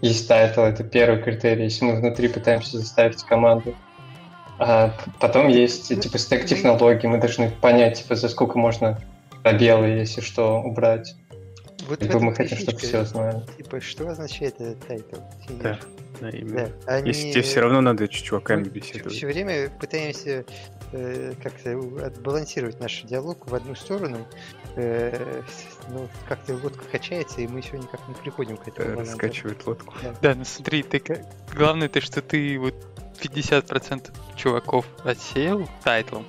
есть 0.00 0.28
title, 0.28 0.60
это 0.60 0.84
первый 0.84 1.22
критерий, 1.22 1.64
если 1.64 1.84
мы 1.84 1.96
внутри 1.96 2.28
пытаемся 2.28 2.78
заставить 2.78 3.22
команду. 3.22 3.74
А 4.58 4.92
потом 5.20 5.48
есть, 5.48 5.88
типа, 6.00 6.18
стек 6.18 6.46
технологий, 6.46 7.08
мы 7.08 7.18
должны 7.18 7.50
понять, 7.50 7.98
типа, 7.98 8.14
за 8.14 8.28
сколько 8.28 8.58
можно 8.58 8.98
пробелы, 9.42 9.86
если 9.86 10.20
что, 10.20 10.60
убрать. 10.60 11.14
Вот 11.88 12.02
в 12.02 12.20
мы 12.20 12.34
хотим, 12.34 12.58
чтобы 12.58 12.78
все 12.78 13.04
знали. 13.04 13.42
Типа, 13.56 13.80
что 13.80 14.08
означает 14.08 14.60
этот 14.60 14.86
title? 14.86 15.16
Да, 15.62 15.78
да, 16.20 16.30
именно. 16.30 16.70
Да, 16.86 16.98
Если 16.98 17.22
они- 17.24 17.32
тебе 17.32 17.42
все 17.42 17.60
равно 17.60 17.80
надо 17.80 18.06
с 18.06 18.10
чуваками 18.10 18.64
Мы 18.64 18.68
беседовать. 18.70 19.12
все 19.14 19.26
время 19.26 19.70
пытаемся 19.70 20.44
э, 20.92 21.32
как-то 21.42 21.78
отбалансировать 22.06 22.78
наш 22.80 23.02
диалог 23.02 23.48
в 23.50 23.54
одну 23.54 23.74
сторону. 23.74 24.26
Э, 24.76 25.42
ну, 25.88 26.08
как-то 26.28 26.54
лодка 26.54 26.84
качается, 26.92 27.40
и 27.40 27.46
мы 27.46 27.58
еще 27.60 27.76
никак 27.78 28.06
не 28.08 28.14
приходим 28.14 28.56
к 28.56 28.68
этому. 28.68 28.90
балансу. 28.90 29.12
Раскачивает 29.12 29.66
лодку. 29.66 29.94
Да, 30.22 30.34
ну 30.34 30.44
смотри, 30.44 30.82
ты 30.82 31.00
как... 31.00 31.20
Главное 31.54 31.88
то, 31.88 32.00
что 32.00 32.22
ты 32.22 32.58
вот 32.58 32.74
50% 33.20 34.10
чуваков 34.36 34.86
отсеял 35.04 35.68
title 35.82 36.08
ом, 36.08 36.24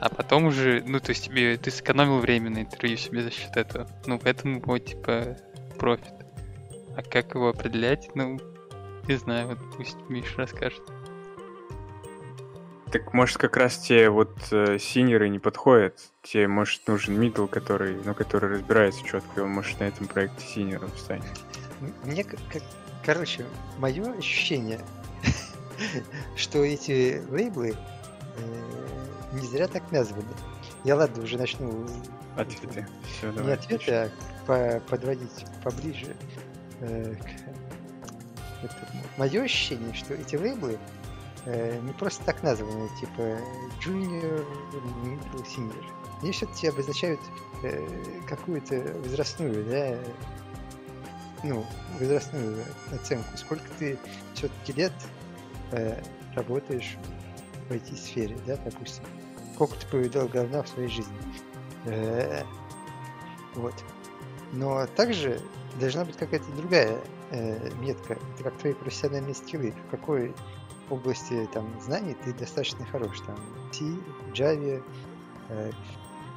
а 0.00 0.08
потом 0.08 0.46
уже, 0.46 0.82
ну, 0.84 0.98
то 0.98 1.10
есть 1.10 1.26
тебе, 1.26 1.56
ты 1.56 1.70
сэкономил 1.70 2.18
время 2.18 2.50
на 2.50 2.62
интервью 2.62 2.96
себе 2.96 3.22
за 3.22 3.30
счет 3.30 3.56
этого. 3.56 3.86
Ну, 4.06 4.18
поэтому 4.18 4.60
вот, 4.60 4.84
типа, 4.84 5.36
профит. 5.78 6.12
А 6.96 7.02
как 7.02 7.34
его 7.34 7.48
определять, 7.48 8.10
ну, 8.14 8.38
не 9.08 9.16
знаю, 9.16 9.48
вот 9.48 9.58
пусть 9.76 9.96
Миша 10.08 10.36
расскажет. 10.38 10.82
Так 12.90 13.14
может 13.14 13.38
как 13.38 13.56
раз 13.56 13.78
те 13.78 14.10
вот 14.10 14.36
э, 14.50 14.78
синеры 14.78 15.30
не 15.30 15.38
подходят. 15.38 15.98
Тебе 16.22 16.46
может 16.46 16.86
нужен 16.86 17.18
middle, 17.18 17.46
который, 17.46 17.94
ну, 18.04 18.12
который 18.14 18.50
разбирается 18.50 19.02
четко, 19.02 19.40
и 19.40 19.40
он 19.40 19.50
может 19.50 19.80
на 19.80 19.84
этом 19.84 20.06
проекте 20.06 20.44
senior 20.46 20.79
ом 20.79 20.90
стать. 20.98 21.22
М- 21.80 21.94
Мне, 22.04 22.22
как, 22.22 22.38
короче, 23.02 23.46
мое 23.78 24.12
ощущение, 24.12 24.78
что 26.36 26.62
эти 26.62 27.22
лейблы 27.30 27.70
э, 28.36 29.36
не 29.40 29.46
зря 29.46 29.68
так 29.68 29.90
названы. 29.90 30.28
Я 30.84 30.96
ладно 30.96 31.22
уже 31.22 31.38
начну 31.38 31.86
Ответы. 32.36 32.86
Все, 33.06 33.30
не 33.30 33.36
давай. 33.36 33.54
ответы, 33.54 33.90
а 33.92 34.10
по- 34.46 34.80
подводить 34.90 35.46
поближе. 35.64 36.14
Э, 36.82 37.14
к 38.60 38.64
этому. 38.64 39.02
Мое 39.16 39.42
ощущение, 39.42 39.94
что 39.94 40.14
эти 40.14 40.36
лейблы 40.36 40.78
э, 41.46 41.78
не 41.80 41.92
просто 41.92 42.24
так 42.24 42.42
названы, 42.42 42.88
типа 43.00 43.38
junior, 43.84 44.46
middle, 45.02 45.44
senior. 45.44 45.84
Они 46.20 46.32
все-таки 46.32 46.68
обозначают 46.68 47.20
э, 47.62 47.86
какую-то 48.28 48.76
возрастную, 49.04 49.64
да, 49.64 49.98
ну, 51.42 51.64
возрастную 51.98 52.64
оценку. 52.92 53.36
Сколько 53.36 53.64
ты 53.78 53.98
все-таки 54.34 54.72
лет 54.72 54.92
э, 55.72 56.00
работаешь 56.34 56.96
в 57.68 57.72
IT-сфере, 57.72 58.36
да, 58.46 58.56
допустим. 58.56 59.04
Сколько 59.54 59.74
ты 59.76 59.86
повидал 59.86 60.28
говна 60.28 60.62
в 60.62 60.68
своей 60.68 60.88
жизни. 60.88 61.16
Э, 61.86 62.42
вот. 63.54 63.74
Но 64.52 64.86
также 64.86 65.40
должна 65.80 66.04
быть 66.04 66.16
какая-то 66.16 66.50
другая 66.52 66.98
э, 67.30 67.70
метка. 67.80 68.18
Как 68.42 68.56
твои 68.58 68.74
профессиональные 68.74 69.34
скиллы. 69.34 69.72
В 69.86 69.90
какой 69.90 70.34
области 70.90 71.48
там 71.52 71.68
знаний 71.80 72.16
ты 72.24 72.32
достаточно 72.34 72.84
хорош. 72.86 73.20
Там 73.20 73.36
C, 73.72 73.84
Java, 74.32 74.82
э, 75.48 75.72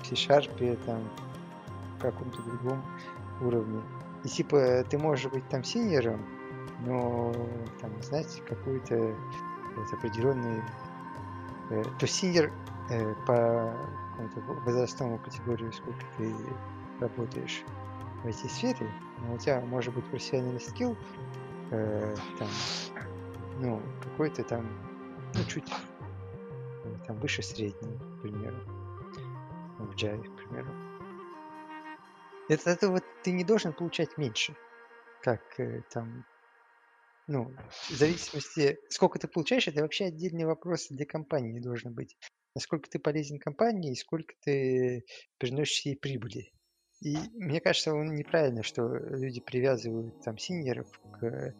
C-Sharp, 0.03 0.79
там 0.85 1.01
каком-то 1.99 2.41
другом 2.43 2.83
уровне. 3.41 3.81
И 4.23 4.27
типа 4.27 4.83
ты 4.89 4.97
можешь 4.97 5.31
быть 5.31 5.47
там 5.49 5.63
синьором, 5.63 6.21
но 6.85 7.33
там 7.81 7.91
знать 8.01 8.41
какую-то 8.47 9.15
вот, 9.75 9.93
определенный... 9.93 10.61
э, 11.69 11.83
то 11.99 12.07
синьор 12.07 12.51
э, 12.89 13.13
по 13.25 13.73
возрастному 14.65 15.19
категорию, 15.19 15.71
сколько 15.73 15.99
ты 16.17 16.33
работаешь 16.99 17.63
в 18.23 18.27
IT-сфере, 18.27 18.89
но 18.89 19.04
у 19.33 19.37
тебя 19.37 19.61
может 19.61 19.93
быть 19.93 20.05
профессиональный 20.09 20.59
скилл, 20.59 20.97
э, 21.71 22.15
там, 22.37 22.49
ну, 23.59 23.81
какой-то 24.01 24.43
там, 24.43 24.65
ну, 25.33 25.43
чуть 25.45 25.69
э, 25.69 26.95
там 27.07 27.19
выше 27.19 27.41
среднего, 27.41 27.97
к 28.17 28.21
примеру, 28.21 28.57
в 29.79 29.95
Java, 29.95 30.23
к 30.23 30.35
примеру. 30.37 30.69
Это, 32.47 32.69
это 32.69 32.89
вот 32.89 33.03
ты 33.23 33.31
не 33.31 33.43
должен 33.43 33.73
получать 33.73 34.17
меньше, 34.17 34.55
как 35.21 35.41
э, 35.59 35.81
там, 35.91 36.25
ну, 37.27 37.55
в 37.89 37.93
зависимости, 37.93 38.77
сколько 38.89 39.17
ты 39.17 39.27
получаешь, 39.27 39.67
это 39.67 39.81
вообще 39.81 40.05
отдельный 40.05 40.45
вопрос 40.45 40.87
для 40.89 41.05
компании 41.05 41.59
должен 41.59 41.93
быть. 41.93 42.15
Насколько 42.53 42.89
ты 42.89 42.99
полезен 42.99 43.39
компании 43.39 43.91
и 43.91 43.95
сколько 43.95 44.33
ты 44.41 45.03
приносишь 45.37 45.85
ей 45.85 45.97
прибыли. 45.97 46.54
И 47.01 47.17
мне 47.35 47.59
кажется, 47.59 47.93
он 47.93 48.15
неправильно, 48.15 48.63
что 48.63 48.87
люди 48.87 49.41
привязывают 49.41 50.21
там 50.21 50.37
синьоров 50.37 50.87
к, 51.11 51.53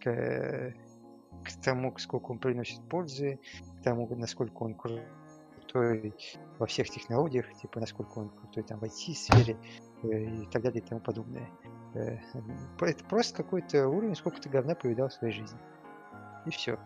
к, 0.00 0.74
к 1.44 1.62
тому, 1.62 1.96
сколько 1.98 2.32
он 2.32 2.38
приносит 2.38 2.80
пользы, 2.88 3.38
к 3.80 3.82
тому, 3.84 4.08
насколько 4.16 4.62
он 4.62 4.74
крутой 4.74 6.14
во 6.58 6.66
всех 6.66 6.90
технологиях, 6.90 7.52
типа 7.60 7.80
насколько 7.80 8.18
он 8.18 8.30
крутой 8.30 8.62
там 8.64 8.80
в 8.80 8.84
IT-сфере 8.84 9.56
э, 10.02 10.42
и 10.42 10.46
так 10.46 10.62
далее 10.62 10.82
и 10.82 10.86
тому 10.86 11.00
подобное. 11.00 11.48
Э, 11.94 12.18
Это 12.80 13.04
просто 13.04 13.42
какой-то 13.42 13.88
уровень, 13.88 14.14
сколько 14.14 14.40
ты 14.40 14.48
говна 14.48 14.74
повидал 14.74 15.08
в 15.08 15.12
своей 15.12 15.32
жизни. 15.32 15.58
И 16.46 16.50
все. 16.50 16.78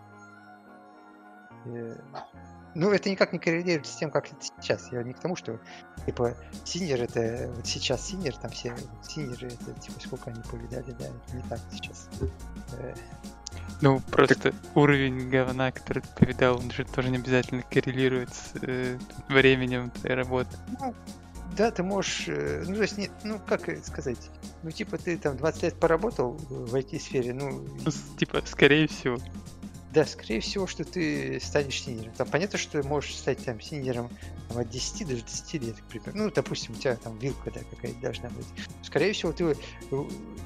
Ну, 2.79 2.93
это 2.93 3.09
никак 3.09 3.33
не 3.33 3.39
коррелирует 3.39 3.87
с 3.87 3.97
тем, 3.97 4.11
как 4.11 4.27
это 4.27 4.37
сейчас. 4.43 4.93
Я 4.93 5.03
не 5.03 5.15
к 5.15 5.19
тому, 5.19 5.35
что, 5.35 5.59
типа, 6.05 6.37
senior 6.63 7.03
это, 7.05 7.51
вот 7.57 7.67
сейчас 7.67 8.07
senior, 8.07 8.37
там 8.37 8.51
все 8.51 8.77
senior 9.03 9.36
ы, 9.36 9.47
это, 9.47 9.81
типа, 9.81 9.99
сколько 9.99 10.31
они 10.31 10.43
повидали, 10.43 10.95
да, 10.99 11.07
это 11.07 11.37
не 11.37 11.43
так 11.49 11.59
сейчас. 11.73 12.11
Э, 12.79 12.95
Ну, 13.81 14.01
просто 14.11 14.53
уровень 14.75 15.31
говна, 15.31 15.73
который 15.73 16.03
ты 16.03 16.09
повидал, 16.19 16.59
он 16.59 16.71
же 16.71 16.85
тоже 16.85 17.09
не 17.09 17.17
обязательно 17.17 17.63
коррелирует 17.63 18.29
с 18.35 18.53
э, 18.61 18.99
временем 19.31 19.89
твоей 19.91 20.15
работы. 20.15 20.51
Ну, 20.79 20.95
да, 21.57 21.71
ты 21.71 21.83
можешь, 21.83 22.29
э, 22.29 22.63
ну, 22.67 22.75
то 22.75 22.83
есть, 22.83 22.99
нет, 22.99 23.11
ну, 23.25 23.41
как 23.47 23.63
сказать, 23.87 24.19
ну, 24.63 24.71
типа, 24.71 24.99
ты 24.99 25.17
там 25.17 25.39
20 25.39 25.63
лет 25.63 25.81
поработал 25.81 26.33
в 26.33 26.75
IT-сфере, 26.75 27.33
ну, 27.33 27.67
Ну, 27.87 27.91
типа, 28.19 28.43
скорее 28.45 28.87
всего. 28.87 29.17
Да, 29.97 30.05
скорее 30.05 30.41
всего, 30.41 30.67
что 30.67 30.85
ты 30.85 31.41
станешь 31.41 31.83
senior 31.83 32.03
ом. 32.03 32.13
Там 32.13 32.29
понятно, 32.29 32.59
что 32.59 32.83
ты 32.83 32.87
можешь 32.87 33.17
стать 33.17 33.43
там 33.43 33.59
senior 33.63 33.99
ом 33.99 34.11
там, 34.47 34.59
от 34.59 34.69
10 34.69 35.09
до 35.09 35.15
20 35.15 35.55
лет, 35.55 35.77
к 35.77 35.85
примеру. 35.85 36.13
Ну, 36.13 36.31
допустим, 36.31 36.75
у 36.75 36.77
тебя 36.79 36.97
там 36.97 37.19
вилка, 37.19 37.51
да, 37.51 37.61
какая-то 37.71 37.99
должна 38.03 38.29
быть. 38.29 38.45
Скорее 38.83 39.15
всего, 39.15 39.33
ты 39.33 39.57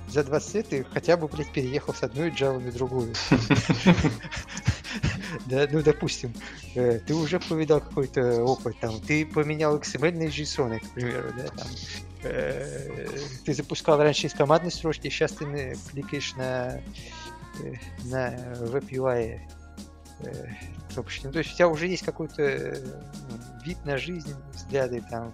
за 0.09 0.23
20 0.23 0.55
лет 0.55 0.69
ты 0.69 0.85
хотя 0.85 1.17
бы, 1.17 1.27
блядь, 1.27 1.51
переехал 1.51 1.93
с 1.93 2.05
одной 2.05 2.31
Java 2.31 2.61
на 2.61 2.71
другую. 2.71 3.13
Да, 5.47 5.67
ну, 5.71 5.81
допустим, 5.81 6.35
э, 6.75 7.01
ты 7.07 7.15
уже 7.15 7.39
повидал 7.39 7.81
какой-то 7.81 8.43
опыт, 8.43 8.77
там, 8.81 9.01
ты 9.01 9.25
поменял 9.25 9.79
XML 9.79 10.13
на 10.13 10.25
JSON, 10.25 10.79
к 10.81 10.91
примеру, 10.95 11.33
да, 11.37 11.45
там, 11.49 11.69
э, 12.25 13.09
ты 13.45 13.55
запускал 13.55 13.99
раньше 13.99 14.27
из 14.27 14.35
командной 14.35 14.73
строчки, 14.73 15.09
сейчас 15.09 15.33
ты 15.33 15.77
кликаешь 15.91 16.35
на, 16.35 16.81
на 18.05 18.31
веб-UI 18.57 19.41
э, 20.21 20.47
кнопочки. 20.93 21.27
Ну, 21.27 21.33
то 21.33 21.39
есть 21.39 21.53
у 21.53 21.57
тебя 21.57 21.69
уже 21.69 21.87
есть 21.87 22.05
какой-то 22.05 22.43
э, 22.43 22.77
ну, 23.31 23.39
вид 23.65 23.85
на 23.85 23.97
жизнь, 23.97 24.35
взгляды 24.53 25.03
там. 25.11 25.33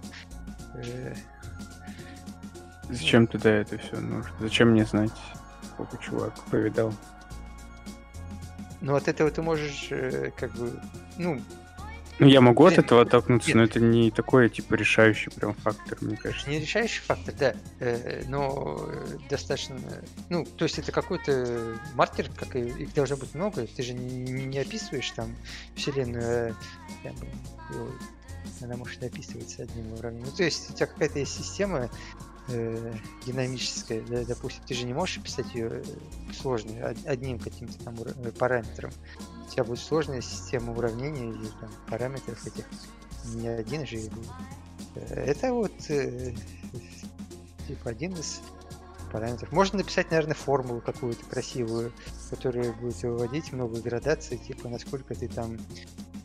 э, 0.75 1.15
Зачем 2.89 3.27
тогда 3.27 3.51
это 3.51 3.79
все 3.79 3.97
нужно? 3.99 4.31
Зачем 4.41 4.71
мне 4.71 4.85
знать, 4.85 5.13
сколько 5.75 5.97
чувак 5.99 6.35
повидал? 6.51 6.93
Ну, 8.81 8.95
от 8.95 9.09
этого 9.09 9.31
ты 9.31 9.43
можешь, 9.43 9.89
э, 9.91 10.31
как 10.37 10.53
бы, 10.53 10.81
ну, 11.17 11.41
Ну, 12.19 12.27
я 12.27 12.41
могу 12.41 12.65
от 12.65 12.79
этого 12.79 13.03
оттолкнуться, 13.03 13.49
нет. 13.49 13.57
но 13.57 13.63
это 13.65 13.81
не 13.81 14.11
такой, 14.11 14.49
типа, 14.49 14.75
решающий 14.75 15.31
прям 15.31 15.55
фактор, 15.55 15.99
мне 16.01 16.17
кажется. 16.17 16.49
не 16.49 16.59
решающий 16.59 17.01
фактор, 17.03 17.35
да, 17.39 17.55
э, 17.81 18.25
но 18.29 18.79
э, 18.89 19.19
достаточно, 19.29 19.79
ну, 20.31 20.47
то 20.47 20.65
есть 20.65 20.79
это 20.79 20.93
какой-то 20.93 21.77
маркер, 21.95 22.31
как 22.35 22.57
и 22.57 22.61
их 22.61 22.95
должно 22.95 23.17
быть 23.17 23.35
много, 23.35 23.67
ты 23.67 23.83
же 23.83 23.93
не, 23.93 24.59
описываешь 24.59 25.11
там 25.11 25.35
вселенную, 25.75 26.57
его- 27.05 27.91
она 28.63 28.77
может 28.77 29.03
описываться 29.03 29.63
одним 29.63 29.93
уровнем. 29.93 30.23
Ну, 30.25 30.31
то 30.31 30.45
есть 30.45 30.71
у 30.71 30.75
тебя 30.75 30.87
какая-то 30.87 31.19
есть 31.19 31.37
система, 31.37 31.91
э, 32.49 32.95
динамическая, 33.25 34.01
да, 34.03 34.25
допустим, 34.25 34.63
ты 34.67 34.75
же 34.75 34.87
не 34.87 34.95
можешь 34.95 35.21
писать 35.23 35.55
ее 35.55 35.83
сложную 36.39 36.91
од- 36.91 37.07
одним 37.07 37.39
каким-то 37.39 37.79
там 37.85 37.95
э, 38.01 38.33
параметром. 38.33 38.91
У 39.47 39.51
тебя 39.51 39.65
будет 39.65 39.81
сложная 39.81 40.21
система 40.21 40.73
уравнений 40.73 41.31
или 41.31 41.49
там 41.61 41.71
параметров 41.89 42.45
этих. 42.47 42.65
Не 43.35 43.49
один 43.49 43.87
же 43.87 43.97
будет. 44.11 44.31
Э, 44.97 45.25
Это 45.25 45.53
вот 45.53 45.73
э, 45.89 46.35
типа 47.67 47.91
один 47.91 48.13
из 48.15 48.41
параметров. 49.13 49.53
Можно 49.53 49.79
написать, 49.79 50.11
наверное, 50.11 50.35
формулу 50.35 50.81
какую-то 50.81 51.25
красивую, 51.27 51.93
которая 52.31 52.73
будет 52.73 53.03
выводить 53.03 53.53
много 53.53 53.81
градаций, 53.81 54.39
типа 54.39 54.69
насколько 54.69 55.15
ты 55.15 55.29
там 55.29 55.57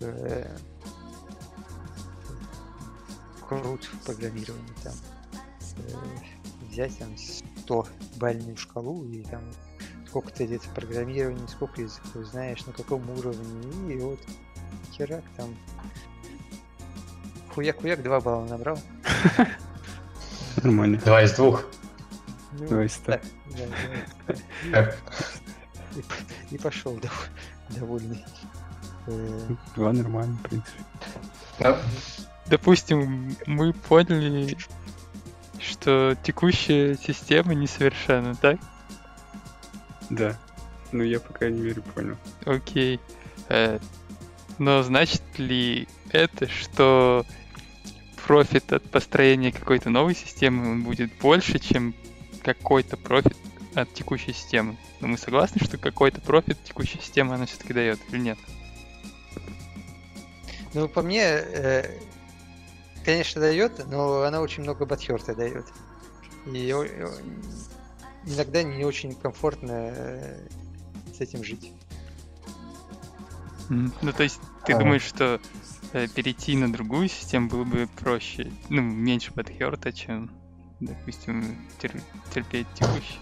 э, 0.02 0.58
крут 3.48 3.84
в 3.86 4.06
программировании 4.06 4.74
там 4.84 4.94
э, 4.94 5.21
взять 6.70 6.98
там 6.98 7.16
100 7.18 7.88
бальную 8.18 8.58
шкалу 8.58 9.06
и 9.06 9.24
там 9.24 9.42
сколько 10.08 10.32
ты 10.32 10.46
где-то 10.46 10.70
программирования, 10.70 11.48
сколько 11.48 11.82
языков 11.82 12.26
знаешь, 12.26 12.66
на 12.66 12.74
каком 12.74 13.10
уровне, 13.12 13.94
и 13.94 13.98
вот 13.98 14.20
херак 14.92 15.24
там 15.38 15.56
хуяк-хуяк 17.54 18.02
2 18.04 18.22
балла 18.22 18.46
набрал. 18.46 18.80
Нормально. 20.64 20.98
Два 20.98 21.24
из 21.24 21.34
двух. 21.34 21.66
Ну, 22.54 22.88
ста. 22.90 23.22
да, 23.58 23.64
да. 24.28 24.36
Как? 24.72 24.98
И, 26.52 26.58
пошел 26.58 27.00
довольный. 27.70 28.26
Э, 29.08 29.48
Два 29.76 29.94
нормально, 29.94 30.38
в 30.38 30.50
принципе. 30.50 31.78
Допустим, 32.48 33.36
мы 33.46 33.72
поняли, 33.72 34.58
что 35.62 36.18
текущая 36.24 36.96
система 36.96 37.54
несовершенна, 37.54 38.36
так? 38.36 38.60
Да. 40.10 40.38
Ну, 40.92 41.04
я, 41.04 41.20
по 41.20 41.34
крайней 41.34 41.62
мере, 41.62 41.82
понял. 41.82 42.18
Окей. 42.46 43.00
Э, 43.50 43.80
Но 44.58 44.84
значит 44.84 45.22
ли 45.38 45.88
это, 46.12 46.48
что 46.48 47.26
профит 48.26 48.74
от 48.74 48.84
построения 48.90 49.52
какой-то 49.52 49.90
новой 49.90 50.16
системы 50.16 50.70
он 50.72 50.84
будет 50.84 51.12
больше, 51.20 51.60
чем 51.60 51.96
какой-то 52.44 52.98
профит 52.98 53.38
от 53.74 53.94
текущей 53.94 54.34
системы? 54.34 54.78
Но 55.00 55.08
мы 55.08 55.18
согласны, 55.18 55.64
что 55.64 55.78
какой-то 55.78 56.22
профит 56.22 56.58
текущая 56.64 57.00
система 57.00 57.36
она 57.36 57.46
все-таки 57.46 57.74
дает 57.74 58.00
или 58.10 58.20
нет? 58.20 58.38
Ну, 60.74 60.88
по 60.88 61.02
мне, 61.02 61.24
э, 61.24 61.98
конечно, 63.04 63.42
дает, 63.42 63.88
но 63.88 64.24
она 64.24 64.42
очень 64.42 64.64
много 64.64 64.86
butthurt 64.86 65.30
а 65.30 65.36
дает. 65.36 65.66
И 66.46 66.74
иногда 68.26 68.64
не 68.64 68.84
очень 68.86 69.16
комфортно 69.16 69.72
э, 69.72 70.48
с 71.16 71.22
этим 71.22 71.44
жить. 71.44 71.72
Ну, 73.70 74.14
то 74.14 74.24
есть 74.24 74.40
ты 74.66 74.74
А. 74.74 74.80
думаешь, 74.80 75.04
что 75.04 75.40
э, 75.94 76.08
перейти 76.08 76.56
на 76.58 76.72
другую 76.72 77.08
систему 77.08 77.50
было 77.50 77.64
бы 77.64 77.88
проще, 78.00 78.52
ну, 78.70 78.82
меньше 78.82 79.32
подхерта, 79.34 79.94
чем, 79.94 80.30
допустим, 80.80 81.58
тер- 81.80 82.02
терпеть 82.34 82.68
текущий? 82.76 83.20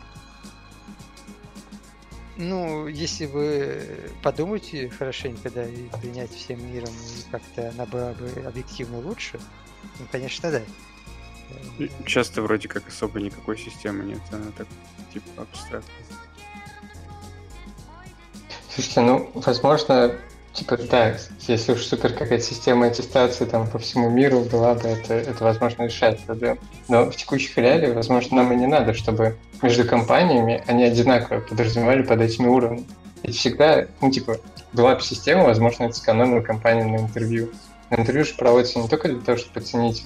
Ну, 2.38 2.88
если 2.88 3.26
вы 3.26 4.12
подумаете 4.24 4.90
хорошенько, 4.90 5.52
да, 5.52 5.66
и 5.66 5.90
принять 6.02 6.32
всем 6.32 6.66
миром, 6.74 6.94
как-то 7.32 7.70
она 7.70 7.86
была 7.86 8.14
бы 8.14 8.30
объективно 8.48 9.00
лучше, 9.00 9.40
ну, 10.00 10.06
конечно, 10.12 10.52
да. 10.52 10.62
Часто 12.06 12.42
вроде 12.42 12.68
как 12.68 12.88
особо 12.88 13.20
никакой 13.20 13.58
системы 13.58 14.04
нет, 14.04 14.22
она 14.32 14.52
так, 14.58 14.68
типа, 15.14 15.44
абстрактная. 15.44 16.06
Слушайте, 18.70 19.02
ну, 19.02 19.32
возможно, 19.34 20.16
типа, 20.54 20.78
да, 20.78 21.18
если 21.48 21.74
уж 21.74 21.82
супер 21.82 22.14
какая-то 22.14 22.44
система 22.44 22.88
аттестации 22.88 23.46
там 23.46 23.68
по 23.68 23.80
всему 23.80 24.10
миру 24.10 24.42
была 24.42 24.76
бы, 24.76 24.88
это, 24.88 25.16
это 25.16 25.44
возможно, 25.44 25.84
решает 25.84 26.20
проблему. 26.22 26.60
Но 26.88 27.10
в 27.10 27.16
текущих 27.16 27.58
реалиях, 27.58 27.96
возможно, 27.96 28.38
нам 28.38 28.54
и 28.54 28.56
не 28.56 28.68
надо, 28.68 28.94
чтобы 28.94 29.38
между 29.62 29.86
компаниями 29.86 30.64
они 30.68 30.84
одинаково 30.84 31.40
подразумевали 31.40 32.04
под 32.04 32.22
этими 32.22 32.48
уровнями. 32.48 32.86
Ведь 33.24 33.36
всегда, 33.36 33.88
ну, 34.02 34.12
типа, 34.12 34.38
была 34.72 34.96
бы 34.96 35.02
система, 35.02 35.44
возможно, 35.44 35.86
это 35.86 35.94
сэкономила 35.96 36.42
компания 36.42 36.86
на 36.86 36.98
интервью. 36.98 37.50
Интервью 37.92 38.26
же 38.26 38.34
проводится 38.36 38.80
не 38.80 38.88
только 38.88 39.10
для 39.10 39.20
того, 39.20 39.38
чтобы 39.38 39.60
оценить, 39.60 40.04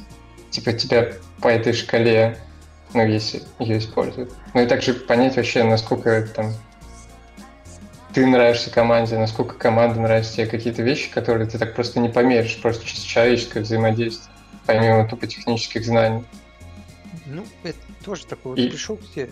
типа, 0.49 0.73
тебя 0.73 1.13
по 1.41 1.49
этой 1.49 1.73
шкале, 1.73 2.37
ну, 2.93 3.05
если 3.05 3.43
ее 3.59 3.79
используют, 3.79 4.33
но 4.53 4.61
и 4.61 4.67
также 4.67 4.93
понять 4.93 5.35
вообще, 5.35 5.63
насколько 5.63 6.27
там 6.33 6.53
ты 8.13 8.25
нравишься 8.25 8.69
команде, 8.69 9.17
насколько 9.17 9.55
команда 9.55 9.99
нравится 9.99 10.35
тебе, 10.35 10.45
какие-то 10.45 10.83
вещи, 10.83 11.11
которые 11.11 11.49
ты 11.49 11.57
так 11.57 11.73
просто 11.73 11.99
не 11.99 12.09
померишь, 12.09 12.61
просто 12.61 12.85
чисто 12.85 13.07
человеческое 13.07 13.61
взаимодействие, 13.61 14.33
помимо 14.65 15.07
тупо 15.07 15.25
технических 15.25 15.83
знаний. 15.83 16.23
Ну, 17.25 17.43
это 17.63 17.79
тоже 18.03 18.25
такой. 18.25 18.51
Вот 18.51 18.59
И- 18.59 18.69
пришел 18.69 18.97
к 18.97 19.09
тебе, 19.09 19.31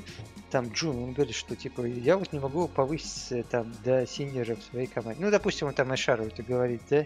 там, 0.49 0.70
Джун, 0.70 0.97
он 1.04 1.14
говорит, 1.14 1.36
что, 1.36 1.56
типа, 1.56 1.86
я 1.86 2.18
вот 2.18 2.34
не 2.34 2.39
могу 2.39 2.68
повыситься, 2.68 3.43
там, 3.43 3.72
до 3.84 4.08
синьора 4.08 4.56
в 4.56 4.64
своей 4.64 4.88
команде. 4.88 5.24
Ну, 5.24 5.32
допустим, 5.32 5.68
он 5.68 5.74
там 5.74 5.91
Айшару 5.91 6.26
это 6.26 6.41
говорит, 6.43 6.82
да? 6.89 7.06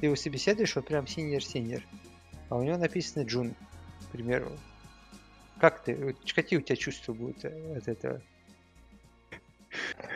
Ты 0.00 0.06
его 0.06 0.16
собеседуешь, 0.16 0.76
вот 0.76 0.86
прям 0.86 1.06
синьор-синьор. 1.06 1.82
А 2.48 2.56
у 2.56 2.62
него 2.62 2.76
написано 2.76 3.24
Джун, 3.24 3.54
к 4.08 4.12
примеру. 4.12 4.50
Как 5.60 5.82
ты, 5.82 6.14
какие 6.34 6.58
у 6.58 6.62
тебя 6.62 6.76
чувства 6.76 7.12
будут 7.14 7.44
э, 7.44 7.78
от 7.78 7.88
этого? 7.88 8.20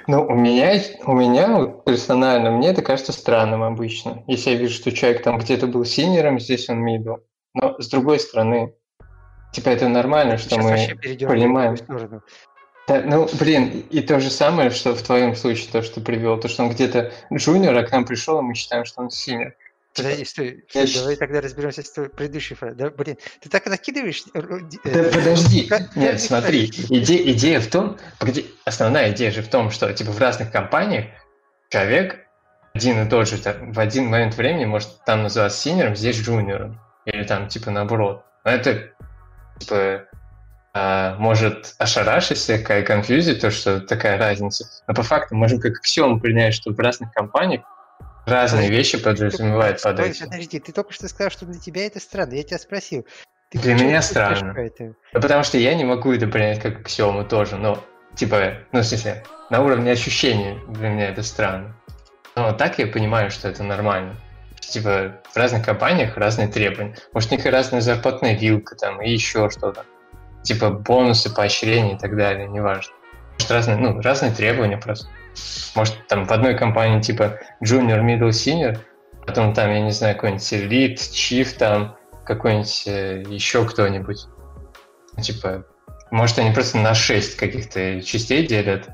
Ну, 0.06 0.26
у 0.26 0.34
меня, 0.34 0.80
у 1.06 1.12
меня 1.12 1.48
вот 1.56 1.84
персонально, 1.84 2.50
мне 2.50 2.68
это 2.68 2.82
кажется 2.82 3.12
странным 3.12 3.62
обычно. 3.62 4.22
Если 4.26 4.50
я 4.50 4.56
вижу, 4.56 4.74
что 4.74 4.92
человек 4.92 5.22
там 5.22 5.38
где-то 5.38 5.66
был 5.66 5.84
senior 5.84 6.20
ом, 6.20 6.38
здесь 6.40 6.68
он 6.68 6.78
middle. 6.78 7.16
Но 7.54 7.80
с 7.80 7.88
другой 7.88 8.20
стороны, 8.20 8.74
типа 9.52 9.70
это 9.70 9.88
нормально, 9.88 10.38
что 10.38 10.50
Сейчас 10.50 10.88
мы 10.88 11.26
понимаем. 11.26 11.76
Да, 12.88 13.02
ну, 13.04 13.28
блин, 13.38 13.84
и 13.90 14.00
то 14.00 14.18
же 14.18 14.30
самое, 14.30 14.70
что 14.70 14.94
в 14.94 15.02
твоем 15.02 15.36
случае, 15.36 15.70
то, 15.70 15.82
что 15.82 15.96
ты 15.96 16.00
привел, 16.00 16.40
то, 16.40 16.48
что 16.48 16.64
он 16.64 16.70
где-то 16.70 17.12
junior, 17.32 17.76
а 17.76 17.84
к 17.84 17.92
нам 17.92 18.04
пришел, 18.04 18.40
и 18.40 18.42
мы 18.42 18.54
считаем, 18.54 18.84
что 18.84 19.02
он 19.02 19.10
senior. 19.10 19.54
Подожди, 19.94 20.24
стой, 20.24 20.64
я 20.72 20.86
стой, 20.86 21.00
давай 21.00 21.14
щ- 21.14 21.18
тогда 21.18 21.40
разберемся 21.40 21.82
с 21.82 21.92
той 21.92 22.08
предыдущей 22.08 22.54
фразой. 22.54 22.76
Да, 22.76 22.90
блин, 22.90 23.16
ты 23.40 23.48
так 23.48 23.66
накидываешь... 23.66 24.22
э, 24.34 24.40
Да 24.40 24.90
э, 24.90 25.12
подожди, 25.12 25.68
нет, 25.96 26.20
смотри, 26.20 26.68
сказать? 26.70 26.90
иде- 26.90 27.32
идея 27.32 27.60
в 27.60 27.66
том, 27.66 27.98
погоди, 28.18 28.46
основная 28.64 29.10
идея 29.12 29.30
же 29.32 29.42
в 29.42 29.48
том, 29.48 29.70
что 29.70 29.92
типа 29.92 30.12
в 30.12 30.18
разных 30.20 30.52
компаниях 30.52 31.06
человек 31.70 32.18
один 32.72 33.04
и 33.04 33.08
тот 33.10 33.28
же 33.28 33.36
в 33.36 33.80
один 33.80 34.06
момент 34.06 34.36
времени 34.36 34.64
может 34.64 35.02
там 35.04 35.24
называться 35.24 35.58
синером, 35.58 35.96
здесь 35.96 36.20
джуниором, 36.20 36.80
или 37.04 37.24
там 37.24 37.48
типа 37.48 37.72
наоборот. 37.72 38.24
Но 38.44 38.52
это 38.52 38.90
типа 39.58 40.06
а, 40.72 41.16
может 41.18 41.74
ошарашить 41.78 42.38
слегка 42.38 42.78
и 42.78 42.84
конфьюзить 42.84 43.40
то, 43.40 43.50
что 43.50 43.80
такая 43.80 44.18
разница. 44.18 44.66
Но 44.86 44.94
по 44.94 45.02
факту 45.02 45.34
можем 45.34 45.58
как 45.60 45.72
аксиому 45.78 46.20
принять, 46.20 46.54
что 46.54 46.70
в 46.72 46.78
разных 46.78 47.12
компаниях 47.12 47.62
разные 48.26 48.68
Подожди, 48.68 48.76
вещи 48.76 48.98
подразумевают 48.98 49.82
под 49.82 50.00
этим. 50.00 50.26
Подожди, 50.26 50.60
ты 50.60 50.72
только 50.72 50.92
что 50.92 51.08
сказал, 51.08 51.30
что 51.30 51.46
для 51.46 51.60
тебя 51.60 51.86
это 51.86 52.00
странно. 52.00 52.34
Я 52.34 52.42
тебя 52.42 52.58
спросил. 52.58 53.06
Ты 53.50 53.58
Для 53.58 53.74
меня 53.74 54.00
странно. 54.00 54.54
Ну, 54.78 54.94
потому 55.20 55.42
что 55.42 55.58
я 55.58 55.74
не 55.74 55.84
могу 55.84 56.12
это 56.12 56.28
принять 56.28 56.60
как 56.60 56.80
аксиому 56.80 57.24
тоже, 57.24 57.56
но, 57.56 57.82
типа, 58.14 58.58
ну, 58.70 58.80
в 58.80 58.84
смысле, 58.84 59.24
на 59.50 59.62
уровне 59.62 59.90
ощущений 59.90 60.58
для 60.68 60.88
меня 60.88 61.08
это 61.08 61.22
странно. 61.24 61.76
Но 62.36 62.52
так 62.52 62.78
я 62.78 62.86
понимаю, 62.86 63.30
что 63.30 63.48
это 63.48 63.64
нормально. 63.64 64.16
Что, 64.60 64.72
Типа, 64.72 65.20
в 65.32 65.36
разных 65.36 65.64
компаниях 65.64 66.16
разные 66.16 66.46
требования. 66.46 66.96
Может, 67.12 67.32
у 67.32 67.34
них 67.34 67.46
и 67.46 67.50
разная 67.50 67.80
зарплатная 67.80 68.36
вилка 68.36 68.76
там, 68.76 69.02
и 69.02 69.10
еще 69.10 69.50
что-то. 69.50 69.84
Типа, 70.44 70.70
бонусы, 70.70 71.34
поощрения 71.34 71.96
и 71.96 71.98
так 71.98 72.16
далее, 72.16 72.46
неважно. 72.46 72.92
Может, 73.32 73.50
разные, 73.50 73.76
ну, 73.78 74.00
разные 74.00 74.32
требования 74.32 74.76
просто. 74.78 75.08
Может, 75.74 76.06
там 76.08 76.24
в 76.24 76.32
одной 76.32 76.56
компании, 76.56 77.00
типа, 77.00 77.38
junior, 77.62 78.02
middle, 78.02 78.30
senior, 78.30 78.78
потом 79.26 79.54
там, 79.54 79.70
я 79.70 79.80
не 79.80 79.92
знаю, 79.92 80.14
какой-нибудь 80.14 80.52
lead, 80.52 80.94
chief, 80.96 81.56
там, 81.56 81.96
какой-нибудь 82.24 82.84
э, 82.86 83.22
еще 83.28 83.64
кто-нибудь. 83.64 84.26
Типа, 85.20 85.64
может, 86.10 86.38
они 86.38 86.52
просто 86.52 86.78
на 86.78 86.94
6 86.94 87.36
каких-то 87.36 88.02
частей 88.02 88.46
делят, 88.46 88.88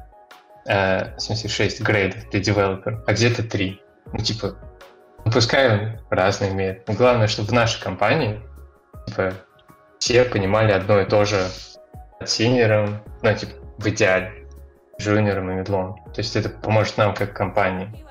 э, 0.66 1.16
в 1.16 1.20
смысле 1.20 1.48
6 1.48 1.80
грейдов 1.82 2.28
для 2.30 2.40
девелопера, 2.40 3.02
а 3.06 3.12
где-то 3.12 3.42
3. 3.42 3.80
Ну, 4.12 4.18
типа, 4.18 4.56
ну, 5.24 5.32
пускай 5.32 5.70
он 5.70 6.00
разный 6.10 6.50
имеет. 6.50 6.86
Но 6.88 6.94
главное, 6.94 7.26
чтобы 7.26 7.48
в 7.48 7.52
нашей 7.52 7.82
компании, 7.82 8.40
типа, 9.06 9.34
все 9.98 10.24
понимали 10.24 10.72
одно 10.72 11.00
и 11.00 11.04
то 11.04 11.24
же 11.24 11.46
от 12.20 12.28
senior 12.28 12.77
ом, 12.77 13.02
ну, 13.22 13.34
типа, 13.34 13.52
в 13.78 13.86
идеале, 13.88 14.45
junior 15.00 15.38
ом 15.38 15.50
и 15.50 15.54
middle 15.54 15.82
ом. 15.82 15.96
То 16.14 16.20
есть 16.20 16.36
это 16.36 16.48
поможет 16.48 16.96
нам 16.96 17.14
как 17.14 17.32
компании. 17.32 18.04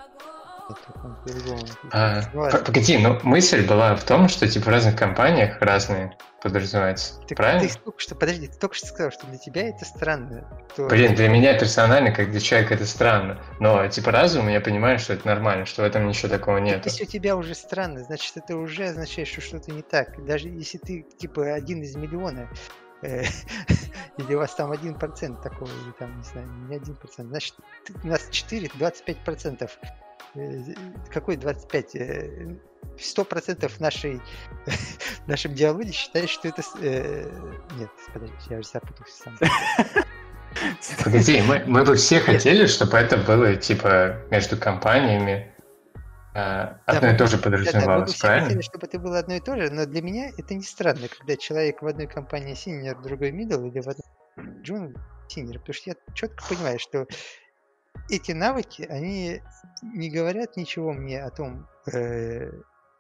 А, 1.92 2.22
погоди, 2.66 2.98
ну 2.98 3.20
мысль 3.24 3.66
была 3.68 3.96
в 3.96 4.04
том, 4.04 4.28
что 4.28 4.48
типа 4.48 4.66
в 4.66 4.70
разных 4.70 4.96
компаниях 4.96 5.62
разные 5.62 6.18
подразумевается. 6.42 7.20
Так 7.28 7.38
Правильно? 7.38 7.68
ты 7.68 7.80
только 7.80 8.00
что, 8.00 8.16
подожди, 8.16 8.48
ты 8.48 8.58
только 8.58 8.76
что 8.76 8.88
сказал, 8.88 9.12
что 9.12 9.28
для 9.28 9.38
тебя 9.38 9.70
это 9.70 9.86
странно. 9.86 10.48
то- 10.76 10.88
Блин, 10.88 11.16
для 11.16 11.28
меня 11.30 11.58
персонально, 11.60 12.12
как 12.12 12.32
для 12.32 12.40
человека, 12.40 12.74
это 12.76 12.86
странно. 12.86 13.40
Но 13.60 13.88
типа 13.88 14.12
разум, 14.12 14.48
я 14.48 14.60
понимаю, 14.62 14.98
что 15.00 15.14
это 15.14 15.28
нормально, 15.28 15.66
что 15.66 15.82
в 15.84 15.86
этом 15.86 16.08
ничего 16.08 16.30
такого 16.30 16.58
нет. 16.58 16.86
Если 16.86 17.04
у 17.04 17.08
тебя 17.08 17.36
уже 17.36 17.54
странно, 17.56 18.04
значит, 18.04 18.36
это 18.38 18.58
уже 18.58 18.86
означает, 18.86 19.28
что 19.28 19.42
что-то 19.42 19.72
не 19.72 19.82
так. 19.82 20.24
Даже 20.26 20.50
если 20.50 20.78
ты, 20.78 21.06
типа, 21.18 21.54
один 21.54 21.82
из 21.82 21.96
миллиона, 21.96 22.50
или 23.02 24.34
у 24.34 24.38
вас 24.40 24.56
там 24.56 24.72
один 24.72 24.96
процент 24.96 25.42
такого, 25.42 25.70
или 25.70 25.92
там, 26.00 26.18
не 26.18 26.24
знаю, 26.24 26.48
не 26.70 26.76
один 26.76 26.96
процент, 26.96 27.30
значит, 27.30 27.56
ты- 27.86 27.94
у 28.04 28.08
нас 28.08 28.28
4, 28.32 28.70
25 28.76 29.18
процентов. 29.24 29.78
Какой 31.12 31.38
25? 31.38 31.96
Э, 31.96 32.56
Сто 33.00 33.26
процентов 33.26 33.80
нашей, 33.82 34.22
в 34.66 35.28
нашем 35.28 35.54
диалоге 35.54 35.92
считает, 35.92 36.30
что 36.30 36.48
это... 36.48 36.62
э, 36.82 37.30
Нет, 37.78 37.90
подожди, 38.14 38.36
я 38.50 38.60
уже 38.60 38.70
запутался 38.70 39.24
сам. 39.24 39.38
Погоди, 41.04 41.42
мы, 41.42 41.64
мы 41.68 41.84
бы 41.84 41.96
все 41.96 42.20
хотели, 42.22 42.66
чтобы 42.68 42.98
это 42.98 43.18
было 43.18 43.56
типа 43.56 44.18
между 44.32 44.56
компаниями 44.58 45.52
а, 46.36 46.82
одно 46.86 47.10
и 47.12 47.18
то 47.18 47.28
же 47.28 47.38
Да, 47.38 47.44
да, 47.50 47.58
подразумевалось, 47.58 48.12
все 48.14 48.28
хотели, 48.28 48.40
правильно? 48.42 48.62
чтобы 48.62 48.88
это 48.88 49.00
было 49.00 49.20
одно 49.20 49.36
и 49.36 49.40
то 49.40 49.56
же, 49.56 49.70
но 49.72 49.86
для 49.86 50.02
меня 50.02 50.32
это 50.38 50.54
не 50.54 50.64
странно, 50.64 51.08
когда 51.08 51.38
человек 51.38 51.82
в 51.82 51.88
одной 51.88 52.08
компании 52.08 52.54
синер, 52.56 52.98
в 52.98 53.02
другой 53.04 53.32
middle 53.32 53.68
или 53.68 53.80
в 53.80 53.88
одной 53.88 54.62
джун 54.62 54.96
синер, 55.30 55.60
потому 55.60 55.74
что 55.74 55.92
я 55.92 55.96
четко 56.14 56.44
понимаю, 56.50 56.78
что 56.78 57.08
эти 58.10 58.34
навыки, 58.34 58.86
они 58.90 59.42
не 59.82 60.10
говорят 60.12 60.58
ничего 60.58 60.92
мне 60.92 61.24
о 61.24 61.30
том, 61.30 61.68
э, 61.92 62.52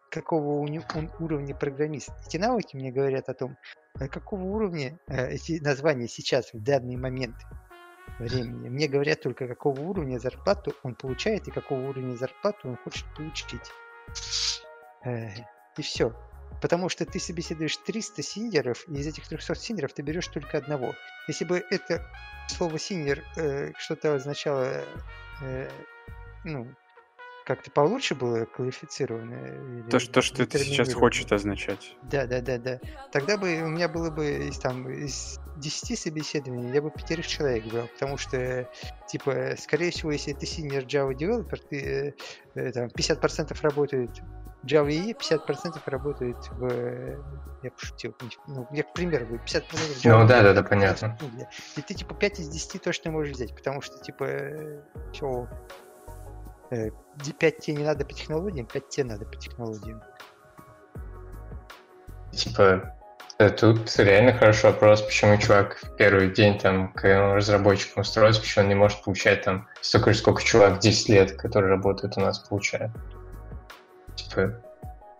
какого 0.09 0.59
у 0.59 0.67
него- 0.67 0.85
он 0.95 1.11
уровня 1.19 1.53
программист. 1.53 2.09
Эти 2.25 2.37
навыки 2.37 2.77
мне 2.77 2.91
говорят 2.91 3.27
о 3.27 3.33
том, 3.33 3.57
э, 3.99 4.07
какого 4.07 4.43
уровня 4.43 4.97
э, 5.07 5.31
эти 5.31 5.59
названия 5.61 6.07
сейчас, 6.07 6.53
в 6.53 6.63
данный 6.63 6.95
момент 6.95 7.35
времени. 8.19 8.69
Мне 8.69 8.87
говорят 8.87 9.21
только, 9.21 9.47
какого 9.47 9.79
уровня 9.81 10.19
зарплату 10.19 10.73
он 10.83 10.95
получает 10.95 11.47
и 11.47 11.51
какого 11.51 11.89
уровня 11.89 12.15
зарплату 12.15 12.69
он 12.69 12.77
хочет 12.77 13.05
получить. 13.15 13.71
И 15.05 15.81
все. 15.81 16.13
Потому 16.61 16.89
что 16.89 17.05
ты 17.05 17.19
собеседуешь 17.19 17.77
300 17.77 18.23
синьоров, 18.23 18.87
и 18.87 18.93
из 18.93 19.07
этих 19.07 19.27
300 19.27 19.55
синьоров 19.55 19.93
ты 19.93 20.01
берешь 20.01 20.27
только 20.27 20.57
одного. 20.57 20.93
Если 21.27 21.43
бы 21.43 21.63
это 21.69 22.01
слово 22.47 22.79
синьор 22.79 23.19
э, 23.35 23.73
что-то 23.77 24.15
означало, 24.15 24.85
э, 25.41 25.69
ну, 26.45 26.67
как-то 27.45 27.69
получше 27.69 28.15
было 28.15 28.45
квалифицировано. 28.45 29.33
или 29.33 29.89
То, 29.89 29.99
что, 29.99 30.13
то, 30.13 30.21
что 30.21 30.43
это 30.43 30.57
сейчас 30.57 30.93
хочет 30.93 31.31
означать. 31.31 31.95
Да, 32.03 32.25
да, 32.25 32.41
да, 32.41 32.57
да. 32.57 32.79
Тогда 33.11 33.37
бы 33.37 33.61
у 33.61 33.67
меня 33.67 33.87
было 33.87 34.09
бы 34.09 34.47
из, 34.47 34.57
там, 34.57 34.89
из 34.89 35.39
10 35.57 35.97
собеседований, 35.97 36.73
я 36.73 36.81
бы 36.81 36.89
пятерых 36.89 37.27
человек 37.27 37.65
брал, 37.65 37.87
потому 37.87 38.17
что, 38.17 38.67
типа, 39.07 39.55
скорее 39.59 39.91
всего, 39.91 40.11
если 40.11 40.33
ты 40.33 40.47
senior 40.47 40.85
Java 40.87 41.13
developer, 41.13 41.61
ты 41.69 42.15
э, 42.55 42.59
э, 42.59 42.71
там 42.71 42.87
50% 42.87 43.55
работает 43.61 44.09
в 44.63 44.65
Java 44.65 44.89
EE, 44.89 45.15
50% 45.15 45.79
работает 45.85 46.37
в... 46.53 46.65
э, 46.65 47.17
Я 47.61 47.69
пошутил. 47.69 48.15
Ну, 48.47 48.67
я, 48.71 48.81
к 48.81 48.93
примеру, 48.93 49.27
говорю, 49.27 49.43
50% 49.45 49.61
в 49.69 50.03
Java 50.03 50.21
Ну 50.23 50.27
да, 50.27 50.41
да, 50.41 50.53
да, 50.53 50.63
понятно. 50.63 51.15
ну. 51.21 51.47
И 51.77 51.81
ты, 51.81 51.93
типа, 51.93 52.15
5 52.15 52.39
из 52.39 52.49
10 52.49 52.81
точно 52.81 53.11
можешь 53.11 53.35
взять, 53.35 53.55
потому 53.55 53.81
что, 53.81 53.99
типа, 53.99 54.27
все... 55.13 55.47
5 56.69 57.57
тебе 57.59 57.77
не 57.77 57.83
надо 57.83 58.05
по 58.05 58.13
технологиям, 58.13 58.65
5 58.65 58.89
тебе 58.89 59.05
надо 59.05 59.25
по 59.25 59.35
технологиям. 59.35 60.01
Типа, 62.31 62.93
э, 63.37 63.49
тут 63.49 63.95
реально 63.97 64.33
хороший 64.33 64.71
вопрос, 64.71 65.01
почему 65.01 65.37
чувак 65.37 65.77
в 65.81 65.95
первый 65.95 66.29
день, 66.29 66.59
там, 66.59 66.91
когда 66.93 67.29
он 67.29 67.35
разработчиком 67.35 68.01
устроится, 68.01 68.41
почему 68.41 68.63
он 68.63 68.69
не 68.69 68.75
может 68.75 69.03
получать 69.03 69.43
там 69.43 69.67
столько 69.81 70.11
же, 70.11 70.19
сколько 70.19 70.43
чувак 70.43 70.79
10 70.79 71.09
лет, 71.09 71.31
который 71.33 71.69
работает 71.69 72.17
у 72.17 72.21
нас, 72.21 72.39
получает. 72.39 72.91
Типа, 74.15 74.61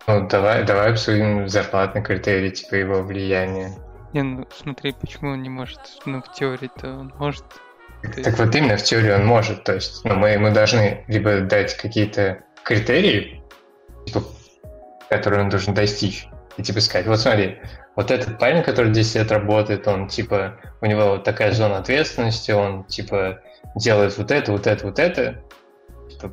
ну, 0.06 0.28
давай, 0.28 0.64
давай 0.64 0.92
обсудим 0.92 1.48
зарплатный 1.48 2.02
критерий, 2.02 2.50
типа, 2.50 2.74
его 2.74 3.02
влияние. 3.02 3.74
Не, 4.12 4.22
ну 4.22 4.46
смотри, 4.50 4.92
почему 4.92 5.32
он 5.32 5.42
не 5.42 5.48
может. 5.48 5.80
Ну, 6.06 6.22
в 6.22 6.32
теории-то 6.32 6.88
он 6.88 7.12
может. 7.18 7.44
То 8.02 8.22
Так 8.22 8.38
вот 8.38 8.54
именно 8.54 8.76
в 8.76 8.82
теории 8.82 9.10
он 9.10 9.26
может, 9.26 9.64
то 9.64 9.74
есть 9.74 10.04
ну, 10.04 10.14
мы 10.14 10.30
ему 10.30 10.52
должны 10.52 11.04
либо 11.08 11.40
дать 11.40 11.76
какие-то 11.76 12.42
критерии, 12.62 13.42
типа, 14.06 14.22
которые 15.08 15.42
он 15.42 15.48
должен 15.48 15.74
достичь, 15.74 16.28
и 16.56 16.62
типа 16.62 16.80
сказать, 16.80 17.06
вот 17.06 17.20
смотри, 17.20 17.58
вот 17.96 18.10
этот 18.10 18.38
парень, 18.38 18.62
который 18.62 18.92
10 18.92 19.14
лет 19.16 19.32
работает, 19.32 19.88
он 19.88 20.08
типа, 20.08 20.58
у 20.80 20.86
него 20.86 21.06
вот 21.10 21.24
такая 21.24 21.52
зона 21.52 21.78
ответственности, 21.78 22.50
он 22.50 22.84
типа 22.84 23.40
делает 23.74 24.16
вот 24.18 24.30
это, 24.30 24.52
вот 24.52 24.66
это, 24.66 24.86
вот 24.86 24.98
это. 24.98 25.42
Типа, 26.10 26.32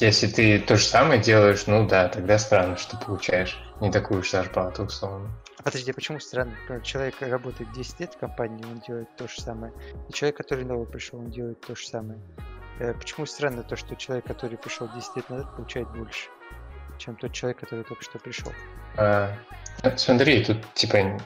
если 0.00 0.26
ты 0.26 0.58
то 0.58 0.76
же 0.76 0.84
самое 0.84 1.20
делаешь, 1.20 1.64
ну 1.66 1.86
да, 1.86 2.08
тогда 2.08 2.38
странно, 2.38 2.76
что 2.76 2.96
получаешь 2.96 3.58
не 3.80 3.90
такую 3.90 4.22
же 4.22 4.30
зарплату, 4.30 4.84
условно. 4.84 5.30
Подожди, 5.72 5.92
почему 5.92 6.18
странно? 6.18 6.56
Человек 6.82 7.20
работает 7.20 7.70
10 7.72 8.00
лет 8.00 8.14
в 8.14 8.18
компании, 8.18 8.64
он 8.64 8.80
делает 8.80 9.14
то 9.16 9.28
же 9.28 9.40
самое. 9.40 9.72
И 10.08 10.12
человек, 10.12 10.38
который 10.38 10.64
новый 10.64 10.86
пришел, 10.86 11.18
он 11.18 11.30
делает 11.30 11.60
то 11.60 11.74
же 11.74 11.86
самое. 11.86 12.18
Э, 12.80 12.94
Почему 12.94 13.26
странно 13.26 13.62
то, 13.62 13.76
что 13.76 13.94
человек, 13.96 14.26
который 14.26 14.56
пришел 14.56 14.88
10 14.88 15.16
лет 15.16 15.28
назад, 15.28 15.54
получает 15.56 15.88
больше, 15.90 16.30
чем 16.98 17.16
тот 17.16 17.32
человек, 17.32 17.60
который 17.60 17.84
только 17.84 18.02
что 18.02 18.18
пришел? 18.18 18.52
А, 18.96 19.36
смотри, 19.96 20.44
тут 20.44 20.72
типа 20.74 21.20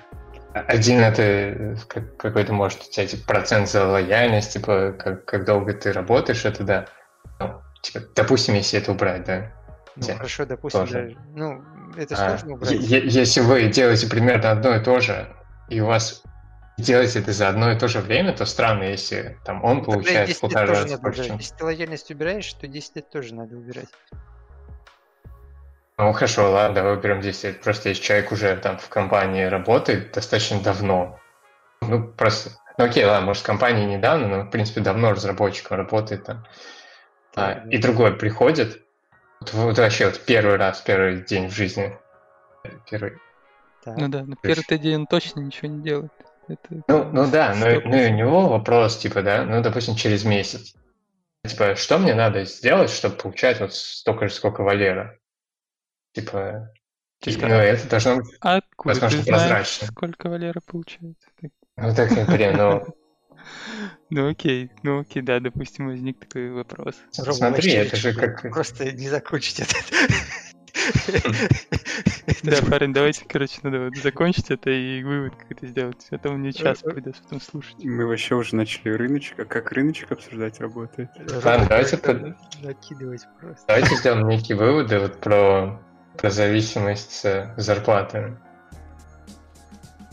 один 0.55 1.01
это 1.01 1.78
как- 1.88 2.16
какой-то 2.16 2.53
может 2.53 2.82
у 2.82 2.90
тебя 2.90 3.07
типа, 3.07 3.24
процент 3.26 3.68
за 3.68 3.86
лояльность, 3.86 4.53
типа 4.53 4.93
как, 4.99 5.24
как 5.24 5.45
долго 5.45 5.72
ты 5.72 5.93
работаешь, 5.93 6.45
это 6.45 6.64
да. 6.64 6.86
Ну, 7.38 7.62
типа, 7.82 8.01
допустим, 8.14 8.55
если 8.55 8.80
это 8.80 8.93
убрать, 8.93 9.24
да. 9.24 9.53
Ну, 9.97 10.07
хорошо, 10.16 10.47
допустим, 10.47 10.80
тоже. 10.80 10.93
даже- 10.95 11.18
ну, 11.34 11.64
это 11.97 12.14
А, 12.14 12.28
сложно 12.28 12.55
убрать. 12.55 12.72
если 12.72 13.40
вы 13.40 13.64
делаете 13.68 14.09
примерно 14.09 14.51
одно 14.51 14.76
и 14.76 14.82
то 14.82 15.01
же, 15.01 15.28
и 15.68 15.80
у 15.80 15.86
вас 15.86 16.22
делаете 16.78 17.20
это 17.20 17.32
за 17.32 17.49
одно 17.49 17.70
и 17.70 17.78
то 17.78 17.88
же 17.88 18.01
время, 18.01 18.32
то 18.32 18.47
странно, 18.47 18.84
если 18.84 19.38
там 19.45 19.62
он 19.62 19.78
Ну, 19.78 19.84
тогда 19.84 19.93
получает 19.95 20.28
10 20.28 20.40
в 20.40 20.43
лет 20.45 20.53
полтора 20.55 20.80
раза 20.80 20.99
больше, 20.99 21.24
чем... 21.26 21.36
Если 21.36 21.55
ты 21.55 21.64
лояльность 21.64 22.11
убираешь, 22.11 22.53
то 22.55 22.66
10 22.66 22.97
лет 22.97 23.11
тоже 23.11 23.34
надо 23.34 23.57
убирать. 23.57 23.88
Ну 25.99 26.12
хорошо, 26.12 26.51
ладно, 26.51 26.74
давай 26.76 26.95
уберем 26.95 27.20
10 27.20 27.45
лет. 27.45 27.61
Просто 27.61 27.90
если 27.90 28.03
человек 28.03 28.32
уже 28.32 28.57
там 28.57 28.78
в 28.78 28.88
компании 28.88 29.45
работает 29.45 30.12
достаточно 30.12 30.59
давно, 30.61 31.20
ну 31.82 32.09
просто, 32.09 32.51
ну 32.78 32.86
окей, 32.86 33.05
ладно, 33.05 33.26
может 33.26 33.43
в 33.43 33.47
компании 33.47 33.84
недавно, 33.84 34.26
но 34.26 34.43
в 34.45 34.51
принципе 34.51 34.80
давно 34.80 35.12
разработчиком 35.12 35.76
работает 35.76 36.24
там. 36.24 36.45
А, 37.36 37.55
Так, 37.55 37.66
и 37.66 37.78
другой 37.78 38.16
приходит, 38.16 38.82
вот, 39.43 39.53
вот 39.53 39.78
вообще 39.78 40.07
вот 40.07 40.20
первый 40.24 40.57
раз, 40.57 40.80
первый 40.80 41.24
день 41.24 41.49
в 41.49 41.53
жизни, 41.53 41.97
первый, 42.88 43.18
так. 43.82 43.97
Ну 43.97 44.09
да, 44.09 44.24
на 44.24 44.36
первый 44.36 44.78
день 44.78 44.97
он 44.97 45.07
точно 45.07 45.40
ничего 45.40 45.68
не 45.68 45.82
делает. 45.82 46.12
Это 46.49 46.82
ну, 46.88 47.05
ну 47.05 47.30
да, 47.30 47.55
но, 47.55 47.66
ну 47.66 47.97
и 47.97 48.07
у 48.09 48.14
него 48.14 48.49
вопрос, 48.49 48.99
типа, 48.99 49.22
да, 49.22 49.45
ну, 49.45 49.62
допустим, 49.62 49.95
через 49.97 50.24
месяц. 50.24 50.74
Типа, 51.45 51.74
что 51.74 51.99
мне 51.99 52.14
надо 52.14 52.45
сделать, 52.45 52.90
чтобы 52.90 53.16
получать 53.16 53.61
вот 53.61 53.74
столько 53.74 54.28
же, 54.28 54.34
сколько 54.34 54.62
Валера? 54.62 55.18
Типа, 56.12 56.72
Чисто. 57.20 57.49
ну, 57.49 57.55
это 57.55 57.88
должно 57.88 58.16
быть, 58.16 58.26
откуда 58.40 58.95
возможно, 58.95 59.18
ты 59.18 59.24
знаешь, 59.24 59.43
прозрачно. 59.43 59.86
сколько 59.88 60.28
Валера 60.28 60.61
получает? 60.61 61.16
Ну, 61.76 61.95
так, 61.95 62.11
блин, 62.28 62.57
ну, 62.57 62.84
Ну 64.11 64.28
окей, 64.28 64.70
ну 64.82 65.01
окей, 65.01 65.22
да, 65.22 65.40
допустим, 65.40 65.88
возник 65.88 66.20
такой 66.20 66.51
вопрос. 66.51 66.97
Рома, 67.18 67.32
смотри, 67.32 67.72
это 67.72 67.97
же 67.97 68.12
как... 68.12 68.43
Просто 68.53 68.93
не 68.93 69.09
закончить 69.09 69.61
этот. 69.61 69.93
Да, 72.43 72.57
парень, 72.68 72.93
давайте, 72.93 73.24
короче, 73.28 73.61
надо 73.62 73.84
вот 73.84 73.97
закончить 73.97 74.51
это 74.51 74.70
и 74.70 75.03
вывод 75.03 75.34
какой-то 75.36 75.66
сделать. 75.66 76.07
А 76.11 76.18
то 76.18 76.30
мне 76.32 76.53
час 76.53 76.78
придется 76.78 77.22
потом 77.22 77.40
слушать. 77.40 77.76
Мы 77.84 78.07
вообще 78.07 78.34
уже 78.34 78.57
начали 78.57 78.90
рыночек. 78.90 79.40
А 79.40 79.45
как 79.45 79.72
рыночек 79.72 80.12
обсуждать 80.12 80.61
работает? 80.61 81.11
Ладно, 81.45 81.66
давайте 81.68 81.99
накидывать 82.62 83.22
просто. 83.40 83.64
Давайте 83.68 83.97
сделаем 83.97 84.28
некие 84.28 84.57
выводы 84.57 84.99
вот 84.99 85.20
про, 85.20 85.80
про 86.16 86.30
зависимость 86.30 87.12
с 87.12 87.55
зарплатами. 87.57 88.36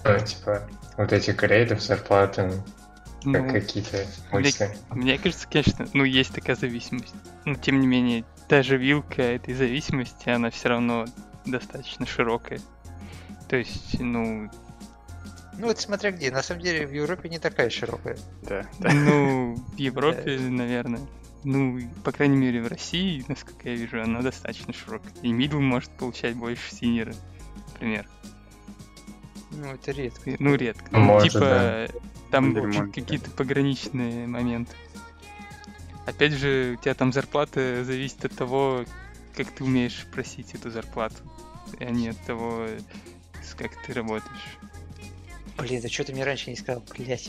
Ну, 0.03 0.19
типа, 0.19 0.69
вот 0.97 1.11
этих 1.11 1.36
грейдов, 1.36 1.82
зарплаты, 1.82 2.51
как 2.51 2.78
Ну, 3.24 3.49
какие-то 3.49 4.05
мне, 4.32 4.41
мысли. 4.41 4.78
мне 4.91 5.17
кажется, 5.17 5.47
конечно, 5.47 5.88
ну, 5.93 6.03
есть 6.03 6.34
такая 6.34 6.55
зависимость. 6.55 7.13
Но, 7.45 7.55
тем 7.55 7.80
не 7.80 7.88
менее, 7.88 8.24
даже 8.47 8.78
вилка 8.78 9.22
этой 9.22 9.53
зависимости, 9.53 10.30
она 10.30 10.49
все 10.49 10.70
равно 10.70 11.05
достаточно 11.45 12.05
широкая. 12.05 12.61
То 13.49 13.57
есть, 13.57 13.99
ну, 13.99 14.49
Ну, 15.57 15.70
это 15.70 15.82
смотря 15.82 16.11
где. 16.11 16.32
На 16.32 16.43
самом 16.43 16.61
деле 16.61 16.88
в 16.88 16.93
Европе 16.93 17.30
не 17.30 17.39
такая 17.39 17.70
широкая. 17.70 18.17
Да, 18.43 18.65
да. 18.80 18.93
ну, 18.93 19.55
в 19.55 19.78
Европе, 19.78 20.38
наверное. 20.39 21.01
Ну, 21.43 21.80
по 22.03 22.11
крайней 22.11 22.38
мере, 22.38 22.61
в 22.61 22.67
России, 22.67 23.24
насколько 23.28 23.70
я 23.70 23.76
вижу, 23.76 24.01
она 24.01 24.22
достаточно 24.22 24.74
широкая. 24.74 25.13
И 25.22 25.32
мидл 25.32 25.59
может 25.59 25.89
получать 25.91 26.36
больше 26.36 26.74
синера, 26.74 27.13
например. 27.74 28.07
Ну, 29.60 29.74
это 29.74 29.91
редко. 29.91 30.32
Ну, 30.39 30.55
редко. 30.55 30.86
Ну, 30.91 30.99
может, 30.99 31.34
типа, 31.34 31.45
да. 31.45 31.88
там 32.32 32.55
Monkey, 32.55 32.93
какие-то 32.93 33.30
пограничные 33.32 34.26
моменты. 34.28 34.74
Опять 36.05 36.34
же, 36.34 36.76
у 36.78 36.82
тебя 36.82 36.93
там 36.93 37.12
зарплата 37.14 37.84
зависит 37.84 38.24
от 38.26 38.36
того, 38.36 38.86
как 39.36 39.51
ты 39.51 39.64
умеешь 39.64 40.05
просить 40.14 40.53
эту 40.55 40.72
зарплату, 40.72 41.18
а 41.80 41.86
не 41.86 42.10
от 42.10 42.18
того, 42.26 42.66
с- 43.43 43.53
как 43.53 43.72
ты 43.86 43.93
работаешь. 43.93 44.57
Блин, 45.57 45.82
да 45.82 45.89
что 45.89 46.05
ты 46.05 46.14
мне 46.14 46.24
раньше 46.24 46.49
не 46.49 46.55
сказал, 46.55 46.84
блядь. 46.97 47.22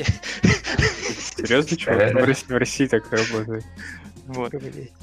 Серьезно, 1.36 1.76
чувак? 1.76 2.12
В 2.12 2.24
России, 2.24 2.46
в 2.46 2.56
России 2.56 2.86
так 2.86 3.10
работает. 3.10 3.64
Вот. 4.26 4.54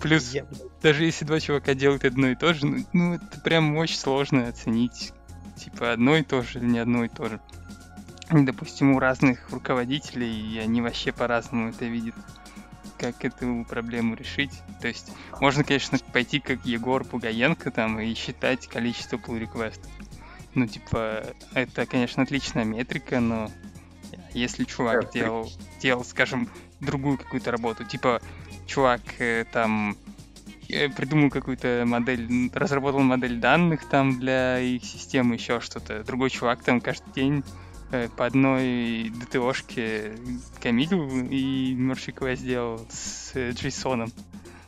Плюс, 0.02 0.34
даже 0.82 1.04
если 1.04 1.26
два 1.26 1.40
чувака 1.42 1.74
делают 1.74 2.06
одно 2.06 2.30
и 2.30 2.36
то 2.36 2.54
же, 2.54 2.66
ну, 2.66 2.86
ну, 2.94 3.14
это 3.16 3.42
прям 3.44 3.76
очень 3.76 3.98
сложно 3.98 4.48
оценить, 4.48 5.12
типа, 5.58 5.92
одно 5.92 6.16
и 6.16 6.24
то 6.24 6.42
же 6.42 6.60
или 6.60 6.66
не 6.66 6.80
одно 6.80 7.04
и 7.04 7.10
то 7.10 7.30
же. 7.30 7.40
Допустим, 8.30 8.92
у 8.94 9.00
разных 9.00 9.50
руководителей, 9.50 10.54
и 10.54 10.60
они 10.60 10.82
вообще 10.82 11.12
по-разному 11.12 11.70
это 11.70 11.86
видят, 11.86 12.16
как 12.98 13.24
эту 13.24 13.66
проблему 13.70 14.16
решить. 14.16 14.52
То 14.82 14.88
есть, 14.88 15.12
можно, 15.40 15.64
конечно, 15.64 15.98
пойти 16.12 16.40
как 16.40 16.66
Егор 16.66 17.04
Пугаенко 17.04 17.72
там 17.72 18.00
и 18.00 18.14
считать 18.14 18.68
количество 18.68 19.18
pull 19.18 19.40
реквестов 19.40 19.90
Ну, 20.56 20.68
типа, 20.68 21.24
это, 21.54 21.86
конечно, 21.86 22.24
отличная 22.24 22.66
метрика, 22.66 23.20
но 23.20 23.50
если 24.34 24.66
чувак 24.66 25.12
делал, 25.14 25.50
делал, 25.82 26.04
скажем, 26.04 26.50
другую 26.80 27.18
какую-то 27.18 27.52
работу, 27.52 27.86
типа, 27.86 28.22
чувак 28.66 29.02
э, 29.20 29.46
там 29.52 29.96
придумал 30.68 31.30
какую-то 31.30 31.84
модель, 31.86 32.52
разработал 32.54 33.00
модель 33.00 33.40
данных 33.40 33.88
там 33.88 34.20
для 34.20 34.60
их 34.60 34.84
системы, 34.84 35.36
еще 35.36 35.60
что-то. 35.60 36.04
Другой 36.04 36.30
чувак 36.30 36.64
там 36.64 36.82
каждый 36.82 37.14
день 37.14 37.44
э, 37.92 38.10
по 38.10 38.26
одной 38.26 39.10
DTO-шке 39.10 40.18
коммитил 40.62 41.08
и 41.08 41.74
merge 41.76 42.14
request 42.14 42.38
сделал 42.38 42.86
с 42.90 43.32
э, 43.36 43.52
JSON. 43.52 44.12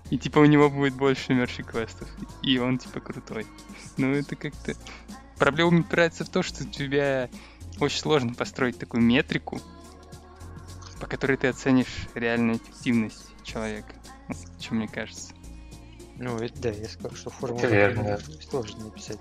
И 0.10 0.18
типа 0.18 0.40
у 0.40 0.46
него 0.46 0.70
будет 0.70 0.96
больше 0.96 1.34
merge 1.34 1.64
квестов. 1.64 2.10
И 2.42 2.58
он 2.58 2.78
типа 2.78 3.00
крутой. 3.00 3.46
Ну 3.98 4.12
это 4.14 4.36
как-то... 4.36 4.74
Проблема 5.38 5.80
упирается 5.80 6.26
в 6.26 6.30
то, 6.30 6.44
что 6.44 6.64
у 6.64 6.68
тебя 6.68 7.30
очень 7.80 8.00
сложно 8.00 8.34
построить 8.34 8.78
такую 8.78 9.04
метрику, 9.04 9.62
по 11.00 11.08
которой 11.08 11.38
ты 11.38 11.48
оценишь 11.48 12.08
реальную 12.14 12.58
эффективность 12.58 13.34
человека. 13.44 13.94
Ну, 14.28 14.36
Что 14.60 14.76
мне 14.76 14.88
кажется. 14.88 15.34
Ну, 16.20 16.38
это 16.38 16.62
да, 16.62 16.70
я 16.70 16.90
сказал, 16.90 17.16
что 17.16 17.30
формулу 17.30 17.66
верно, 17.66 18.20
сложно 18.50 18.86
написать. 18.86 19.20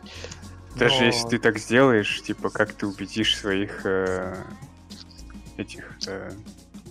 Даже 0.74 1.00
Но- 1.00 1.06
если 1.06 1.28
ты 1.28 1.38
так 1.38 1.58
сделаешь, 1.58 2.22
типа, 2.22 2.50
как 2.50 2.72
ты 2.72 2.86
убедишь 2.86 3.36
своих 3.36 3.82
э, 3.84 4.36
этих 5.56 5.84
э, 6.08 6.32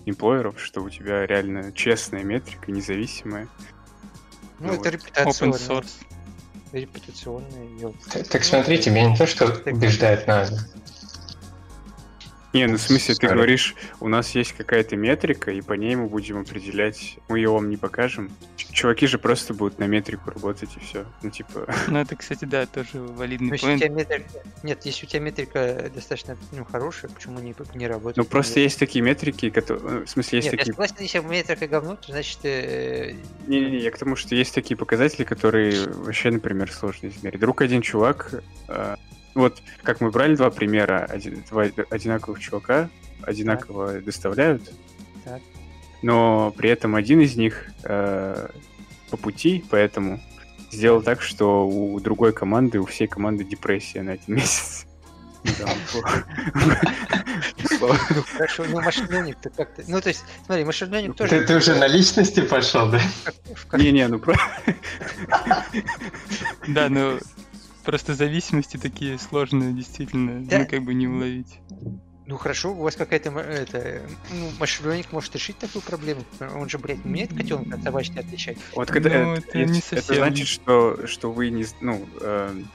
эмплойеров, 0.05 0.61
что 0.61 0.81
у 0.81 0.89
тебя 0.89 1.25
реально 1.25 1.73
честная 1.73 2.23
метрика, 2.23 2.71
независимая. 2.71 3.49
Ну, 4.59 4.67
ну 4.67 4.73
это 4.73 4.83
вот. 4.83 4.87
репутационно. 4.87 5.53
Open 5.53 5.67
source. 5.67 5.91
Вот. 7.81 7.95
Так, 8.11 8.27
так 8.27 8.43
смотри, 8.43 8.77
тебе 8.77 9.03
не 9.03 9.15
то, 9.15 9.27
что 9.27 9.45
убеждать 9.65 10.25
надо. 10.25 10.57
Не, 12.53 12.65
ну 12.67 12.77
в 12.77 12.81
смысле, 12.81 13.15
ты 13.15 13.27
говоришь, 13.27 13.75
у 13.99 14.07
нас 14.07 14.33
есть 14.33 14.53
какая-то 14.53 14.95
метрика, 14.95 15.51
и 15.51 15.61
по 15.61 15.73
ней 15.73 15.95
мы 15.95 16.07
будем 16.07 16.39
определять, 16.39 17.17
мы 17.27 17.39
ее 17.39 17.49
вам 17.51 17.69
не 17.69 17.77
покажем. 17.77 18.31
Чуваки 18.55 19.07
же 19.07 19.17
просто 19.19 19.53
будут 19.53 19.79
на 19.79 19.85
метрику 19.85 20.29
работать 20.29 20.69
и 20.77 20.79
все. 20.79 21.05
Ну, 21.21 21.29
типа, 21.29 21.67
Ну 21.87 21.99
это, 21.99 22.15
кстати, 22.15 22.45
да, 22.45 22.65
тоже 22.65 22.89
Ну, 22.93 23.13
валидный 23.13 23.51
если 23.51 23.65
у 23.65 23.69
поинт. 23.69 23.81
тебя 23.81 23.93
метрика... 23.93 24.29
Нет, 24.63 24.85
если 24.85 25.05
у 25.05 25.09
тебя 25.09 25.19
метрика 25.19 25.91
достаточно 25.93 26.37
ну, 26.51 26.63
хорошая, 26.65 27.11
почему 27.11 27.39
не, 27.39 27.53
не 27.75 27.87
работать? 27.87 28.17
ну 28.17 28.23
просто 28.23 28.59
есть 28.59 28.79
такие 28.79 29.03
метрики, 29.03 29.49
которые, 29.49 30.05
в 30.05 30.09
смысле, 30.09 30.37
есть 30.37 30.45
Нет, 30.45 30.53
я 30.53 30.57
такие 30.59 30.73
согласен, 30.73 30.95
если 30.99 31.19
метрика 31.19 31.67
говно, 31.67 31.95
то 31.95 32.11
значит... 32.11 32.39
э, 32.43 33.15
Не-не-не, 33.47 33.79
я 33.79 33.91
к 33.91 33.97
тому, 33.97 34.15
что 34.15 34.35
есть 34.35 34.53
такие 34.53 34.77
показатели, 34.77 35.23
которые 35.23 35.87
вообще, 35.89 36.31
например, 36.31 36.71
сложно 36.71 37.07
измерить. 37.07 37.39
Друг 37.39 37.61
один 37.61 37.81
чувак, 37.81 38.43
э, 38.67 38.95
вот 39.37 39.61
как 39.83 40.01
мы 40.01 40.11
брали 40.11 40.35
два 40.35 40.49
примера, 40.49 41.05
один- 41.05 41.43
два 41.49 41.63
одинаковых 41.89 42.39
чувака, 42.39 42.89
одинаково 43.21 44.01
доставляют, 44.01 44.71
Так. 45.23 45.41
но 46.01 46.53
при 46.57 46.69
этом 46.69 46.95
один 46.95 47.21
из 47.21 47.35
них 47.35 47.65
э, 47.83 48.49
по 49.09 49.17
пути, 49.17 49.63
поэтому 49.69 50.19
сделал 50.71 51.01
так, 51.01 51.21
что 51.21 51.67
у 51.67 51.99
другой 51.99 52.33
команды, 52.33 52.79
у 52.79 52.85
всей 52.85 53.07
команды 53.07 53.43
депрессия 53.43 54.01
на 54.01 54.13
один 54.13 54.25
месяц. 54.35 54.85
Ну. 55.43 56.01
Ну, 57.79 58.23
хорошо, 58.33 58.65
ну, 58.67 58.81
машин 58.81 59.05
learning-то 59.05 59.49
как-то... 59.51 59.83
Ну, 59.87 60.01
то 60.01 60.09
есть, 60.09 60.25
смотри, 60.45 60.65
машин 60.65 60.93
learning 60.93 61.13
тоже... 61.13 61.39
Ты, 61.39 61.45
ты 61.45 61.55
уже 61.55 61.75
на 61.75 61.87
личности 61.87 62.41
пошел, 62.41 62.89
да? 62.89 62.99
Не-не, 63.77 64.07
ну 64.07 64.19
про... 64.19 64.35
Да, 66.67 66.89
но 66.89 67.19
просто 67.87 68.15
зависимости 68.15 68.75
такие 68.75 69.17
сложные, 69.17 69.71
действительно, 69.71 70.43
Да. 70.45 70.59
ну 70.59 70.67
как 70.67 70.83
бы 70.83 70.93
не 70.93 71.07
уловить. 71.07 71.59
Ну, 72.25 72.35
хорошо, 72.35 72.73
у 72.73 72.81
вас 72.83 72.97
какая-то... 72.97 73.29
Это, 73.39 74.01
ну, 74.29 74.49
машин 74.59 74.85
learning 74.85 75.05
может 75.13 75.33
решить 75.35 75.57
такую 75.57 75.81
проблему. 75.81 76.25
Он 76.41 76.67
же, 76.67 76.77
блядь, 76.77 77.05
умеет 77.05 77.33
котенка 77.33 77.77
от 77.77 77.83
собачки 77.83 78.19
отличать. 78.19 78.57
Вот 78.75 78.91
когда 78.91 79.09
Ну, 79.23 79.33
это, 79.35 79.47
это 79.47 79.71
не 79.71 79.79
это 79.79 79.87
совсем. 79.87 80.15
значит, 80.17 80.47
что, 80.47 81.07
что 81.07 81.31
вы 81.31 81.49
не, 81.49 81.65
ну, 81.79 82.05
эм, 82.19 82.67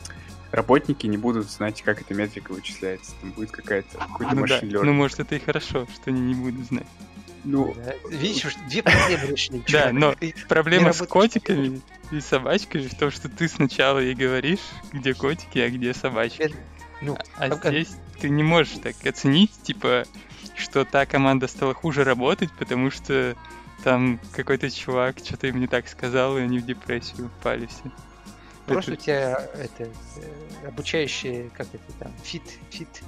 работники 0.50 1.06
не 1.06 1.18
будут 1.18 1.50
знать, 1.50 1.82
как 1.82 2.00
эта 2.00 2.14
метрика 2.14 2.52
вычисляется. 2.52 3.12
Там 3.20 3.32
будет 3.32 3.50
какая-то 3.50 3.98
какой-то 3.98 4.34
Ну 4.34 4.46
да, 4.46 4.54
машин 4.54 4.70
ну 4.70 4.92
может 4.94 5.20
это 5.20 5.34
и 5.34 5.38
хорошо, 5.38 5.86
что 5.92 6.10
они 6.10 6.22
не 6.22 6.34
будут 6.34 6.66
знать. 6.68 6.86
Ну, 7.44 7.74
Да. 7.74 7.94
Видишь, 8.08 8.44
уж 8.44 8.54
две 8.68 8.82
проблемы 8.82 9.26
решили. 9.26 9.62
Да, 9.68 9.90
но 9.92 10.14
Проблема 10.48 10.92
с 10.92 11.04
котиками 11.06 11.80
и 12.10 12.20
собачками 12.20 12.86
в 12.86 12.94
том, 12.96 13.10
что 13.10 13.28
ты 13.28 13.48
сначала 13.48 13.98
ей 13.98 14.14
говоришь, 14.14 14.60
где 14.92 15.14
котики, 15.14 15.58
а 15.58 15.68
где 15.70 15.92
собачки. 15.94 16.54
Ну, 17.00 17.16
А 17.36 17.48
как- 17.48 17.72
здесь 17.72 17.96
ты 18.20 18.28
не 18.28 18.44
можешь 18.44 18.78
так 18.78 18.94
оценить, 19.04 19.50
типа, 19.62 20.04
что 20.54 20.84
та 20.84 21.04
команда 21.06 21.48
стала 21.48 21.74
хуже 21.74 22.04
работать, 22.04 22.50
потому 22.58 22.90
что 22.90 23.34
там 23.82 24.20
какой-то 24.32 24.70
чувак 24.70 25.18
что-то 25.18 25.48
им 25.48 25.58
не 25.58 25.66
так 25.66 25.88
сказал, 25.88 26.38
и 26.38 26.42
они 26.42 26.60
в 26.60 26.66
депрессию 26.66 27.26
упали 27.26 27.66
все. 27.66 27.90
Просто 28.66 28.92
у 28.92 28.94
Это 28.94 29.02
тебя 29.02 29.48
это 29.54 29.84
э, 29.84 30.68
обучающие, 30.68 31.50
как 31.50 31.66
это 31.72 31.92
там, 31.98 32.12
fit, 32.22 32.44
fit. 32.70 33.02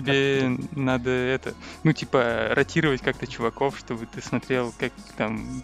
Тебе 0.00 0.56
надо 0.72 1.10
это, 1.10 1.54
ну, 1.84 1.92
типа, 1.92 2.50
ротировать 2.52 3.00
как-то 3.00 3.26
чуваков, 3.26 3.78
чтобы 3.78 4.06
ты 4.06 4.20
смотрел, 4.22 4.72
как 4.78 4.92
там 5.16 5.62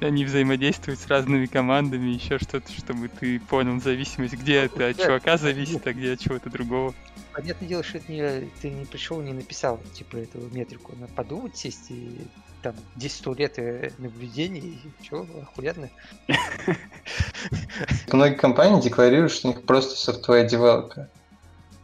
они 0.00 0.24
взаимодействуют 0.24 1.00
с 1.00 1.06
разными 1.06 1.46
командами, 1.46 2.10
еще 2.10 2.38
что-то, 2.38 2.72
чтобы 2.72 3.08
ты 3.08 3.40
понял 3.40 3.80
зависимость, 3.80 4.34
где 4.34 4.64
это 4.64 4.88
от 4.88 4.96
Да, 4.96 5.04
чувака 5.04 5.36
зависит, 5.36 5.86
а 5.86 5.92
где 5.92 6.12
от 6.12 6.20
чего-то 6.20 6.50
другого. 6.50 6.94
Понятное 7.32 7.68
дело, 7.68 7.82
что 7.82 7.98
это 7.98 8.10
не, 8.10 8.50
ты 8.60 8.70
не 8.70 8.84
пришел, 8.84 9.20
не 9.20 9.32
написал, 9.32 9.80
типа, 9.94 10.16
эту 10.16 10.40
метрику. 10.50 10.94
Надо 10.96 11.12
подумать, 11.12 11.56
сесть 11.56 11.90
и 11.90 12.26
там 12.62 12.74
10-100 12.96 13.36
лет 13.36 13.58
э, 13.58 13.92
наблюдений, 13.98 14.80
и 14.84 15.04
что, 15.04 15.26
охуенно. 15.42 15.88
Многие 18.12 18.34
компании 18.34 18.80
декларируют, 18.80 19.32
что 19.32 19.48
у 19.48 19.52
них 19.52 19.62
просто 19.62 20.12
software 20.12 20.48
developer. 20.48 21.06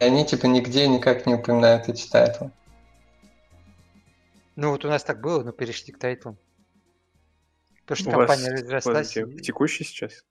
И 0.01 0.05
они 0.05 0.26
типа 0.26 0.47
нигде 0.47 0.88
никак 0.88 1.26
не 1.26 1.34
упоминают 1.34 1.88
эти 1.88 2.09
title 2.09 2.39
ы. 2.39 2.51
Ну, 4.57 4.70
вот 4.70 4.84
у 4.84 4.88
нас 4.88 5.03
так 5.03 5.20
было, 5.20 5.42
но 5.42 5.53
перешли 5.53 5.92
к 5.92 5.99
title 5.99 6.22
ам. 6.22 6.37
Потому 7.86 7.97
что 7.97 8.11
у 8.11 8.12
вас 8.14 8.28
компания 8.28 8.51
разрослась. 8.53 9.12
подождите, 9.12 9.40
и- 9.40 9.42
текущий 9.42 9.84
сейчас? 9.84 10.24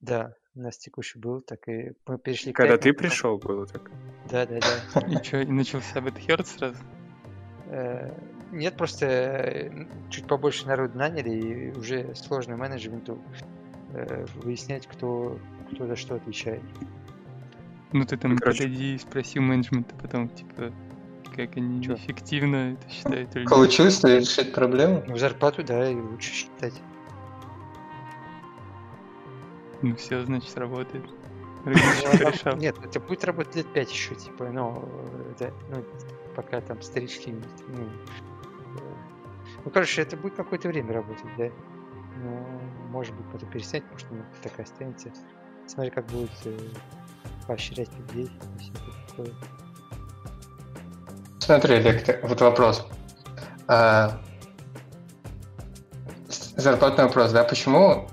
Да, 0.00 0.34
у 0.54 0.60
нас 0.60 0.76
текущий 0.78 1.18
был, 1.18 1.40
так 1.40 1.66
и 1.68 1.92
мы 2.06 2.18
перешли 2.18 2.52
к 2.52 2.56
Когда 2.56 2.76
ты 2.76 2.92
пришел, 2.92 3.38
было 3.38 3.66
так. 3.66 3.90
Да, 4.30 4.46
да, 4.46 4.58
да. 4.60 5.00
И 5.08 5.22
что, 5.22 5.44
начался 5.44 6.00
butthurt 6.00 6.46
сразу? 6.46 6.78
Э, 7.66 8.12
Нет, 8.50 8.76
просто 8.76 9.06
э, 9.06 9.86
чуть 10.10 10.26
побольше 10.26 10.66
народу 10.66 10.98
наняли, 10.98 11.30
и 11.30 11.70
уже 11.70 12.14
сложно 12.14 12.56
менеджменту 12.56 13.22
э, 13.94 14.26
выяснять, 14.36 14.86
кто, 14.86 15.38
кто 15.72 15.86
за 15.86 15.96
что 15.96 16.16
отвечает. 16.16 16.62
Ну 17.92 18.04
ты 18.06 18.16
там 18.16 18.32
Ну, 18.32 18.38
короче. 18.38 18.64
подойди 18.64 18.94
и 18.94 18.98
спроси 18.98 19.38
у 19.38 19.42
менеджмента 19.42 19.94
потом, 20.00 20.28
типа, 20.28 20.72
как 21.36 21.56
они 21.56 21.82
Чё? 21.82 21.94
эффективно 21.94 22.72
это 22.74 22.88
считают 22.90 23.34
или. 23.36 23.44
Получилось 23.46 24.02
ли 24.04 24.20
решить 24.20 24.52
проблему? 24.52 25.02
Ну, 25.06 25.16
зарплату, 25.16 25.62
да, 25.62 25.88
и 25.90 25.94
лучше 25.94 26.32
считать. 26.32 26.74
Ну 29.82 29.96
все, 29.96 30.24
значит, 30.24 30.56
работает. 30.56 31.04
Ну. 31.64 32.56
Нет, 32.56 32.76
это 32.82 32.98
будет 33.00 33.24
работать 33.24 33.56
лет 33.56 33.72
5 33.72 33.92
еще, 33.92 34.14
типа, 34.14 34.48
но 34.50 34.82
э, 34.84 35.34
да, 35.38 35.50
ну, 35.70 35.84
пока 36.34 36.60
там 36.60 36.82
старички, 36.82 37.32
ну, 37.68 37.88
Ну, 39.64 39.70
короче, 39.70 40.02
это 40.02 40.16
будет 40.16 40.34
какое-то 40.34 40.68
время 40.68 40.92
работать, 40.92 41.24
да? 41.38 41.50
Ну, 42.22 42.46
может 42.90 43.14
быть, 43.14 43.26
потом 43.30 43.48
перестанет, 43.50 43.84
потому 43.84 43.98
что 44.00 44.14
ну, 44.14 44.22
так 44.42 44.58
останется. 44.58 45.12
Смотри, 45.66 45.90
как 45.90 46.06
будет 46.06 46.30
э, 46.44 46.58
поощрять 47.46 47.88
людей 47.98 48.24
и 48.26 48.58
все 48.58 48.72
такое. 49.08 49.34
Смотри, 51.38 51.74
Олег, 51.74 52.22
вот 52.22 52.40
вопрос. 52.40 52.86
А, 53.66 54.20
зарплатный 56.56 57.04
вопрос, 57.04 57.32
да? 57.32 57.44
Почему 57.44 58.08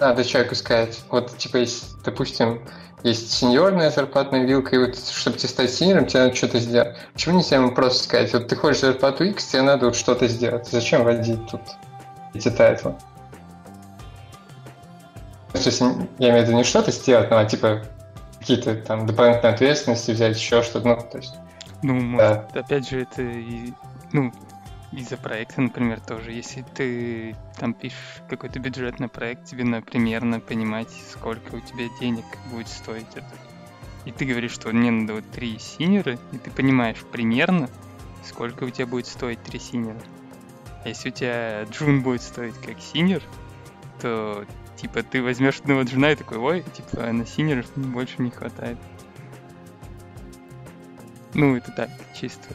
надо 0.00 0.24
человеку 0.24 0.54
сказать, 0.54 1.00
вот, 1.10 1.36
типа, 1.36 1.58
есть, 1.58 2.02
допустим, 2.04 2.66
есть 3.02 3.30
senior 3.30 3.66
ная 3.66 3.90
зарплатная 3.90 4.44
вилка, 4.44 4.74
и 4.74 4.78
вот, 4.78 4.98
чтобы 4.98 5.38
тебе 5.38 5.48
стать 5.48 5.72
senior 5.72 5.95
ом, 5.95 6.06
тебе 6.06 6.24
надо 6.24 6.34
что-то 6.34 6.58
сделать. 6.58 6.96
Почему 7.12 7.38
нельзя 7.38 7.56
ему 7.56 7.72
просто 7.72 8.04
сказать, 8.04 8.32
вот 8.32 8.48
ты 8.48 8.56
хочешь 8.56 8.80
зарплату 8.80 9.24
X, 9.24 9.46
тебе 9.46 9.62
надо 9.62 9.86
вот 9.86 9.96
что-то 9.96 10.26
сделать. 10.28 10.66
Зачем 10.68 11.04
вводить 11.04 11.46
тут 11.48 11.60
эти 12.34 12.50
title 12.50 12.83
ы? 12.83 12.96
То 15.52 15.58
есть, 15.58 15.80
я 15.80 16.30
имею 16.30 16.44
в 16.44 16.48
виду 16.48 16.56
не 16.56 16.64
что-то 16.64 16.90
сделать, 16.90 17.30
но, 17.30 17.38
а, 17.38 17.44
типа, 17.44 17.82
какие-то 18.46 18.76
там 18.76 19.06
дополнительные 19.06 19.54
ответственности 19.54 20.12
взять, 20.12 20.36
еще 20.36 20.62
что-то, 20.62 20.88
ну, 20.88 20.96
то 20.96 21.18
есть... 21.18 21.34
Ну, 21.82 21.94
может, 21.94 22.56
опять 22.56 22.88
же, 22.88 23.02
это 23.02 23.22
и, 23.22 23.72
ну, 24.12 24.32
из-за 24.92 25.16
проекта, 25.16 25.60
например, 25.60 26.00
тоже. 26.00 26.30
Если 26.30 26.64
ты 26.74 27.34
там 27.58 27.74
пишешь 27.74 28.22
какой-то 28.30 28.60
бюджет 28.60 29.00
на 29.00 29.08
проект, 29.08 29.46
тебе 29.46 29.64
надо 29.64 29.84
примерно 29.84 30.38
понимать, 30.38 30.88
сколько 31.10 31.56
у 31.56 31.60
тебя 31.60 31.86
денег 32.00 32.24
будет 32.52 32.68
стоить 32.68 33.10
это. 33.14 33.32
И 34.04 34.12
ты 34.12 34.24
говоришь, 34.24 34.52
что 34.52 34.68
мне 34.68 34.92
надо 34.92 35.14
вот 35.14 35.30
три 35.32 35.58
senior 35.58 36.01
а, 36.01 36.16
и 36.30 36.38
ты 36.38 36.50
понимаешь 36.52 37.04
примерно, 37.10 37.68
сколько 38.24 38.62
у 38.64 38.70
тебя 38.70 38.86
будет 38.86 39.08
стоить 39.08 39.42
три 39.42 39.58
senior 39.58 39.88
а. 39.88 39.98
А 40.84 40.88
если 40.88 41.08
у 41.08 41.12
тебя 41.12 41.64
джун 41.64 42.02
будет 42.02 42.22
стоить 42.22 42.54
как 42.64 42.80
senior, 42.80 43.22
то 44.00 44.44
типа 44.76 45.02
ты 45.02 45.22
возьмешь 45.22 45.60
одного 45.60 45.82
джуна 45.82 46.12
и 46.12 46.16
такой, 46.16 46.38
ой, 46.38 46.64
типа 46.74 47.12
на 47.12 47.26
senior 47.26 47.56
ов 47.56 47.66
больше 47.76 48.14
не 48.18 48.30
хватает. 48.30 48.78
Ну, 51.34 51.56
это 51.56 51.70
так, 51.72 51.90
чисто. 52.18 52.48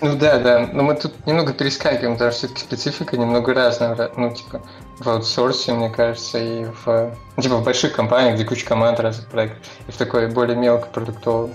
Ну 0.00 0.16
да, 0.16 0.38
да, 0.38 0.66
но 0.72 0.82
мы 0.82 0.94
тут 0.94 1.26
немного 1.26 1.52
перескакиваем, 1.52 2.14
потому 2.14 2.30
что 2.30 2.38
все-таки 2.38 2.62
специфика 2.62 3.18
немного 3.18 3.52
разная, 3.52 4.10
ну 4.16 4.34
типа 4.34 4.62
в 4.98 5.06
аутсорсе, 5.06 5.74
мне 5.74 5.90
кажется, 5.90 6.38
и 6.38 6.64
в, 6.64 7.14
ну, 7.36 7.42
типа 7.42 7.56
в 7.56 7.64
больших 7.64 7.92
компаниях, 7.92 8.36
где 8.36 8.46
куча 8.46 8.64
команд 8.64 8.98
разных 8.98 9.28
проектов, 9.28 9.58
и 9.86 9.90
в 9.90 9.96
такой 9.96 10.30
более 10.30 10.56
мелко 10.56 10.86
продуктовой. 10.86 11.52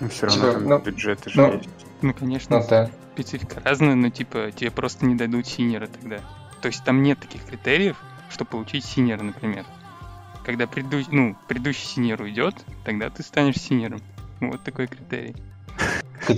Ну, 0.00 0.08
все 0.08 0.26
равно 0.26 0.40
типа, 0.40 0.52
там 0.52 0.68
ну, 0.68 0.78
бюджеты 0.78 1.30
же 1.30 1.40
ну, 1.40 1.52
есть. 1.54 1.68
Ну, 2.00 2.14
конечно, 2.14 2.58
ну, 2.58 2.66
да. 2.68 2.90
специфика 3.12 3.60
разная, 3.62 3.94
но 3.94 4.08
типа 4.08 4.50
тебе 4.52 4.70
просто 4.70 5.04
не 5.04 5.14
дадут 5.14 5.46
senior 5.46 5.82
а 5.82 5.88
тогда. 5.88 6.20
То 6.62 6.68
есть 6.68 6.84
там 6.84 7.02
нет 7.02 7.18
таких 7.18 7.44
критериев, 7.44 7.96
чтобы 8.30 8.50
получить 8.50 8.84
senior 8.84 9.12
а, 9.12 9.22
например. 9.22 9.64
Когда 10.44 10.66
преду... 10.66 10.98
ну, 11.10 11.36
предыдущий 11.46 11.86
senior 11.86 12.22
уйдет, 12.22 12.54
тогда 12.84 13.10
ты 13.10 13.22
станешь 13.22 13.56
senior 13.56 13.85
ом. 13.85 14.00
Вот 14.40 14.62
такой 14.62 14.86
критерий. 14.86 15.34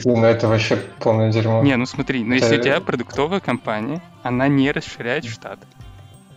Ну 0.05 0.24
это 0.24 0.47
вообще 0.49 0.76
полное 1.01 1.32
дерьмо. 1.32 1.62
Не, 1.62 1.76
ну 1.76 1.86
смотри, 1.86 2.22
ну 2.22 2.34
если 2.34 2.59
у 2.59 2.62
тебя 2.62 2.80
продуктовая 2.80 3.41
компания, 3.41 4.03
она 4.22 4.49
не 4.49 4.70
расширяет 4.70 5.24
штат. 5.24 5.59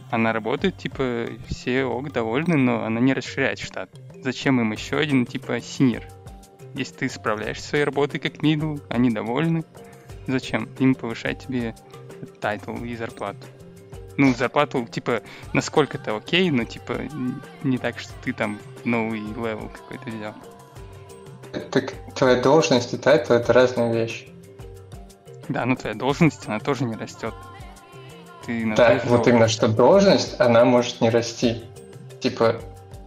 Она 0.09 0.31
работает, 0.31 0.77
типа, 0.77 1.27
все 1.47 1.85
ок, 1.85 2.11
довольны, 2.11 2.55
но 2.55 2.83
она 2.83 2.99
не 2.99 3.13
расширяет 3.13 3.59
штат. 3.59 3.89
Зачем 4.23 4.61
им 4.61 4.71
еще 4.71 4.97
один, 4.97 5.25
типа, 5.25 5.59
senior? 5.59 6.07
Если 6.75 6.93
ты 6.93 7.09
справляешься 7.09 7.67
своей 7.67 7.83
работой 7.83 8.19
как 8.19 8.41
middle, 8.41 8.77
они 8.89 9.09
довольны. 9.09 9.63
Зачем? 10.27 10.69
Им 10.79 10.95
повышать 10.95 11.45
тебе 11.45 11.75
title 12.39 12.75
и 12.83 12.95
зарплату. 12.95 13.45
Ну, 14.17 14.33
зарплату, 14.35 14.85
типа, 14.85 15.21
насколько-то 15.53 16.15
окей, 16.15 16.51
но, 16.51 16.65
типа, 16.65 17.01
не 17.63 17.77
так, 17.77 17.99
что 17.99 18.11
ты 18.23 18.33
там 18.33 18.59
новый 18.83 19.19
level 19.19 19.69
какой-то 19.69 20.09
взял. 20.09 20.33
Так 21.71 21.93
твоя 22.15 22.41
должность 22.41 22.93
и 22.93 22.97
title 22.97 23.33
это 23.33 23.53
разные 23.53 23.93
вещи. 23.93 24.29
Да, 25.49 25.65
но 25.65 25.75
твоя 25.75 25.95
должность, 25.95 26.47
она 26.47 26.59
тоже 26.59 26.83
не 26.83 26.95
растет. 26.95 27.33
Ты 28.45 28.65
на 28.65 28.75
да, 28.75 29.01
вот 29.05 29.27
именно, 29.27 29.47
что 29.47 29.67
должность, 29.67 30.39
она 30.39 30.65
может 30.65 31.01
не 31.01 31.09
расти. 31.09 31.63
Типа, 32.19 32.55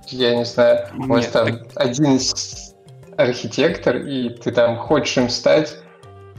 я 0.08 0.36
не 0.36 0.44
знаю, 0.44 0.88
Нет, 0.92 1.06
может 1.06 1.32
там 1.32 1.46
так... 1.46 1.66
один 1.74 2.18
архитектор, 3.16 3.96
и 3.96 4.30
ты 4.30 4.52
там 4.52 4.76
хочешь 4.76 5.16
им 5.16 5.28
стать, 5.28 5.76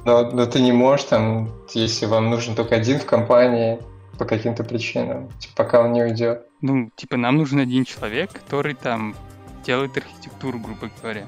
но, 0.05 0.23
но 0.31 0.45
ты 0.45 0.61
не 0.61 0.71
можешь 0.71 1.07
там, 1.07 1.51
если 1.73 2.05
вам 2.05 2.29
нужен 2.29 2.55
только 2.55 2.75
один 2.75 2.99
в 2.99 3.05
компании 3.05 3.79
по 4.17 4.25
каким-то 4.25 4.63
причинам, 4.63 5.29
типа, 5.39 5.53
пока 5.55 5.81
он 5.81 5.93
не 5.93 6.03
уйдет. 6.03 6.47
Ну, 6.61 6.89
типа, 6.95 7.17
нам 7.17 7.37
нужен 7.37 7.59
один 7.59 7.85
человек, 7.85 8.31
который 8.31 8.73
там 8.73 9.15
делает 9.65 9.97
архитектуру, 9.97 10.59
грубо 10.59 10.89
говоря 11.01 11.27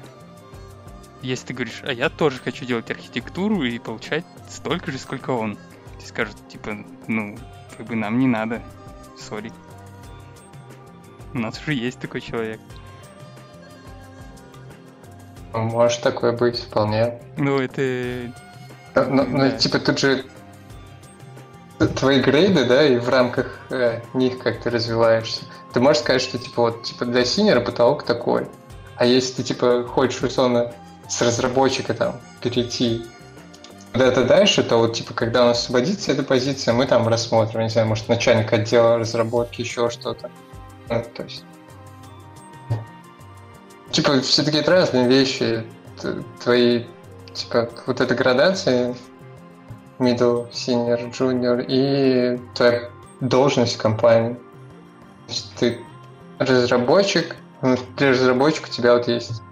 если 1.22 1.48
ты 1.48 1.54
говоришь, 1.54 1.82
а 1.84 1.92
я 1.92 2.08
тоже 2.08 2.38
хочу 2.38 2.64
делать 2.64 2.90
архитектуру 2.90 3.62
и 3.62 3.78
получать 3.78 4.24
столько 4.48 4.90
же, 4.90 4.98
сколько 4.98 5.30
он, 5.30 5.58
тебе 5.98 6.06
скажут, 6.06 6.36
типа, 6.48 6.78
ну, 7.06 7.38
как 7.76 7.86
бы 7.86 7.94
нам 7.94 8.18
не 8.18 8.26
надо, 8.26 8.62
сори. 9.18 9.52
У 11.34 11.38
нас 11.38 11.60
уже 11.60 11.74
есть 11.74 12.00
такой 12.00 12.20
человек. 12.20 12.60
Может 15.52 16.02
такое 16.02 16.32
быть, 16.32 16.58
вполне. 16.60 17.20
Ну, 17.36 17.58
это... 17.58 18.32
Ну, 18.94 19.04
ну, 19.08 19.26
ну 19.26 19.38
да. 19.38 19.50
типа, 19.50 19.78
тут 19.78 19.98
же 19.98 20.24
твои 21.88 22.20
грейды, 22.20 22.64
да, 22.64 22.86
и 22.86 22.98
в 22.98 23.08
рамках 23.08 23.58
э, 23.70 24.00
них 24.14 24.38
как 24.38 24.60
ты 24.60 24.70
развиваешься. 24.70 25.42
Ты 25.72 25.80
можешь 25.80 26.02
сказать, 26.02 26.22
что, 26.22 26.38
типа, 26.38 26.62
вот, 26.62 26.82
типа, 26.82 27.04
для 27.04 27.24
синера 27.24 27.60
потолок 27.60 28.02
такой. 28.04 28.48
А 28.96 29.06
если 29.06 29.36
ты, 29.36 29.42
типа, 29.44 29.84
хочешь, 29.84 30.22
условно, 30.22 30.72
с 31.08 31.20
разработчика 31.22 31.94
там 31.94 32.20
перейти 32.40 33.04
куда-то 33.92 34.24
дальше, 34.24 34.62
то 34.62 34.78
вот 34.78 34.94
типа 34.94 35.14
когда 35.14 35.42
у 35.42 35.46
нас 35.48 35.60
освободится 35.60 36.12
эта 36.12 36.22
позиция, 36.22 36.72
мы 36.72 36.86
там 36.86 37.08
рассмотрим, 37.08 37.60
не 37.62 37.68
знаю, 37.68 37.88
может 37.88 38.08
начальник 38.08 38.52
отдела 38.52 38.98
разработки, 38.98 39.60
еще 39.60 39.90
что-то. 39.90 40.30
Ну, 40.88 41.04
то 41.14 41.22
есть 41.24 41.44
типа 43.90 44.20
все-таки 44.20 44.58
это 44.58 44.70
разные 44.70 45.08
вещи. 45.08 45.64
Твои 46.42 46.84
типа 47.34 47.68
вот 47.86 48.00
эта 48.00 48.14
градация 48.14 48.94
middle, 50.00 50.50
senior, 50.50 51.10
junior 51.12 51.64
и 51.66 52.40
твоя 52.54 52.90
должность 53.20 53.76
в 53.76 53.78
компании. 53.78 54.36
Есть 55.28 55.54
ты 55.56 55.78
разработчик, 56.38 57.36
внутри 57.60 58.08
разработчика 58.08 58.68
у 58.68 58.72
тебя 58.72 58.94
вот 58.94 59.06
есть 59.06 59.42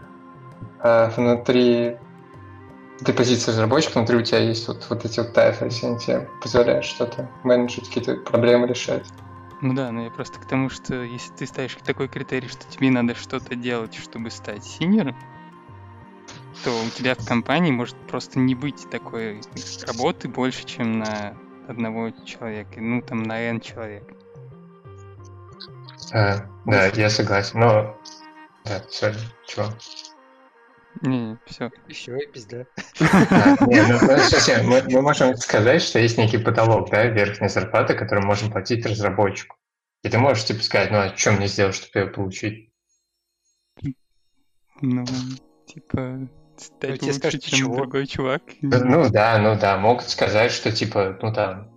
а 0.81 1.11
внутри 1.11 1.97
этой 3.01 3.15
позиции 3.15 3.51
разработчика, 3.51 3.99
внутри 3.99 4.17
у 4.17 4.23
тебя 4.23 4.39
есть 4.39 4.67
вот, 4.69 4.87
вот 4.91 5.05
эти 5.05 5.21
вот 5.21 5.33
тайфы, 5.33 5.67
если 5.67 5.87
они 5.87 5.99
тебе 5.99 6.29
позволяют 6.43 6.85
что-то 6.85 7.29
менеджить, 7.45 7.89
какие-то 7.89 8.17
проблемы 8.17 8.67
решать. 8.67 9.05
Ну 9.61 9.75
да, 9.75 9.91
но 9.91 10.05
я 10.05 10.11
просто 10.11 10.39
к 10.39 10.47
тому, 10.47 10.71
что 10.71 11.03
если 11.03 11.33
ты 11.35 11.47
ставишь 11.47 11.77
такой 11.85 12.09
критерий, 12.09 12.49
что 12.49 12.65
тебе 12.71 12.91
надо 12.91 13.15
что-то 13.15 13.57
делать, 13.57 13.95
чтобы 13.97 14.31
стать 14.31 14.65
синером, 14.65 15.17
то 16.65 16.71
у 16.71 16.91
тебя 16.91 17.15
в 17.15 17.25
компании 17.27 17.71
может 17.71 17.97
просто 18.09 18.39
не 18.39 18.55
быть 18.55 18.89
такой 18.91 19.41
работы 19.87 20.29
больше, 20.29 20.65
чем 20.65 20.99
на 20.99 21.37
одного 21.69 22.11
человека, 22.25 22.81
ну 22.81 23.03
там 23.03 23.23
на 23.23 23.41
N 23.41 23.61
человек. 23.61 24.05
А, 26.13 26.47
да, 26.65 26.87
я 26.87 27.11
согласен, 27.11 27.61
но... 27.61 28.01
Да, 28.65 28.83
сори, 28.89 29.17
чего? 29.47 29.67
Не, 31.03 31.39
все. 31.47 31.71
Все, 31.89 32.17
и 32.17 32.27
пизда. 32.27 32.67
Не, 33.67 33.87
ну, 33.87 33.99
совсем, 34.29 34.67
мы, 34.67 34.83
мы 34.89 35.03
можем 35.03 35.37
сказать, 35.37 35.83
что 35.83 35.99
есть 35.99 36.19
некий 36.19 36.39
потолок, 36.39 36.91
да, 36.91 37.05
верхняя 37.05 37.49
зарплата, 37.49 37.95
которую 37.95 38.27
можем 38.27 38.51
платить 38.51 38.85
разработчику. 38.85 39.57
И 40.03 40.09
ты 40.09 40.19
можешь, 40.19 40.45
типа, 40.45 40.63
сказать, 40.63 40.91
ну, 40.91 40.99
а 40.99 41.17
что 41.17 41.33
мне 41.33 41.47
сделать, 41.47 41.75
чтобы 41.75 42.01
ее 42.01 42.07
получить? 42.07 42.73
Ну, 44.81 45.05
типа, 45.67 46.29
стать 46.61 47.03
лучше, 47.03 47.15
скажут, 47.15 47.43
чем 47.43 47.59
чего? 47.59 47.77
другой 47.77 48.07
чувак. 48.07 48.43
Ну 48.63 49.09
да, 49.11 49.39
ну 49.39 49.59
да, 49.59 49.77
могут 49.77 50.09
сказать, 50.09 50.53
что, 50.53 50.73
типа, 50.73 51.19
ну 51.23 51.33
там, 51.33 51.71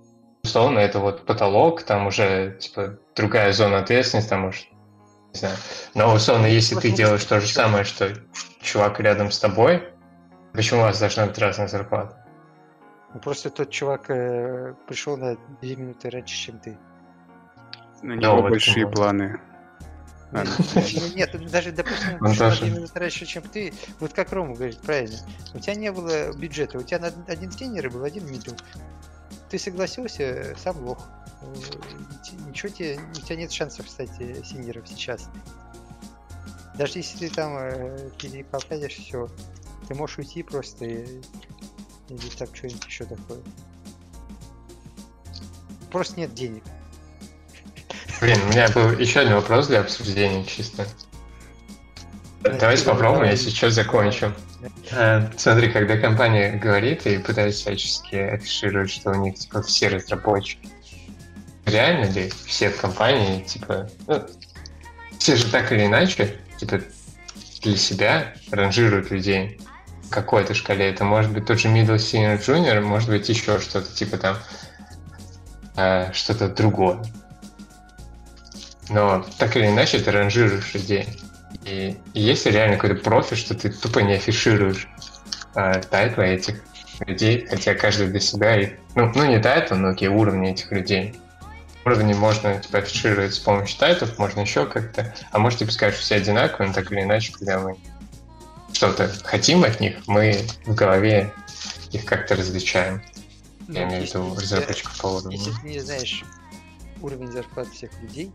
условно, 0.43 0.79
это 0.79 0.99
вот 0.99 1.25
потолок, 1.25 1.83
там 1.83 2.07
уже, 2.07 2.57
типа, 2.59 2.97
другая 3.15 3.53
зона 3.53 3.79
ответственности, 3.79 4.29
там, 4.29 4.41
может, 4.41 4.67
не 5.33 5.39
знаю. 5.39 5.55
Но, 5.95 6.13
условно, 6.13 6.45
если 6.45 6.75
ты 6.75 6.91
делаешь 6.91 7.23
то 7.23 7.39
же 7.39 7.47
самое, 7.47 7.83
что 7.83 8.13
чувак 8.61 8.99
рядом 8.99 9.31
с 9.31 9.39
тобой, 9.39 9.83
почему 10.53 10.81
у 10.81 10.83
вас 10.83 10.99
должна 10.99 11.25
быть 11.27 11.37
разная 11.37 11.67
зарплата? 11.67 12.17
Ну, 13.13 13.19
просто 13.19 13.49
тот 13.49 13.69
чувак 13.69 14.09
э, 14.09 14.73
пришел 14.87 15.17
на 15.17 15.35
2 15.35 15.41
минуты 15.75 16.09
раньше, 16.09 16.35
чем 16.35 16.59
ты. 16.59 16.77
На 18.01 18.13
него 18.13 18.39
no, 18.39 18.49
большие 18.49 18.85
вот. 18.85 18.95
планы. 18.95 19.39
Ну, 20.31 20.41
нет, 21.15 21.51
даже, 21.51 21.71
допустим, 21.71 22.17
на 22.19 22.33
2 22.33 22.55
минуты 22.61 22.99
раньше, 22.99 23.25
чем 23.25 23.43
ты. 23.43 23.73
Вот 23.99 24.13
как 24.13 24.31
Рома 24.31 24.55
говорит, 24.55 24.79
правильно. 24.79 25.17
У 25.53 25.59
тебя 25.59 25.75
не 25.75 25.91
было 25.91 26.31
бюджета, 26.33 26.77
у 26.77 26.83
тебя 26.83 27.11
один 27.27 27.49
senior 27.51 27.89
был, 27.89 28.03
один 28.03 28.25
middle. 28.31 28.51
ты 29.49 29.59
согласился, 29.59 30.55
сам 30.57 30.77
лох. 30.85 31.05
Э, 31.41 31.53
Ничего 32.47 32.69
тебе, 32.69 32.99
у 33.11 33.21
тебя 33.21 33.35
нет 33.35 33.51
шансов 33.51 33.89
стать 33.89 34.11
э, 34.19 34.41
senior 34.43 34.75
ом 34.75 34.85
сейчас. 34.85 35.27
Даже 36.75 36.99
если 36.99 37.17
ты 37.17 37.29
там 37.29 37.57
э, 37.57 38.09
перепопадешь, 38.17 38.95
все, 38.95 39.29
ты 39.87 39.95
можешь 39.95 40.19
уйти 40.19 40.43
просто 40.43 40.85
и, 40.85 41.21
или 42.07 42.29
так 42.37 42.55
что-нибудь 42.55 42.85
еще 42.85 43.03
такое. 43.05 43.39
Просто 45.91 46.19
нет 46.19 46.33
денег. 46.33 46.63
Блин, 48.21 48.37
у 48.43 48.49
меня 48.49 48.69
был 48.69 48.91
еще 48.99 49.21
один 49.21 49.33
вопрос 49.33 49.67
для 49.67 49.81
обсуждения 49.81 50.45
чисто. 50.45 50.85
Давайте 52.41 52.85
попробуем, 52.85 53.29
если 53.29 53.49
что, 53.49 53.71
закончим. 53.71 54.35
Э, 54.91 55.27
Смотри, 55.37 55.71
когда 55.71 55.97
компания 55.97 56.51
говорит 56.51 57.05
и 57.07 57.17
пытается 57.17 57.61
всячески 57.61 58.15
афишировать, 58.15 58.91
что 58.91 59.11
у 59.11 59.15
них 59.15 59.35
типа 59.35 59.63
все 59.63 59.87
разработчики, 59.87 60.69
реально 61.65 62.05
ли 62.11 62.31
все 62.45 62.69
в 62.69 62.79
компании, 62.79 63.43
типа, 63.43 63.89
ну, 64.07 64.23
все 65.17 65.35
же 65.35 65.49
так 65.51 65.71
или 65.71 65.87
иначе, 65.87 66.37
типа, 66.57 66.81
для 67.63 67.75
себя 67.75 68.33
ранжируют 68.51 69.11
людей 69.11 69.59
какой-то 70.11 70.53
шкале. 70.53 70.89
Это 70.89 71.05
может 71.05 71.31
быть 71.31 71.45
тот 71.45 71.59
же 71.59 71.69
middle, 71.69 71.95
senior, 71.95 72.39
junior, 72.39 72.81
может 72.81 73.09
быть 73.09 73.27
еще 73.29 73.59
что-то, 73.59 73.91
типа 73.91 74.17
там, 74.17 74.37
э, 75.77 76.11
что-то 76.13 76.49
другое. 76.49 77.01
Но 78.89 79.25
так 79.37 79.55
или 79.55 79.67
иначе 79.67 79.99
ты 79.99 80.11
ранжируешь 80.11 80.73
людей. 80.73 81.07
И, 81.65 81.97
и 82.13 82.21
есть 82.21 82.45
ли 82.45 82.51
реально 82.51 82.77
какой-то 82.77 83.03
профит, 83.03 83.35
что 83.35 83.53
ты 83.53 83.69
тупо 83.69 83.99
не 83.99 84.13
афишируешь 84.13 84.87
э, 85.55 85.81
title 85.89 86.19
ы 86.19 86.25
этих 86.25 86.61
людей, 87.05 87.45
хотя 87.47 87.73
каждый 87.75 88.07
для 88.07 88.19
себя 88.19 88.59
их... 88.59 88.73
Ну, 88.95 89.11
ну 89.15 89.25
не 89.25 89.39
title, 89.39 89.75
но 89.75 89.91
какие 89.91 90.09
уровни 90.09 90.51
этих 90.51 90.71
людей. 90.71 91.15
Уровни 91.85 92.13
можно 92.13 92.59
типа, 92.59 92.79
афишировать 92.79 93.33
с 93.33 93.39
помощью 93.39 93.79
title 93.79 94.03
ов, 94.03 94.17
можно 94.19 94.41
еще 94.41 94.65
как-то. 94.65 95.13
А 95.31 95.39
может, 95.39 95.59
типа, 95.59 95.71
что 95.71 95.91
все 95.91 96.15
одинаковые, 96.15 96.69
но 96.69 96.73
так 96.73 96.91
или 96.91 97.01
иначе, 97.01 97.33
когда 97.33 97.59
мы 97.59 97.77
что-то 98.71 99.11
хотим 99.23 99.63
от 99.63 99.79
них, 99.79 99.97
мы 100.07 100.45
в 100.65 100.75
голове 100.75 101.33
их 101.91 102.05
как-то 102.05 102.35
различаем. 102.35 103.01
Я 103.67 103.85
Ну, 103.85 103.89
имею 103.89 104.01
в 104.01 104.05
если 104.05 104.17
виду 104.17 104.35
разработчиков 104.35 105.01
по 105.01 105.07
уровню. 105.07 105.37
Если 105.37 105.51
ты 105.51 105.67
не 105.67 105.79
знаешь 105.79 106.23
уровень 107.01 107.31
зарплат 107.31 107.67
всех 107.69 107.91
людей, 108.01 108.31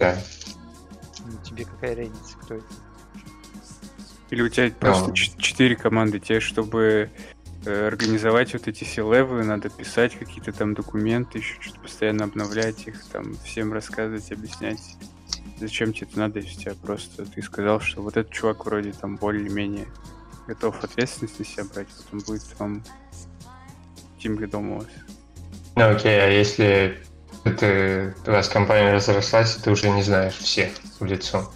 Да. 0.00 0.18
ну, 1.26 1.38
тебе 1.44 1.64
какая 1.64 1.94
разница, 1.94 2.36
кто 2.42 2.54
это? 2.54 2.64
Или 4.30 4.42
у 4.42 4.48
тебя 4.48 4.70
просто 4.70 5.08
Ну. 5.08 5.14
ч- 5.14 5.32
четыре 5.38 5.76
команды, 5.76 6.18
тебе, 6.20 6.40
чтобы 6.40 7.10
э, 7.66 7.86
организовать 7.88 8.54
вот 8.54 8.66
эти 8.68 8.84
все 8.84 9.02
левы, 9.12 9.44
надо 9.44 9.68
писать 9.68 10.16
какие-то 10.18 10.52
там 10.52 10.72
документы, 10.74 11.38
еще 11.38 11.60
что-то 11.60 11.80
постоянно 11.80 12.24
обновлять 12.24 12.86
их, 12.86 13.04
там 13.06 13.34
всем 13.44 13.72
рассказывать, 13.74 14.32
объяснять. 14.32 14.80
Зачем 15.58 15.92
тебе 15.92 16.06
это 16.10 16.18
надо, 16.20 16.38
если 16.38 16.58
тебя 16.58 16.74
просто 16.80 17.26
ты 17.26 17.42
сказал, 17.42 17.80
что 17.80 18.00
вот 18.00 18.16
этот 18.16 18.32
чувак 18.32 18.64
вроде 18.64 18.92
там 18.92 19.16
более-менее 19.16 19.86
готов 20.46 20.82
ответственность 20.82 21.38
на 21.38 21.44
себя 21.44 21.64
брать, 21.64 21.88
вот 21.98 22.06
он 22.12 22.20
будет 22.20 22.58
вам 22.58 22.82
тем 24.18 24.40
лидом 24.40 24.70
у 24.70 24.78
вас. 24.78 24.86
Ну 25.76 25.90
окей, 25.90 26.18
а 26.22 26.28
если 26.30 27.02
ты, 27.44 28.14
у 28.26 28.30
вас 28.30 28.48
компания 28.48 28.92
разрослась, 28.92 29.56
и 29.56 29.60
ты 29.62 29.70
уже 29.70 29.88
не 29.90 30.02
знаешь 30.02 30.34
всех 30.34 30.72
в 30.98 31.04
лицо. 31.04 31.50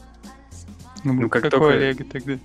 Ну, 1.05 1.29
как 1.29 1.43
какой 1.43 1.51
только- 1.51 1.77
Олега 1.77 2.05
тогда? 2.05 2.39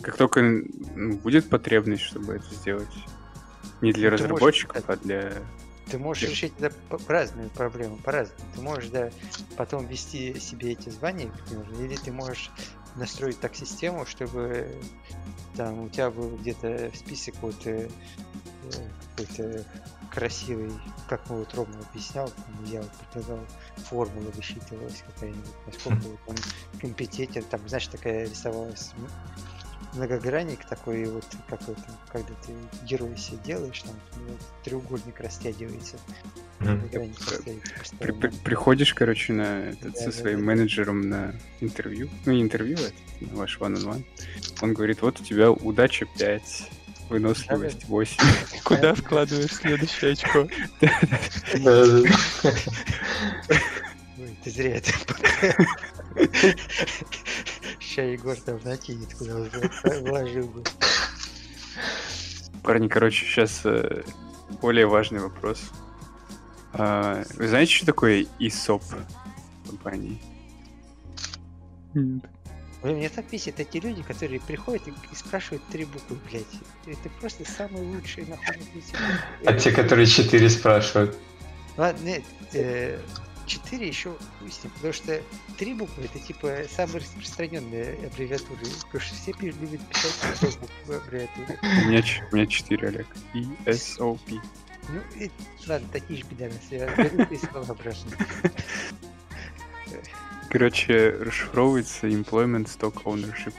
Как 0.00 0.16
только 0.16 0.40
ну, 0.42 1.16
будет 1.16 1.48
потребность, 1.48 2.02
чтобы 2.02 2.34
это 2.34 2.54
сделать, 2.54 2.88
не 3.80 3.92
для 3.92 4.04
Ну, 4.04 4.10
можешь 4.12 4.20
разработчиков, 4.26 4.82
сказать. 4.82 5.00
а 5.00 5.04
для... 5.04 5.32
Ты 5.90 5.98
можешь 5.98 6.22
Нет. 6.22 6.32
решить 6.32 6.52
по- 6.88 7.00
разные 7.08 7.48
проблемы, 7.48 7.96
по-разному. 7.96 8.40
Ты 8.54 8.60
можешь, 8.62 8.88
да, 8.90 9.10
потом 9.56 9.86
ввести 9.86 10.38
себе 10.38 10.72
эти 10.72 10.88
звания, 10.88 11.30
или 11.78 11.96
ты 11.96 12.12
можешь 12.12 12.50
настроить 12.96 13.40
так 13.40 13.54
систему, 13.54 14.06
чтобы 14.06 14.68
там 15.56 15.80
у 15.80 15.88
тебя 15.88 16.10
был 16.10 16.36
где-то 16.36 16.90
список 16.94 17.34
вот 17.42 17.66
э, 17.66 17.88
э, 18.64 18.88
какой-то 19.16 19.64
красивый, 20.12 20.70
как 21.08 21.28
мы 21.30 21.38
вот 21.38 21.54
Рома 21.54 21.74
объяснял, 21.90 22.30
я 22.66 22.82
вот 22.82 22.90
предлагал, 23.12 23.46
формула 23.76 24.30
высчитывалась 24.30 25.02
какая-нибудь, 25.14 25.50
насколько 25.66 26.02
вот 26.02 26.18
он 26.26 26.36
компетентен, 26.80 27.42
там, 27.44 27.66
знаешь, 27.68 27.86
такая 27.88 28.24
рисовалась 28.28 28.92
многогранник 29.94 30.64
такой, 30.64 31.04
вот 31.04 31.24
как 31.48 31.60
вот, 31.66 31.76
когда 32.10 32.32
ты 32.46 32.52
герой 32.86 33.16
себе 33.16 33.38
делаешь, 33.44 33.82
там 33.82 33.94
вот 34.28 34.38
треугольник 34.64 35.18
растягивается, 35.20 35.98
При- 37.98 38.12
при- 38.12 38.30
приходишь, 38.30 38.94
короче, 38.94 39.32
на 39.32 39.68
этот, 39.70 39.92
Да, 39.92 39.98
со 39.98 40.06
да, 40.06 40.12
своим 40.12 40.38
да. 40.40 40.44
менеджером 40.46 41.08
на 41.08 41.34
интервью, 41.60 42.08
ну 42.24 42.32
не 42.32 42.42
интервью, 42.42 42.78
это 42.78 42.94
на 43.20 43.36
ваш 43.36 43.58
one 43.58 43.74
on 43.76 43.84
one. 43.84 44.04
Он 44.62 44.72
говорит, 44.72 45.02
вот 45.02 45.20
у 45.20 45.24
тебя 45.24 45.50
удача 45.50 46.06
5, 46.18 46.70
выносливость 47.12 47.84
8. 47.84 48.16
Куда 48.64 48.94
вкладываешь 48.94 49.52
следующее 49.52 50.12
очко? 50.12 50.48
Ой, 54.18 54.38
ты 54.42 54.50
зря 54.50 54.76
это 54.76 54.90
Ща 57.80 58.02
Егор 58.02 58.36
там 58.36 58.60
накинет, 58.64 59.14
куда 59.14 59.36
вложил 60.00 60.46
бы. 60.48 60.64
Парни, 62.62 62.88
короче, 62.88 63.24
сейчас 63.26 63.62
более 64.60 64.86
важный 64.86 65.20
вопрос. 65.20 65.70
А, 66.72 67.22
Вы 67.34 67.48
знаете, 67.48 67.72
что 67.74 67.86
такое 67.86 68.26
в 68.78 69.68
компании? 69.68 70.20
Нет. 71.94 72.24
Блин, 72.82 72.96
мне 72.96 73.08
так 73.08 73.28
бесит 73.30 73.60
эти 73.60 73.76
люди, 73.78 74.02
которые 74.02 74.40
приходят 74.40 74.86
и, 74.88 74.90
и 74.90 75.14
спрашивают 75.14 75.62
три 75.68 75.84
буквы, 75.84 76.16
блядь. 76.28 76.44
Это 76.86 77.08
просто 77.20 77.44
самые 77.48 77.84
лучшие 77.84 78.26
нахуй. 78.26 78.56
А 79.46 79.52
те, 79.54 79.70
которые 79.70 80.06
четыре 80.06 80.50
спрашивают. 80.50 81.16
Ладно, 81.76 82.04
нет, 82.04 82.22
э, 82.54 83.00
четыре 83.46 83.86
еще 83.88 84.16
ним, 84.64 84.72
потому 84.74 84.92
что 84.92 85.22
три 85.58 85.74
буквы 85.74 86.04
это 86.04 86.18
типа 86.18 86.62
самые 86.68 86.98
распространенные 86.98 88.06
аббревиатуры, 88.06 88.58
потому 88.86 89.00
что 89.00 89.14
все 89.14 89.32
любят 89.40 89.80
писать 89.88 90.38
по 90.40 90.46
буквы 90.60 90.96
аббревиатуры. 90.96 91.58
У 91.62 91.88
меня, 91.88 92.02
ч- 92.02 92.22
у 92.30 92.34
меня 92.34 92.46
4, 92.46 92.88
Олег. 92.88 93.06
ESOP. 93.32 94.18
Ну, 94.88 95.00
и, 95.20 95.30
ладно, 95.68 95.88
такие 95.92 96.18
же 96.18 96.26
пидорасы, 96.26 96.58
я 96.70 96.86
беру 96.96 97.22
и 97.30 97.36
слова 97.38 97.66
обратно. 97.68 98.10
Короче, 100.52 101.16
расшифровывается 101.18 102.08
Employment 102.08 102.66
Stock 102.66 103.04
Ownership. 103.04 103.54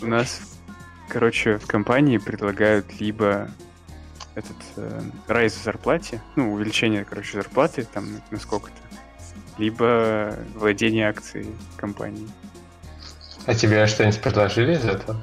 У 0.00 0.06
нас, 0.06 0.42
короче, 1.08 1.58
в 1.58 1.66
компании 1.66 2.18
предлагают 2.18 3.00
либо 3.00 3.50
этот 4.36 4.56
э, 4.76 5.00
райз 5.26 5.54
в 5.54 5.64
зарплате, 5.64 6.22
ну, 6.36 6.52
увеличение, 6.52 7.04
короче, 7.04 7.38
зарплаты 7.38 7.84
там 7.92 8.22
на 8.30 8.38
сколько-то, 8.38 8.76
либо 9.58 10.38
владение 10.54 11.08
акцией 11.08 11.52
компании. 11.76 12.28
А 13.46 13.54
тебе 13.56 13.84
что-нибудь 13.88 14.22
предложили 14.22 14.74
из 14.74 14.84
этого? 14.84 15.20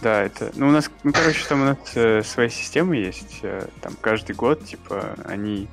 Да, 0.00 0.22
это, 0.22 0.52
ну, 0.54 0.68
у 0.68 0.72
нас, 0.72 0.90
ну, 1.02 1.12
короче, 1.12 1.46
там 1.46 1.60
у 1.60 1.64
нас 1.66 1.78
э, 1.96 2.22
своя 2.22 2.48
система 2.48 2.96
есть, 2.96 3.40
э, 3.42 3.68
там 3.82 3.92
каждый 4.00 4.34
год, 4.34 4.64
типа, 4.64 5.16
они 5.26 5.68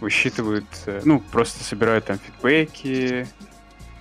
высчитывают, 0.00 0.64
э, 0.86 1.02
ну, 1.04 1.20
просто 1.20 1.62
собирают 1.62 2.06
там 2.06 2.18
фидбэки 2.18 3.28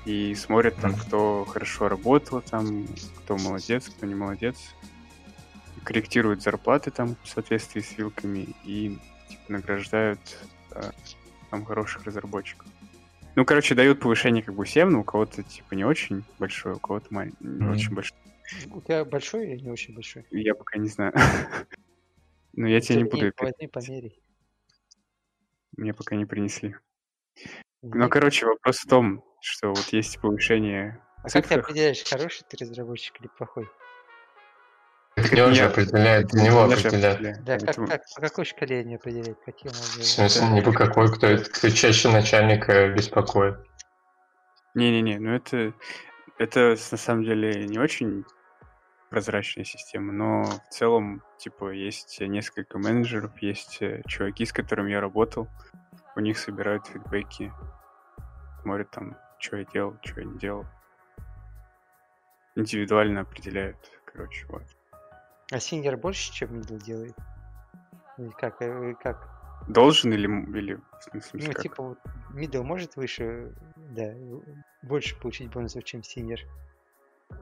и 0.08 0.34
смотрят 0.36 0.76
там, 0.78 0.96
кто 0.96 1.44
хорошо 1.44 1.90
работал 1.90 2.42
там, 2.42 2.88
кто 3.18 3.38
молодец, 3.38 3.90
кто 3.90 4.06
не 4.06 4.16
молодец. 4.16 4.74
Корректируют 5.84 6.42
зарплаты 6.42 6.92
там 6.92 7.18
в 7.24 7.28
соответствии 7.28 7.82
с 7.82 7.98
вилками 7.98 8.48
и 8.64 8.98
типа, 9.30 9.44
награждают 9.52 10.20
э, 10.72 10.92
там 11.52 11.66
хороших 11.66 12.06
разработчиков. 12.06 12.68
Ну, 13.36 13.44
короче, 13.46 13.76
дают 13.76 14.00
повышение 14.00 14.42
как 14.44 14.56
бы 14.56 14.64
всем, 14.64 14.92
но 14.92 15.02
у 15.02 15.04
кого-то 15.04 15.44
типа 15.44 15.74
не 15.76 15.84
очень 15.84 16.24
большое, 16.40 16.76
у 16.76 16.80
кого-то 16.80 17.14
маль- 17.14 17.34
не 17.42 17.66
Мгм. 17.66 17.72
очень 17.72 17.94
большое. 17.94 18.20
У 18.72 18.82
тебя 18.82 19.04
большой 19.04 19.52
или 19.52 19.60
не 19.62 19.70
очень 19.72 19.94
большой? 19.94 20.26
Я 20.32 20.56
пока 20.56 20.80
не 20.80 20.88
знаю. 20.88 21.12
Но 22.54 22.66
я 22.68 22.80
тебе 22.80 22.96
не 23.00 23.04
буду... 23.04 23.30
Возьми, 23.40 23.68
померяй. 23.68 24.22
Мне 25.76 25.94
пока 25.94 26.16
не 26.16 26.26
принесли. 26.26 26.76
Ну, 27.84 27.92
Ну, 27.94 28.10
короче, 28.10 28.46
вопрос 28.46 28.78
в 28.80 28.88
том, 28.88 29.24
что 29.42 29.70
вот 29.70 29.88
есть 29.92 30.20
повышение 30.20 31.02
А 31.24 31.30
как 31.30 31.48
ты 31.48 31.56
определяешь, 31.56 32.04
хороший 32.04 32.44
ты 32.50 32.58
разработчик 32.58 33.20
или 33.20 33.28
плохой? 33.28 33.70
Так 35.16 35.32
не 35.32 35.42
он 35.42 35.56
же 35.56 35.66
определяет, 35.66 36.28
для 36.28 36.44
него 36.44 36.64
определяет. 36.64 37.44
Да, 37.44 37.58
как, 37.58 37.76
как, 37.76 38.02
по 38.16 38.22
какой 38.22 38.46
шкале 38.46 38.82
они 38.82 38.96
определяют? 38.96 39.40
Каким 39.44 39.72
В 39.72 39.76
смысле, 39.76 40.48
не 40.50 40.62
по 40.62 40.72
какой, 40.72 41.12
кто, 41.12 41.38
кто 41.38 41.70
чаще 41.70 42.10
начальника 42.10 42.90
беспокоит. 42.90 43.56
Не-не-не, 44.76 45.18
ну 45.20 45.34
это... 45.34 45.74
Это 46.40 46.76
на 46.92 46.98
самом 46.98 47.24
деле 47.24 47.66
не 47.66 47.80
очень 47.80 48.24
прозрачная 49.10 49.64
система, 49.64 50.14
но 50.14 50.44
в 50.44 50.70
целом, 50.70 51.24
типа, 51.40 51.72
есть 51.72 52.20
несколько 52.20 52.78
менеджеров, 52.78 53.32
есть 53.42 53.82
э, 53.82 54.04
чуваки, 54.06 54.46
с 54.46 54.54
которыми 54.54 54.92
я 54.92 55.02
работал, 55.02 55.48
у 56.16 56.20
них 56.20 56.38
собирают 56.38 56.86
фидбэки, 56.86 57.52
смотрят 58.62 58.92
там, 58.92 59.18
что 59.40 59.58
я 59.58 59.66
делал, 59.66 59.96
что 60.04 60.22
я 60.22 60.28
не 60.28 60.38
делал. 60.38 60.66
Индивидуально 62.56 63.22
определяют, 63.22 63.78
короче, 64.06 64.46
вот. 64.50 64.64
А 65.52 65.60
синьор 65.60 65.96
больше, 65.98 66.34
чем 66.34 66.58
мидл 66.58 66.78
делает? 66.78 67.16
Или 68.18 68.30
как, 68.30 68.62
э, 68.62 68.96
как? 69.02 69.30
Должен 69.68 70.12
или, 70.14 70.28
или 70.58 70.76
в 70.76 71.04
смысле, 71.04 71.48
Ну, 71.48 71.54
как? 71.54 71.62
типа, 71.62 71.84
вот 71.84 72.00
мидл 72.34 72.64
может 72.64 72.96
выше, 72.96 73.54
да, 73.76 74.14
больше 74.82 75.16
получить 75.20 75.52
бонусов, 75.52 75.84
чем 75.84 76.04
синьор. 76.04 76.40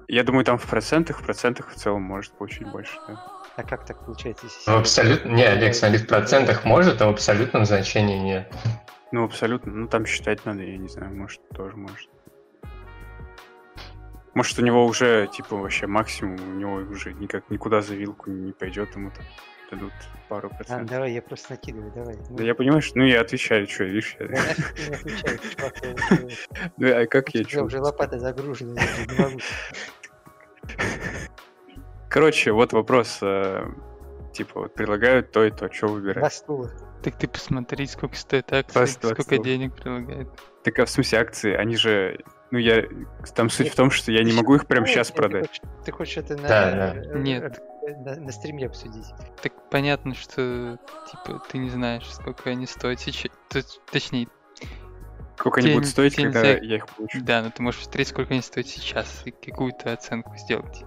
Я 0.08 0.24
думаю, 0.24 0.44
там 0.44 0.58
в 0.58 0.68
процентах, 0.68 1.20
в 1.20 1.24
процентах 1.24 1.70
в 1.70 1.76
целом 1.76 2.02
может 2.02 2.34
получить 2.34 2.68
больше, 2.68 2.98
да. 3.08 3.24
А 3.56 3.64
как 3.64 3.86
так 3.86 4.04
получается, 4.04 4.48
если 4.48 4.70
Ну, 4.70 4.78
абсолютно... 4.80 5.30
Не, 5.30 5.44
Олег, 5.44 5.76
смотри, 5.76 6.00
в 6.00 6.08
процентах 6.08 6.66
может, 6.66 7.02
а 7.02 7.08
в 7.08 7.10
абсолютном 7.12 7.66
значении 7.66 8.18
нет. 8.18 8.54
Ну, 9.16 9.24
абсолютно. 9.24 9.72
Ну, 9.72 9.88
там 9.88 10.06
считать 10.06 10.46
надо, 10.46 10.62
я 10.62 10.76
не 10.78 10.90
знаю, 10.90 11.16
может, 11.16 11.40
тоже 11.54 11.78
может. 11.78 12.10
Может, 14.34 14.60
у 14.60 14.62
него 14.62 14.86
уже, 14.86 15.28
типа, 15.32 15.56
вообще 15.56 15.88
максимум, 15.88 16.36
у 16.36 16.54
него 16.60 16.74
уже 16.92 17.14
никак 17.14 17.50
никуда 17.50 17.82
за 17.82 17.96
вилку 17.96 18.30
не 18.30 18.52
пойдет, 18.52 18.94
ему 18.94 19.12
там 19.12 19.24
дадут 19.72 19.94
пару 20.28 20.50
А, 20.52 20.56
процентов. 20.58 20.90
давай, 20.90 21.14
я 21.14 21.22
просто 21.22 21.54
накидываю, 21.54 21.94
давай. 21.96 22.18
Да 22.32 22.44
я 22.44 22.54
понимаю, 22.56 22.82
что... 22.82 22.98
Ну, 23.00 23.06
я 23.06 23.22
отвечаю, 23.22 23.66
что, 23.70 23.86
видишь, 23.86 24.18
я- 24.20 24.28
Да 24.28 24.34
нафиг 24.34 24.74
ты 24.76 24.84
не 24.84 24.96
отвечаешь, 24.96 25.40
чувак, 25.56 25.74
Да, 26.78 27.00
а 27.00 27.08
как 27.08 27.30
я 27.30 27.46
чё? 27.46 27.64
уже 27.64 27.80
лопата 27.80 28.20
загружена, 28.20 28.82
я 28.82 29.06
не 29.06 29.18
могу. 29.18 29.40
Короче, 32.10 32.52
вот 32.52 32.74
вопрос. 32.74 33.20
э, 33.22 33.64
Типа, 34.34 34.60
вот 34.60 34.74
предлагают 34.74 35.32
то 35.32 35.46
и 35.46 35.52
то, 35.52 35.72
что 35.72 35.88
Два 35.88 35.96
выбирать? 35.96 36.34
стула. 36.34 36.70
Так 37.06 37.20
ты 37.20 37.28
посмотри, 37.28 37.86
сколько 37.86 38.16
стоит 38.16 38.48
двадцать 38.48 38.98
сколько 38.98 39.24
долларов. 39.26 39.46
денег 39.46 39.76
предлагает. 39.76 40.28
Так 40.64 40.80
а 40.80 40.86
в 40.86 40.90
смысле 40.90 41.20
акции, 41.20 41.54
они 41.54 41.76
же... 41.78 42.20
Ну, 42.50 42.58
я... 42.58 42.84
Там 43.36 43.52
суть 43.52 43.70
в 43.70 43.76
том, 43.76 43.92
что 43.92 44.12
я 44.12 44.24
не 44.24 44.32
Ты 44.32 44.38
могу 44.38 44.56
их 44.56 44.66
прямо 44.66 44.88
сейчас 44.88 45.10
ты 45.10 45.14
продать. 45.14 45.48
хочешь- 45.48 45.62
Ты 45.86 45.92
хочешь 45.92 46.18
это 46.18 46.36
на, 46.36 46.48
Да, 46.48 46.72
да. 46.72 46.96
э, 46.96 47.20
Нет. 47.20 47.62
э, 47.88 47.96
на, 47.96 48.16
на 48.16 48.32
стриме 48.32 48.66
обсудить? 48.66 49.06
Так 49.44 49.54
понятно, 49.70 50.16
что 50.16 50.80
типа 51.12 51.44
ты 51.48 51.60
не 51.60 51.70
знаешь, 51.70 52.12
сколько 52.12 52.50
они 52.50 52.66
стоят 52.66 53.00
сейчас. 53.00 53.32
Точнее, 53.92 54.28
Сколько 55.38 55.60
они 55.60 55.74
будут 55.74 55.88
стоить, 55.90 56.16
когда 56.16 56.40
за- 56.40 56.58
я 56.58 56.78
их 56.78 56.88
получу? 56.88 57.20
да, 57.22 57.44
но 57.44 57.52
ты 57.52 57.62
можешь 57.62 57.82
посмотреть, 57.82 58.08
сколько 58.08 58.34
они 58.34 58.42
стоят 58.42 58.68
сейчас, 58.68 59.22
и 59.26 59.32
какую-то 59.32 59.94
оценку 59.94 60.36
сделать. 60.38 60.84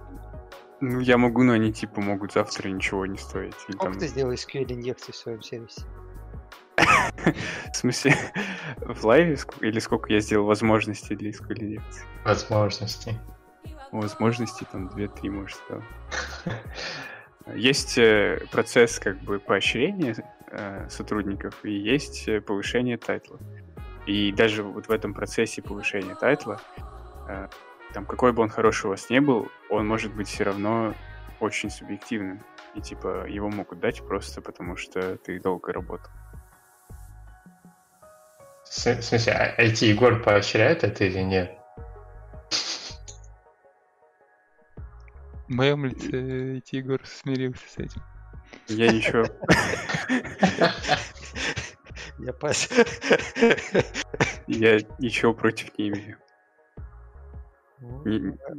Ну, 0.81 0.99
я 0.99 1.17
могу, 1.17 1.43
но 1.43 1.53
они, 1.53 1.71
типа, 1.71 2.01
могут 2.01 2.33
завтра 2.33 2.67
ничего 2.69 3.05
не 3.05 3.17
стоить. 3.17 3.53
Сколько 3.53 3.83
там... 3.85 3.99
ты 3.99 4.07
сделал 4.07 4.31
SQL 4.33 4.63
инъекций 4.73 5.13
в 5.13 5.17
своем 5.17 5.41
сервисе? 5.41 5.81
В 7.71 7.75
смысле, 7.75 8.15
в 8.77 9.03
лайве? 9.05 9.37
Или 9.61 9.79
сколько 9.79 10.11
я 10.11 10.19
сделал 10.19 10.45
возможностей 10.45 11.15
для 11.15 11.31
SQL 11.31 11.59
инъекции? 11.59 12.05
Возможности. 12.23 13.19
Возможностей 13.91 14.65
там 14.71 14.87
2-3, 14.87 15.29
может, 15.29 15.57
сказал. 15.57 15.83
Есть 17.55 17.97
э, 17.97 18.45
процесс 18.51 18.99
как 18.99 19.19
бы 19.21 19.39
поощрения 19.39 20.15
э, 20.51 20.87
сотрудников 20.89 21.63
и 21.63 21.71
есть 21.71 22.27
э, 22.27 22.41
повышение 22.41 22.97
title 22.97 23.27
а. 23.27 23.39
И 24.05 24.31
даже 24.31 24.63
вот 24.63 24.87
в 24.87 24.91
этом 24.91 25.13
процессе 25.13 25.61
повышения 25.61 26.15
title 26.15 26.46
а, 26.46 26.59
там 27.93 28.05
какой 28.05 28.33
бы 28.33 28.41
он 28.41 28.49
хороший 28.49 28.87
у 28.87 28.89
вас 28.89 29.09
не 29.09 29.21
был, 29.21 29.49
он 29.69 29.87
может 29.87 30.13
быть 30.15 30.27
все 30.27 30.45
равно 30.45 30.95
очень 31.39 31.69
субъективным. 31.69 32.43
И 32.75 32.81
типа 32.81 33.27
его 33.27 33.49
могут 33.49 33.79
дать 33.79 34.01
просто 34.01 34.41
потому, 34.41 34.77
что 34.77 35.17
ты 35.17 35.39
долго 35.39 35.73
работал. 35.73 36.11
В 38.69 39.01
смысле, 39.01 39.33
а 39.33 39.61
IT 39.63 39.83
Егор 39.85 40.21
поощряет 40.21 40.83
это 40.83 41.03
или 41.05 41.21
нет? 41.21 41.57
В 45.47 45.51
моем 45.51 45.85
лице 45.85 46.59
идти 46.59 46.77
Егор 46.77 47.01
смирился 47.03 47.67
с 47.67 47.77
этим. 47.79 48.03
Я 48.67 48.91
ничего... 48.91 49.25
Я 52.19 52.33
пас. 52.33 52.69
Я 54.45 54.79
ничего 54.99 55.33
против 55.33 55.75
не 55.79 55.89
имею. 55.89 56.17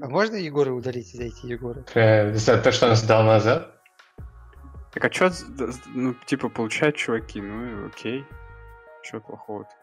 А 0.02 0.08
можно 0.08 0.34
Егора 0.34 0.72
удалить 0.72 1.14
из 1.14 1.20
IT 1.20 1.46
Егора? 1.46 1.84
Э, 1.94 2.32
За 2.34 2.58
то, 2.58 2.72
что 2.72 2.88
он 2.88 2.96
сдал 2.96 3.22
назад? 3.22 3.80
Так 4.92 5.04
а 5.04 5.12
что, 5.12 5.30
ну, 5.94 6.14
типа, 6.26 6.48
получают 6.48 6.96
чуваки, 6.96 7.40
ну 7.40 7.84
и 7.84 7.86
окей. 7.86 8.24
Чего 9.04 9.20
плохого-то? 9.20 9.79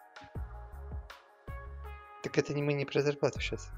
Так 2.28 2.39
это 2.39 2.53
не 2.53 2.61
мы 2.61 2.73
не 2.73 2.84
про 2.84 3.01
зарплату 3.01 3.39
сейчас. 3.39 3.69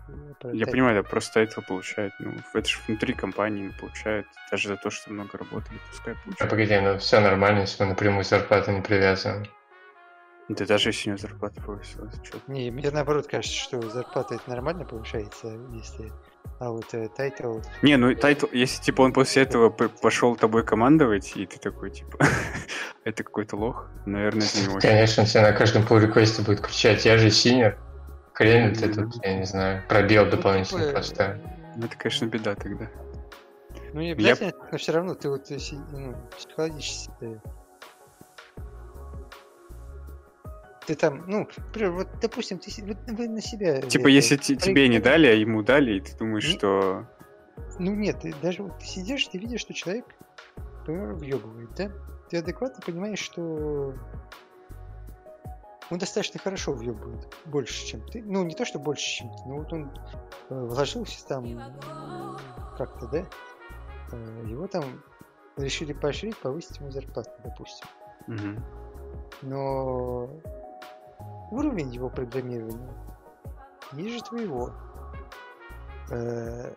Я 0.53 0.65
понимаю, 0.65 1.03
да, 1.03 1.07
просто 1.07 1.41
этого 1.41 1.63
получают. 1.63 2.15
Ну, 2.19 2.33
это 2.55 2.67
же 2.67 2.79
внутри 2.87 3.13
компании 3.13 3.71
получают. 3.79 4.25
Даже 4.49 4.69
за 4.69 4.75
то, 4.75 4.89
что 4.89 5.11
много 5.11 5.37
работали, 5.37 5.77
пускай 5.91 6.15
А 6.15 6.17
получают. 6.23 6.49
погоди, 6.49 6.79
ну 6.79 6.97
все 6.97 7.19
нормально, 7.19 7.59
если 7.59 7.83
мы 7.83 7.89
напрямую 7.89 8.23
зарплату 8.23 8.71
не 8.71 8.81
привязываем. 8.81 9.45
Да 10.47 10.65
даже 10.65 10.89
если 10.89 11.09
у 11.09 11.13
него 11.13 11.21
зарплата 11.21 11.61
повысилась, 11.61 12.15
что 12.23 12.39
Не, 12.47 12.71
мне 12.71 12.89
наоборот 12.89 13.27
кажется, 13.27 13.55
что 13.55 13.79
зарплата 13.81 14.33
это 14.33 14.49
нормально 14.49 14.83
повышается, 14.83 15.55
если... 15.71 16.11
А 16.59 16.71
вот 16.71 16.91
э, 16.93 17.07
title... 17.15 17.59
Не, 17.83 17.97
ну 17.97 18.15
title, 18.15 18.47
если 18.51 18.81
типа 18.81 19.03
он 19.03 19.13
после 19.13 19.43
этого 19.43 19.69
пошел 19.69 20.35
тобой 20.35 20.65
командовать, 20.65 21.37
и 21.37 21.45
ты 21.45 21.59
такой, 21.59 21.91
типа, 21.91 22.17
это 23.03 23.23
какой-то 23.23 23.57
лох, 23.57 23.91
наверное, 24.07 24.47
это 24.47 24.59
не 24.59 24.75
очень. 24.75 24.89
Конечно, 24.89 25.25
все 25.25 25.41
на 25.41 25.53
каждом 25.53 25.83
pull 25.83 25.99
реквесте 25.99 26.41
будет 26.41 26.61
кричать, 26.61 27.05
я 27.05 27.19
же 27.19 27.29
синер. 27.29 27.77
Ты 28.39 28.93
тут, 28.93 29.25
я 29.25 29.35
не 29.35 29.45
знаю, 29.45 29.83
пробел 29.89 30.25
ну, 30.25 30.31
дополнительный 30.31 30.93
поставил. 30.93 31.43
Ну, 31.75 31.85
это, 31.85 31.97
конечно, 31.97 32.25
беда 32.25 32.55
тогда. 32.55 32.89
Ну, 33.93 33.99
не 34.01 34.13
Я- 34.13 34.37
но 34.71 34.77
все 34.77 34.91
равно 34.93 35.13
ты 35.13 35.29
вот 35.29 35.49
ну, 35.49 36.15
психологически... 36.37 37.41
ты- 40.87 40.95
там, 40.95 41.25
ну, 41.27 41.47
например, 41.57 41.91
вот, 41.91 42.07
допустим, 42.21 42.59
ты, 42.59 42.71
вот 42.83 42.97
вы 43.07 43.27
на 43.27 43.41
себя... 43.41 43.81
Типа, 43.81 44.03
это, 44.03 44.09
если 44.09 44.37
те- 44.37 44.55
тебе 44.55 44.87
не 44.87 44.99
дали, 44.99 45.27
а 45.27 45.33
ему 45.33 45.61
дали, 45.61 45.97
и 45.97 45.99
ты 45.99 46.17
думаешь, 46.17 46.47
Не- 46.47 46.53
что... 46.53 47.05
Ну 47.77 47.93
нет, 47.93 48.21
ты 48.21 48.33
даже 48.41 48.63
вот 48.63 48.79
ты 48.79 48.85
сидишь, 48.85 49.27
ты 49.27 49.37
видишь, 49.37 49.61
что 49.61 49.73
человек, 49.73 50.05
например, 50.79 51.13
въебывает, 51.15 51.69
да? 51.75 51.91
Ты 52.29 52.37
адекватно 52.37 52.81
понимаешь, 52.85 53.19
что 53.19 53.93
он 55.89 55.97
достаточно 55.97 56.39
хорошо 56.39 56.73
въебывает, 56.73 57.35
больше, 57.45 57.85
чем 57.85 58.01
ты. 58.07 58.21
Ну, 58.23 58.43
не 58.43 58.55
то, 58.55 58.65
что 58.65 58.79
больше, 58.79 59.05
чем 59.05 59.29
ты, 59.29 59.43
но 59.47 59.57
вот 59.57 59.73
он 59.73 59.91
э, 60.49 60.65
вложился 60.65 61.25
там 61.27 61.45
как-то, 62.77 63.07
да? 63.07 63.25
Э, 64.11 64.43
его 64.47 64.67
там 64.67 64.83
решили 65.57 65.93
поощрить, 65.93 66.37
повысить 66.37 66.77
ему 66.79 66.91
зарплату, 66.91 67.31
допустим. 67.43 67.87
Мгм. 68.27 68.63
Но 69.41 70.29
уровень 71.51 71.89
его 71.91 72.09
программирования 72.09 72.93
ниже 73.93 74.21
твоего. 74.21 74.71
Э, 76.11 76.73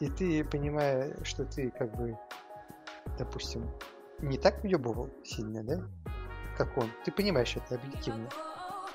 И 0.00 0.08
ты, 0.08 0.44
понимая, 0.44 1.16
что 1.24 1.44
ты 1.44 1.70
как 1.72 1.96
бы, 1.96 2.16
допустим, 3.18 3.68
не 4.20 4.38
так 4.38 4.62
въебывал 4.62 5.10
сильно, 5.24 5.64
да, 5.64 5.80
как 6.58 6.76
он, 6.76 6.90
ты 7.04 7.12
понимаешь 7.12 7.56
это 7.56 7.76
объективно. 7.76 8.28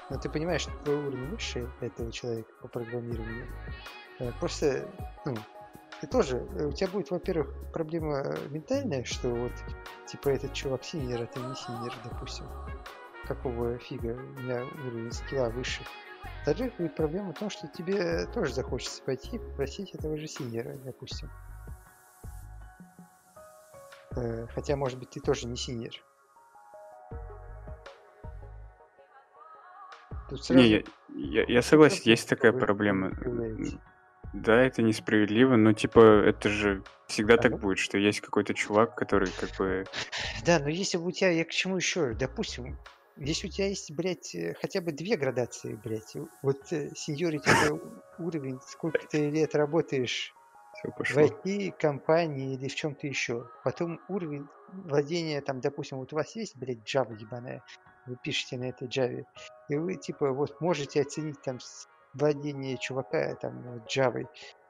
Но 0.09 0.19
ты 0.19 0.29
понимаешь, 0.29 0.61
что 0.61 0.71
твой 0.83 0.97
уровень 0.97 1.29
выше 1.29 1.69
этого 1.79 2.11
человека 2.11 2.51
по 2.61 2.67
программированию. 2.67 3.47
Э, 4.19 4.31
Просто, 4.39 4.85
ну, 5.25 5.35
ты 6.01 6.07
тоже, 6.07 6.37
э, 6.37 6.65
у 6.65 6.71
тебя 6.73 6.89
будет, 6.89 7.09
во-первых, 7.09 7.53
проблема 7.71 8.35
ментальная, 8.49 9.05
что 9.05 9.29
вот, 9.29 9.53
типа, 10.05 10.29
этот 10.29 10.51
чувак 10.53 10.83
senior, 10.83 11.23
а 11.23 11.25
ты 11.25 11.39
не 11.39 11.55
senior, 11.55 11.93
допустим. 12.03 12.45
Какого 13.27 13.77
фига 13.77 14.09
у 14.09 14.39
меня 14.41 14.63
уровень 14.85 15.11
skill 15.13 15.43
а 15.43 15.49
выше. 15.49 15.81
Во-вторых, 16.45 16.73
будет 16.77 16.95
проблема 16.95 17.33
в 17.33 17.39
том, 17.39 17.49
что 17.49 17.67
тебе 17.69 18.25
тоже 18.33 18.53
захочется 18.53 19.01
пойти 19.03 19.37
и 19.37 19.39
попросить 19.39 19.95
этого 19.95 20.17
же 20.17 20.27
senior 20.27 20.63
а, 20.63 20.75
допустим. 20.83 21.29
Э, 24.17 24.47
Хотя, 24.53 24.75
может 24.75 24.99
быть, 24.99 25.11
ты 25.11 25.21
тоже 25.21 25.47
не 25.47 25.55
senior. 25.55 26.03
Тут 30.33 30.43
сразу 30.45 30.63
Не, 30.63 30.69
я, 30.69 30.83
я, 31.15 31.45
я 31.47 31.61
согласен, 31.61 32.01
есть 32.05 32.27
такая 32.27 32.53
проблема. 32.53 33.11
Да, 34.33 34.59
это 34.63 34.81
несправедливо, 34.81 35.57
но 35.57 35.73
типа 35.73 35.99
это 36.25 36.49
же 36.49 36.83
всегда 37.05 37.37
так 37.37 37.51
Ага. 37.53 37.61
будет, 37.61 37.77
что 37.77 37.99
есть 37.99 38.21
какой-то 38.21 38.55
чувак, 38.55 38.95
который 38.95 39.29
как 39.39 39.55
бы... 39.59 39.85
Да, 40.43 40.57
но 40.57 40.69
если 40.69 40.97
бы 40.97 41.05
у 41.05 41.11
тебя, 41.11 41.29
я 41.29 41.45
к 41.45 41.51
чему 41.51 41.77
еще, 41.77 42.15
допустим, 42.15 42.79
если 43.15 43.45
у 43.47 43.51
тебя 43.51 43.67
есть, 43.67 43.91
блядь, 43.91 44.33
э, 44.33 44.55
хотя 44.59 44.81
бы 44.81 44.91
две 44.91 45.17
градации, 45.17 45.75
блядь, 45.75 46.15
вот 46.41 46.65
сеньорити 46.65 47.47
это 47.47 47.79
уровень, 48.17 48.59
сколько 48.65 49.05
ты 49.07 49.29
лет 49.29 49.53
работаешь 49.53 50.33
Все 50.83 50.91
в 50.91 50.95
пошло. 50.95 51.21
IT-компании 51.21 52.55
или 52.55 52.67
в 52.67 52.75
чем-то 52.75 53.07
еще. 53.07 53.49
Потом 53.63 54.01
уровень 54.09 54.47
владения, 54.73 55.41
там, 55.41 55.61
допустим, 55.61 55.97
вот 55.97 56.11
у 56.11 56.15
вас 56.17 56.35
есть, 56.35 56.57
блядь, 56.57 56.79
Java 56.79 57.17
ебаная, 57.17 57.63
вы 58.05 58.17
пишете 58.21 58.57
на 58.57 58.65
этой 58.65 58.87
Java, 58.89 59.23
и 59.69 59.75
вы, 59.77 59.95
типа, 59.95 60.31
вот 60.31 60.59
можете 60.59 61.01
оценить 61.01 61.41
там 61.41 61.59
владение 62.13 62.77
чувака, 62.77 63.35
там, 63.35 63.61
вот, 63.63 63.95
Java. 63.95 64.25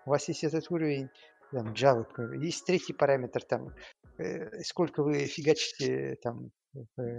У 0.05 0.11
вас 0.11 0.27
есть 0.27 0.43
этот 0.43 0.69
уровень, 0.69 1.09
там, 1.51 1.73
Java, 1.73 2.05
есть 2.37 2.65
третий 2.65 2.93
параметр, 2.93 3.43
там, 3.43 3.73
э, 4.19 4.61
сколько 4.61 5.01
вы 5.01 5.25
фигачите, 5.25 6.17
там, 6.21 6.51
в 6.73 7.01
э, 7.01 7.17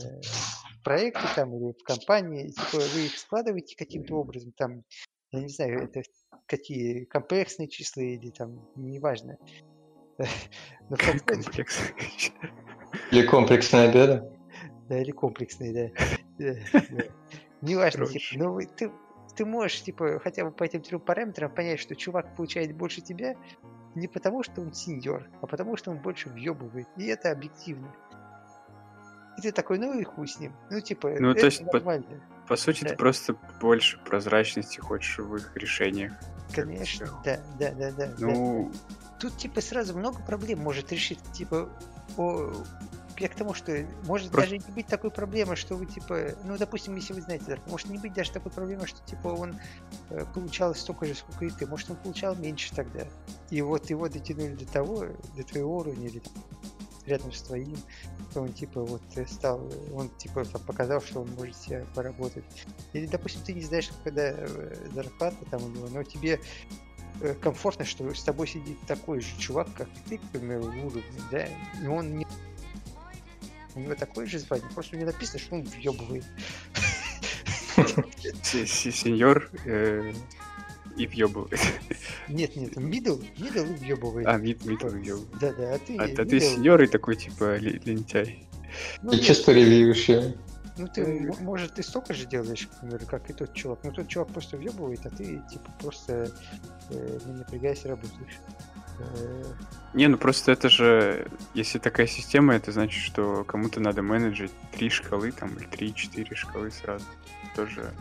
проекте, 0.85 1.27
там, 1.35 1.53
или 1.57 1.73
в 1.73 1.83
компании, 1.83 2.51
типа, 2.51 2.83
вы 2.95 3.07
их 3.07 3.19
складываете 3.19 3.75
каким-то 3.77 4.15
образом, 4.15 4.53
там, 4.53 4.85
я 5.33 5.41
не 5.41 5.49
знаю, 5.49 5.83
это 5.83 6.03
какие 6.47 7.05
комплексные 7.05 7.69
числа 7.69 8.03
или 8.03 8.31
там, 8.31 8.67
неважно. 8.77 9.37
Комплекс. 10.89 11.81
Или 13.11 13.27
комплексные 13.27 13.89
обеды. 13.89 14.23
Да, 14.89 14.99
или 15.01 15.11
комплексные, 15.11 15.93
да. 16.39 16.55
Неважно, 17.61 18.07
типа, 18.07 18.49
вы- 18.51 18.67
ты, 18.67 18.91
ты 19.37 19.47
можешь, 19.47 19.83
типа, 19.83 20.21
хотя 20.23 20.45
бы 20.45 20.51
по 20.53 20.65
этим 20.65 20.83
трем 20.83 21.01
параметрам 21.01 21.51
понять, 21.53 21.81
что 21.81 21.97
чувак 21.97 22.37
получает 22.37 22.77
больше 22.77 23.01
тебя 23.01 23.37
не 23.95 24.07
потому, 24.09 24.43
что 24.43 24.61
он 24.61 24.73
сеньор, 24.75 25.29
а 25.41 25.47
потому, 25.47 25.77
что 25.77 25.91
он 25.91 25.99
больше 25.99 26.29
въебывает. 26.29 26.87
И 26.97 27.07
это 27.07 27.31
объективно. 27.31 27.95
И 29.39 29.41
ты 29.41 29.51
такой, 29.53 29.79
ну 29.79 29.99
и 29.99 30.05
хуй 30.05 30.29
с 30.29 30.39
ним. 30.39 30.53
Ну, 30.71 30.81
типа, 30.81 31.09
Ну, 31.19 31.31
это 31.31 31.41
то 31.41 31.47
есть 31.47 31.65
по- 31.67 31.73
нормально. 31.79 32.23
По 32.47 32.57
сути, 32.57 32.85
Да. 32.85 32.91
ты 32.91 32.97
просто 32.97 33.35
больше 33.61 33.99
прозрачности 34.05 34.79
хочешь 34.79 35.19
в 35.19 35.35
их 35.37 35.57
решениях. 35.57 36.13
Конечно, 36.53 37.09
да, 37.25 37.41
да, 37.59 37.71
да, 37.73 37.91
да. 37.93 38.07
да. 38.07 38.13
Ну, 38.19 38.71
Тут, 39.19 39.37
типа, 39.37 39.61
сразу 39.61 39.97
много 39.97 40.21
проблем 40.23 40.61
может 40.61 40.93
решить, 40.93 41.21
типа, 41.33 41.69
о, 42.17 42.53
я 43.19 43.29
к 43.29 43.35
тому, 43.35 43.55
что 43.55 43.87
может 44.05 44.31
Просто- 44.31 44.51
даже 44.51 44.67
не 44.67 44.75
быть 44.75 44.87
такой 44.87 45.11
проблемы, 45.11 45.57
что 45.57 45.77
вы, 45.77 45.87
типа, 45.87 46.35
ну, 46.45 46.57
допустим, 46.59 46.97
если 46.97 47.13
вы 47.13 47.21
знаете, 47.23 47.45
да, 47.49 47.57
может 47.69 47.89
не 47.89 47.99
быть 47.99 48.13
даже 48.13 48.33
такой 48.33 48.51
проблемы, 48.51 48.87
что, 48.87 49.01
типа, 49.07 49.29
он 49.29 49.59
э, 50.11 50.25
получал 50.35 50.75
столько 50.75 51.07
же, 51.07 51.15
сколько 51.15 51.45
и 51.45 51.51
ты, 51.51 51.67
может, 51.67 51.91
он 51.91 51.97
получал 51.97 52.35
меньше 52.35 52.75
тогда. 52.75 53.07
И 53.51 53.63
вот 53.63 53.89
его 53.89 54.09
дотянули 54.09 54.55
до 54.55 54.67
того, 54.67 55.07
до 55.37 55.43
твоего 55.45 55.79
уровня, 55.79 56.09
или 56.09 56.23
рядом 57.07 57.33
с 57.33 57.45
что 57.45 58.43
он, 58.43 58.53
типа, 58.53 58.81
вот 58.81 59.03
э, 59.17 59.27
стал, 59.27 59.71
он, 59.93 60.09
типа, 60.11 60.45
там 60.45 60.63
показал, 60.63 61.01
что 61.01 61.21
он 61.23 61.31
может 61.35 61.57
себя 61.57 61.85
поработать. 61.95 62.45
Или, 62.93 63.07
допустим, 63.07 63.43
ты 63.43 63.53
не 63.53 63.63
знаешь, 63.63 63.91
когда 64.03 64.31
э, 64.31 64.75
зарплата 64.93 65.37
там 65.51 65.65
у 65.65 65.69
него, 65.69 65.89
но 65.89 66.03
тебе 66.03 66.41
э, 67.21 67.35
комфортно, 67.35 67.85
что 67.85 68.13
с 68.13 68.23
тобой 68.23 68.49
сидит 68.49 68.79
такой 68.87 69.21
же 69.21 69.37
чувак, 69.39 69.69
как 69.77 69.89
ты, 70.09 70.19
к 70.19 70.23
примеру, 70.31 70.65
в 70.65 70.87
уровне, 70.87 71.21
да, 71.31 71.47
и 71.83 71.87
он 71.87 72.19
не... 72.19 72.27
У 73.75 73.81
него 73.81 73.95
такое 73.95 74.27
же 74.27 74.39
звание, 74.39 74.69
просто 74.75 74.97
у 74.97 74.99
него 74.99 75.11
написано, 75.11 75.39
что 75.39 75.57
он 75.57 75.63
въебывает. 75.63 76.25
se- 78.43 78.67
se- 78.67 78.93
senior 78.93 79.51
и 80.97 81.07
въебывает. 81.07 81.61
Нет, 82.29 82.57
нет, 82.57 82.77
middle, 82.77 83.19
middle 83.39 83.65
и 83.65 83.75
въебывает. 83.75 84.27
А, 84.27 84.37
mid, 84.37 84.65
mid 84.65 84.83
въебывает. 84.83 85.39
Да, 85.41 85.53
да, 85.53 85.75
а 85.75 85.79
ты... 85.79 85.97
А, 85.97 86.05
а 86.05 86.25
ты 86.25 86.41
senior 86.41 86.83
и 86.83 86.87
такой, 86.87 87.17
типа, 87.17 87.57
лентяй. 87.59 88.47
ну, 89.03 89.11
Ты 89.11 89.17
нет, 89.17 89.25
чисто 89.27 89.53
ревьюешь 89.53 90.09
ну 90.77 90.89
ты, 90.89 91.33
может, 91.41 91.75
ты 91.75 91.83
столько 91.83 92.15
же 92.15 92.27
делаешь, 92.27 92.67
к 92.67 92.81
примеру, 92.81 93.07
как 93.07 93.31
и 93.31 93.33
тот 93.33 93.53
чувак, 93.55 93.81
но 93.85 93.93
тот 93.93 94.09
чувак 94.09 94.29
просто 94.29 94.57
въебывает, 94.57 95.07
а 95.07 95.11
ты, 95.11 95.41
типа, 95.51 95.71
просто 95.81 96.33
э, 96.91 97.19
не 97.27 97.33
напрягайся, 97.33 97.89
работаешь. 97.89 98.41
Э, 98.99 99.45
Не, 99.95 100.09
ну 100.09 100.19
просто 100.19 100.51
это 100.51 100.69
же, 100.69 101.29
если 101.55 101.79
такая 101.79 102.09
система, 102.09 102.55
это 102.55 102.73
значит, 102.73 103.01
что 103.03 103.45
кому-то 103.45 103.79
надо 103.81 104.03
менеджить 104.03 104.53
три 104.73 104.91
шкалы 104.91 105.31
там, 105.31 105.55
или 105.57 105.67
три-четыре 105.67 106.35
шкалы 106.35 106.73
сразу. 106.73 107.05
Тоже 107.55 107.93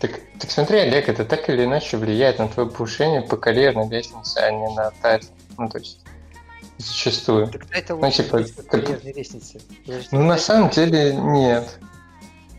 Так, 0.00 0.20
так 0.40 0.50
смотри, 0.50 0.78
Олег, 0.78 1.08
это 1.08 1.24
так 1.24 1.48
или 1.48 1.64
иначе 1.64 1.96
влияет 1.96 2.38
на 2.38 2.48
твое 2.48 2.68
повышение 2.68 3.22
по 3.22 3.36
карьерной 3.36 3.88
лестнице, 3.88 4.38
а 4.38 4.50
не 4.50 4.68
на 4.74 4.90
тайтл. 5.02 5.28
Ну, 5.58 5.68
то 5.68 5.78
есть, 5.78 6.00
зачастую. 6.78 7.48
Так 7.48 7.66
это 7.70 7.94
Ну, 7.94 8.10
типа, 8.10 8.42
ты- 8.42 8.62
карьерной 8.64 9.12
лестнице. 9.12 9.60
Подожди, 9.86 10.08
Ну, 10.10 10.22
на 10.24 10.38
самом 10.38 10.70
деле, 10.70 11.14
нет. 11.14 11.78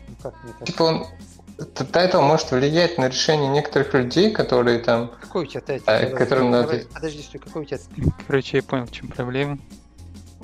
ну 0.08 0.14
как 0.22 0.34
не 0.44 0.52
так? 0.52 0.64
Типа 0.66 0.82
он... 0.84 1.06
Тайтл 1.92 2.20
может 2.20 2.50
влиять 2.50 2.98
на 2.98 3.08
решение 3.08 3.48
некоторых 3.48 3.94
людей, 3.94 4.32
которые 4.32 4.80
там... 4.80 5.12
Какой 5.20 5.44
у 5.44 5.46
тебя 5.46 5.60
тайтл? 5.60 5.84
А, 5.86 6.00
Давай, 6.00 6.16
которым 6.16 6.50
давай, 6.50 6.78
надо- 6.78 6.88
Подожди, 6.92 7.22
стой, 7.22 7.40
какой 7.40 7.62
у 7.62 7.64
тебя 7.64 7.78
Короче, 8.26 8.56
я 8.56 8.62
понял, 8.64 8.86
в 8.86 8.90
чем 8.90 9.06
проблема. 9.08 9.58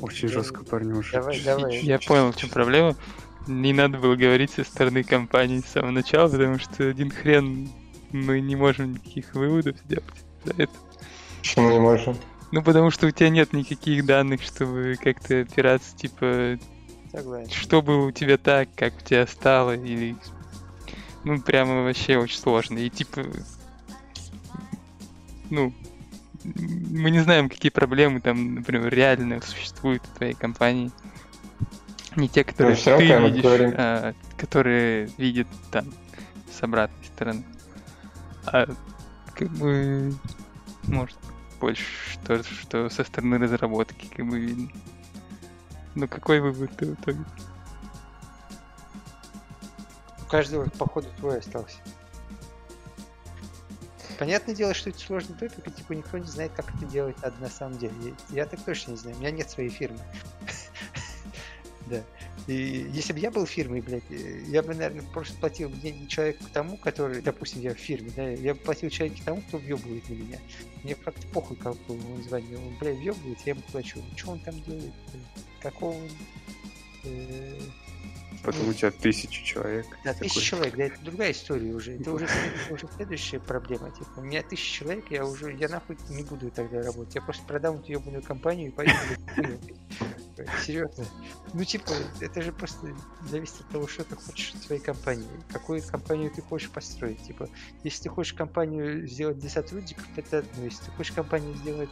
очень 0.01 0.29
Да, 0.29 0.35
жестко 0.35 0.65
парни 0.65 0.93
уже. 0.93 1.13
давай, 1.15 1.41
давай. 1.41 1.79
Я 1.81 1.99
понял, 1.99 2.31
в 2.31 2.37
чем 2.37 2.49
проблема. 2.51 2.95
Не 3.47 3.73
надо 3.73 3.99
было 3.99 4.17
говорить 4.17 4.51
со 4.51 4.65
стороны 4.65 5.03
компании 5.03 5.61
с 5.61 5.73
самого 5.73 5.91
начала, 5.91 6.29
потому 6.29 6.59
что 6.59 6.89
один 6.89 7.11
хрен 7.11 7.71
мы 8.13 8.41
не 8.41 8.57
можем 8.57 8.93
никаких 8.93 9.35
выводов 9.35 9.77
сделать 9.85 10.25
за 10.45 10.53
это. 10.57 10.73
Почему 11.39 11.71
не 11.71 11.79
можем? 11.79 12.17
Ну, 12.53 12.63
потому 12.63 12.91
что 12.91 13.07
у 13.07 13.11
тебя 13.11 13.31
нет 13.31 13.53
никаких 13.53 14.05
данных, 14.05 14.43
чтобы 14.43 14.97
как-то 15.01 15.41
опираться, 15.41 15.97
типа, 15.97 16.59
Согласен. 17.13 17.51
что 17.51 17.81
было 17.81 18.07
у 18.07 18.11
тебя 18.11 18.39
так, 18.39 18.69
как 18.75 18.95
у 18.97 19.05
тебя 19.05 19.27
стало, 19.27 19.77
или... 19.77 20.17
Ну, 21.23 21.41
прямо 21.41 21.83
вообще 21.83 22.19
очень 22.19 22.39
сложно. 22.39 22.79
И 22.79 22.91
типа... 22.91 23.25
Ну, 25.51 25.73
мы 26.45 27.11
не 27.11 27.21
знаем, 27.21 27.49
какие 27.49 27.71
проблемы 27.71 28.21
там, 28.21 28.57
например, 28.57 28.93
реально 28.93 29.41
существуют 29.43 30.03
в 30.05 30.17
твоей 30.17 30.35
компании. 30.35 30.91
Не 32.17 32.29
те, 32.29 32.45
которые 32.45 32.77
всё 32.77 32.91
равно 32.93 33.07
ты 33.07 33.27
видишь, 33.29 33.43
говорим. 33.43 33.75
а 33.77 34.15
которые 34.37 35.07
видят 35.17 35.47
там 35.71 35.93
с 36.51 36.63
обратной 36.63 37.05
стороны. 37.07 37.45
А 38.47 38.67
как 39.35 39.49
бы 39.51 40.13
может 40.85 41.17
больше 41.61 41.85
что, 42.13 42.43
что 42.43 42.89
со 42.89 43.05
стороны 43.05 43.39
разработки 43.39 44.07
как 44.07 44.27
бы 44.27 44.41
видно. 44.41 44.71
Ну 45.95 46.09
какой 46.09 46.41
вывод 46.41 46.71
ты 46.77 46.87
в 46.87 46.95
итоге? 46.95 47.25
У 50.23 50.31
каждого, 50.31 50.69
походу, 50.71 51.09
твой 51.19 51.39
остался. 51.39 51.77
Понятное 54.19 54.55
дело, 54.55 54.75
что 54.75 54.91
это 54.91 54.99
сложный 54.99 55.35
топик, 55.35 55.67
и 55.67 55.71
типа 55.71 55.95
никто 55.95 56.19
не 56.19 56.27
знает, 56.27 56.53
как 56.55 56.75
это 56.75 56.85
делать 56.85 57.17
надо 57.23 57.41
на 57.41 57.49
самом 57.49 57.79
деле. 57.79 57.95
Я, 58.31 58.43
я 58.43 58.47
так 58.47 58.61
точно 58.61 58.93
не 58.93 58.97
знаю, 58.99 59.17
у 59.17 59.21
меня 59.21 59.31
нет 59.31 59.49
своей 59.49 59.71
фирмы. 59.71 60.01
Да. 61.91 62.05
И 62.47 62.89
если 62.93 63.13
бы 63.13 63.19
я 63.19 63.31
был 63.31 63.47
фирмой, 63.47 63.81
блядь, 63.81 64.05
э, 64.11 64.43
я 64.47 64.63
бы, 64.63 64.75
наверное, 64.75 65.03
просто 65.13 65.37
платил 65.39 65.71
деньги 65.71 66.07
человеку 66.07 66.45
тому, 66.53 66.77
который, 66.77 67.21
допустим, 67.21 67.61
я 67.63 67.75
в 67.75 67.79
фирме, 67.79 68.13
да, 68.15 68.31
я 68.31 68.55
бы 68.55 68.61
платил 68.61 68.91
человеку 68.91 69.21
тому, 69.25 69.43
кто 69.43 69.59
въебывает 69.59 70.09
на 70.09 70.15
меня. 70.15 70.39
Мне 70.85 70.95
как-то 70.95 71.27
похуй, 71.29 71.57
какого 71.57 71.99
он 71.99 72.23
звание. 72.23 72.59
Он, 72.59 72.77
блядь, 72.79 72.99
въебывает, 72.99 73.39
я 73.45 73.53
ему 73.53 73.63
плачу. 73.73 73.99
Что 74.17 74.31
он 74.31 74.41
там 74.41 74.63
делает? 74.63 74.93
Какого 75.61 75.97
он... 75.97 76.09
э, 78.43 78.47
Потом 78.47 78.69
у 78.69 78.73
тебя 78.73 78.91
тысячи 78.91 79.45
человек. 79.45 79.87
да, 80.05 80.15
тысяча 80.15 80.41
человек, 80.41 80.77
да, 80.77 80.85
это 80.85 81.01
другая 81.03 81.33
история 81.33 81.73
уже. 81.73 81.93
Это 81.99 82.13
уже, 82.13 82.29
уже 82.71 82.89
следующая 82.97 83.41
проблема. 83.41 83.91
Типа, 83.91 84.11
у 84.17 84.23
меня 84.23 84.43
тысяча 84.43 84.81
человек, 84.81 85.11
я 85.11 85.25
уже, 85.25 85.53
я 85.53 85.69
нахуй 85.69 85.97
не 86.09 86.23
буду 86.23 86.51
тогда 86.51 86.83
работать. 86.83 87.15
Я 87.15 87.23
просто 87.23 87.45
продам 87.47 87.77
эту 87.77 87.93
ебаную 87.93 88.23
компанию 88.23 88.69
и 88.69 88.71
пойду. 88.71 88.93
Серьезно. 90.65 91.05
Ну, 91.53 91.65
типа, 91.65 91.93
это 92.21 92.43
же 92.43 92.53
просто 92.53 92.95
зависит 93.29 93.61
от 93.61 93.69
того, 93.69 93.87
что 93.87 94.05
ты 94.05 94.17
хочешь 94.17 94.55
от 94.55 94.63
своей 94.63 94.81
компании. 94.81 95.29
Какую 95.53 95.83
компанию 95.83 96.31
ты 96.31 96.43
хочешь 96.43 96.71
построить. 96.71 97.23
Типа, 97.23 97.49
если 97.85 98.05
ты 98.05 98.09
хочешь 98.09 98.33
компанию 98.33 99.07
сделать 99.07 99.39
для 99.39 99.51
сотрудников, 99.51 100.05
это 100.17 100.39
одно. 100.39 100.65
Если 100.65 100.85
ты 100.85 100.91
хочешь 100.93 101.13
компанию 101.13 101.55
сделать, 101.57 101.91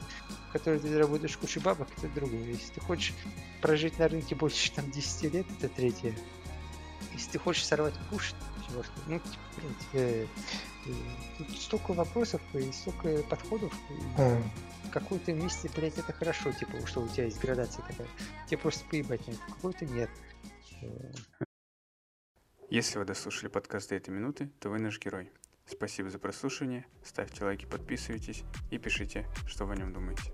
в 0.49 0.53
которой 0.53 0.79
ты 0.79 0.89
заработаешь 0.89 1.37
кучу 1.37 1.61
бабок, 1.61 1.89
это 1.97 2.09
другое. 2.15 2.45
Если 2.45 2.73
ты 2.73 2.81
хочешь 2.81 3.15
прожить 3.61 3.99
на 3.99 4.09
рынке 4.09 4.35
больше 4.35 4.73
там 4.73 4.91
10 4.91 5.35
лет, 5.35 5.47
это 5.59 5.69
третье. 5.69 6.15
Если 7.19 7.33
ты 7.33 7.39
хочешь 7.41 7.67
сорвать 7.67 7.95
пуш, 8.11 8.33
чего 8.69 8.85
что, 8.85 8.93
ну, 9.09 9.19
типа, 9.19 9.37
блин, 9.57 9.75
тебе... 9.93 10.29
Э, 10.87 10.93
тут 11.37 11.51
столько 11.59 11.93
вопросов 11.93 12.41
и 12.55 12.71
столько 12.71 13.25
подходов. 13.25 13.75
И... 13.91 13.95
А. 14.19 14.37
Mm. 14.37 14.43
В 14.85 14.91
какой-то 14.93 15.33
месте, 15.33 15.69
блядь, 15.75 15.99
это 15.99 16.13
хорошо, 16.13 16.53
типа, 16.53 16.87
что 16.87 17.01
у 17.01 17.09
тебя 17.09 17.25
есть 17.25 17.41
градация 17.41 17.85
такая. 17.85 18.07
Тебе 18.47 18.59
просто 18.59 18.85
поебать 18.89 19.27
нет, 19.27 19.37
какой-то 19.49 19.85
нет. 19.85 20.09
Э. 20.81 21.13
Если 22.71 22.99
вы 22.99 23.05
дослушали 23.05 23.49
подкаст 23.49 23.89
до 23.89 23.97
этой 23.97 24.11
минуты, 24.11 24.53
то 24.61 24.71
вы 24.71 24.79
наш 24.79 25.01
герой. 25.01 25.33
Спасибо 25.67 26.11
за 26.11 26.21
прослушивание, 26.21 26.87
ставьте 27.05 27.45
лайки, 27.45 27.67
подписывайтесь 27.67 28.45
и 28.71 28.79
пишите, 28.79 29.27
что 29.49 29.67
вы 29.67 29.73
о 29.73 29.77
нем 29.77 29.93
думаете. 29.93 30.33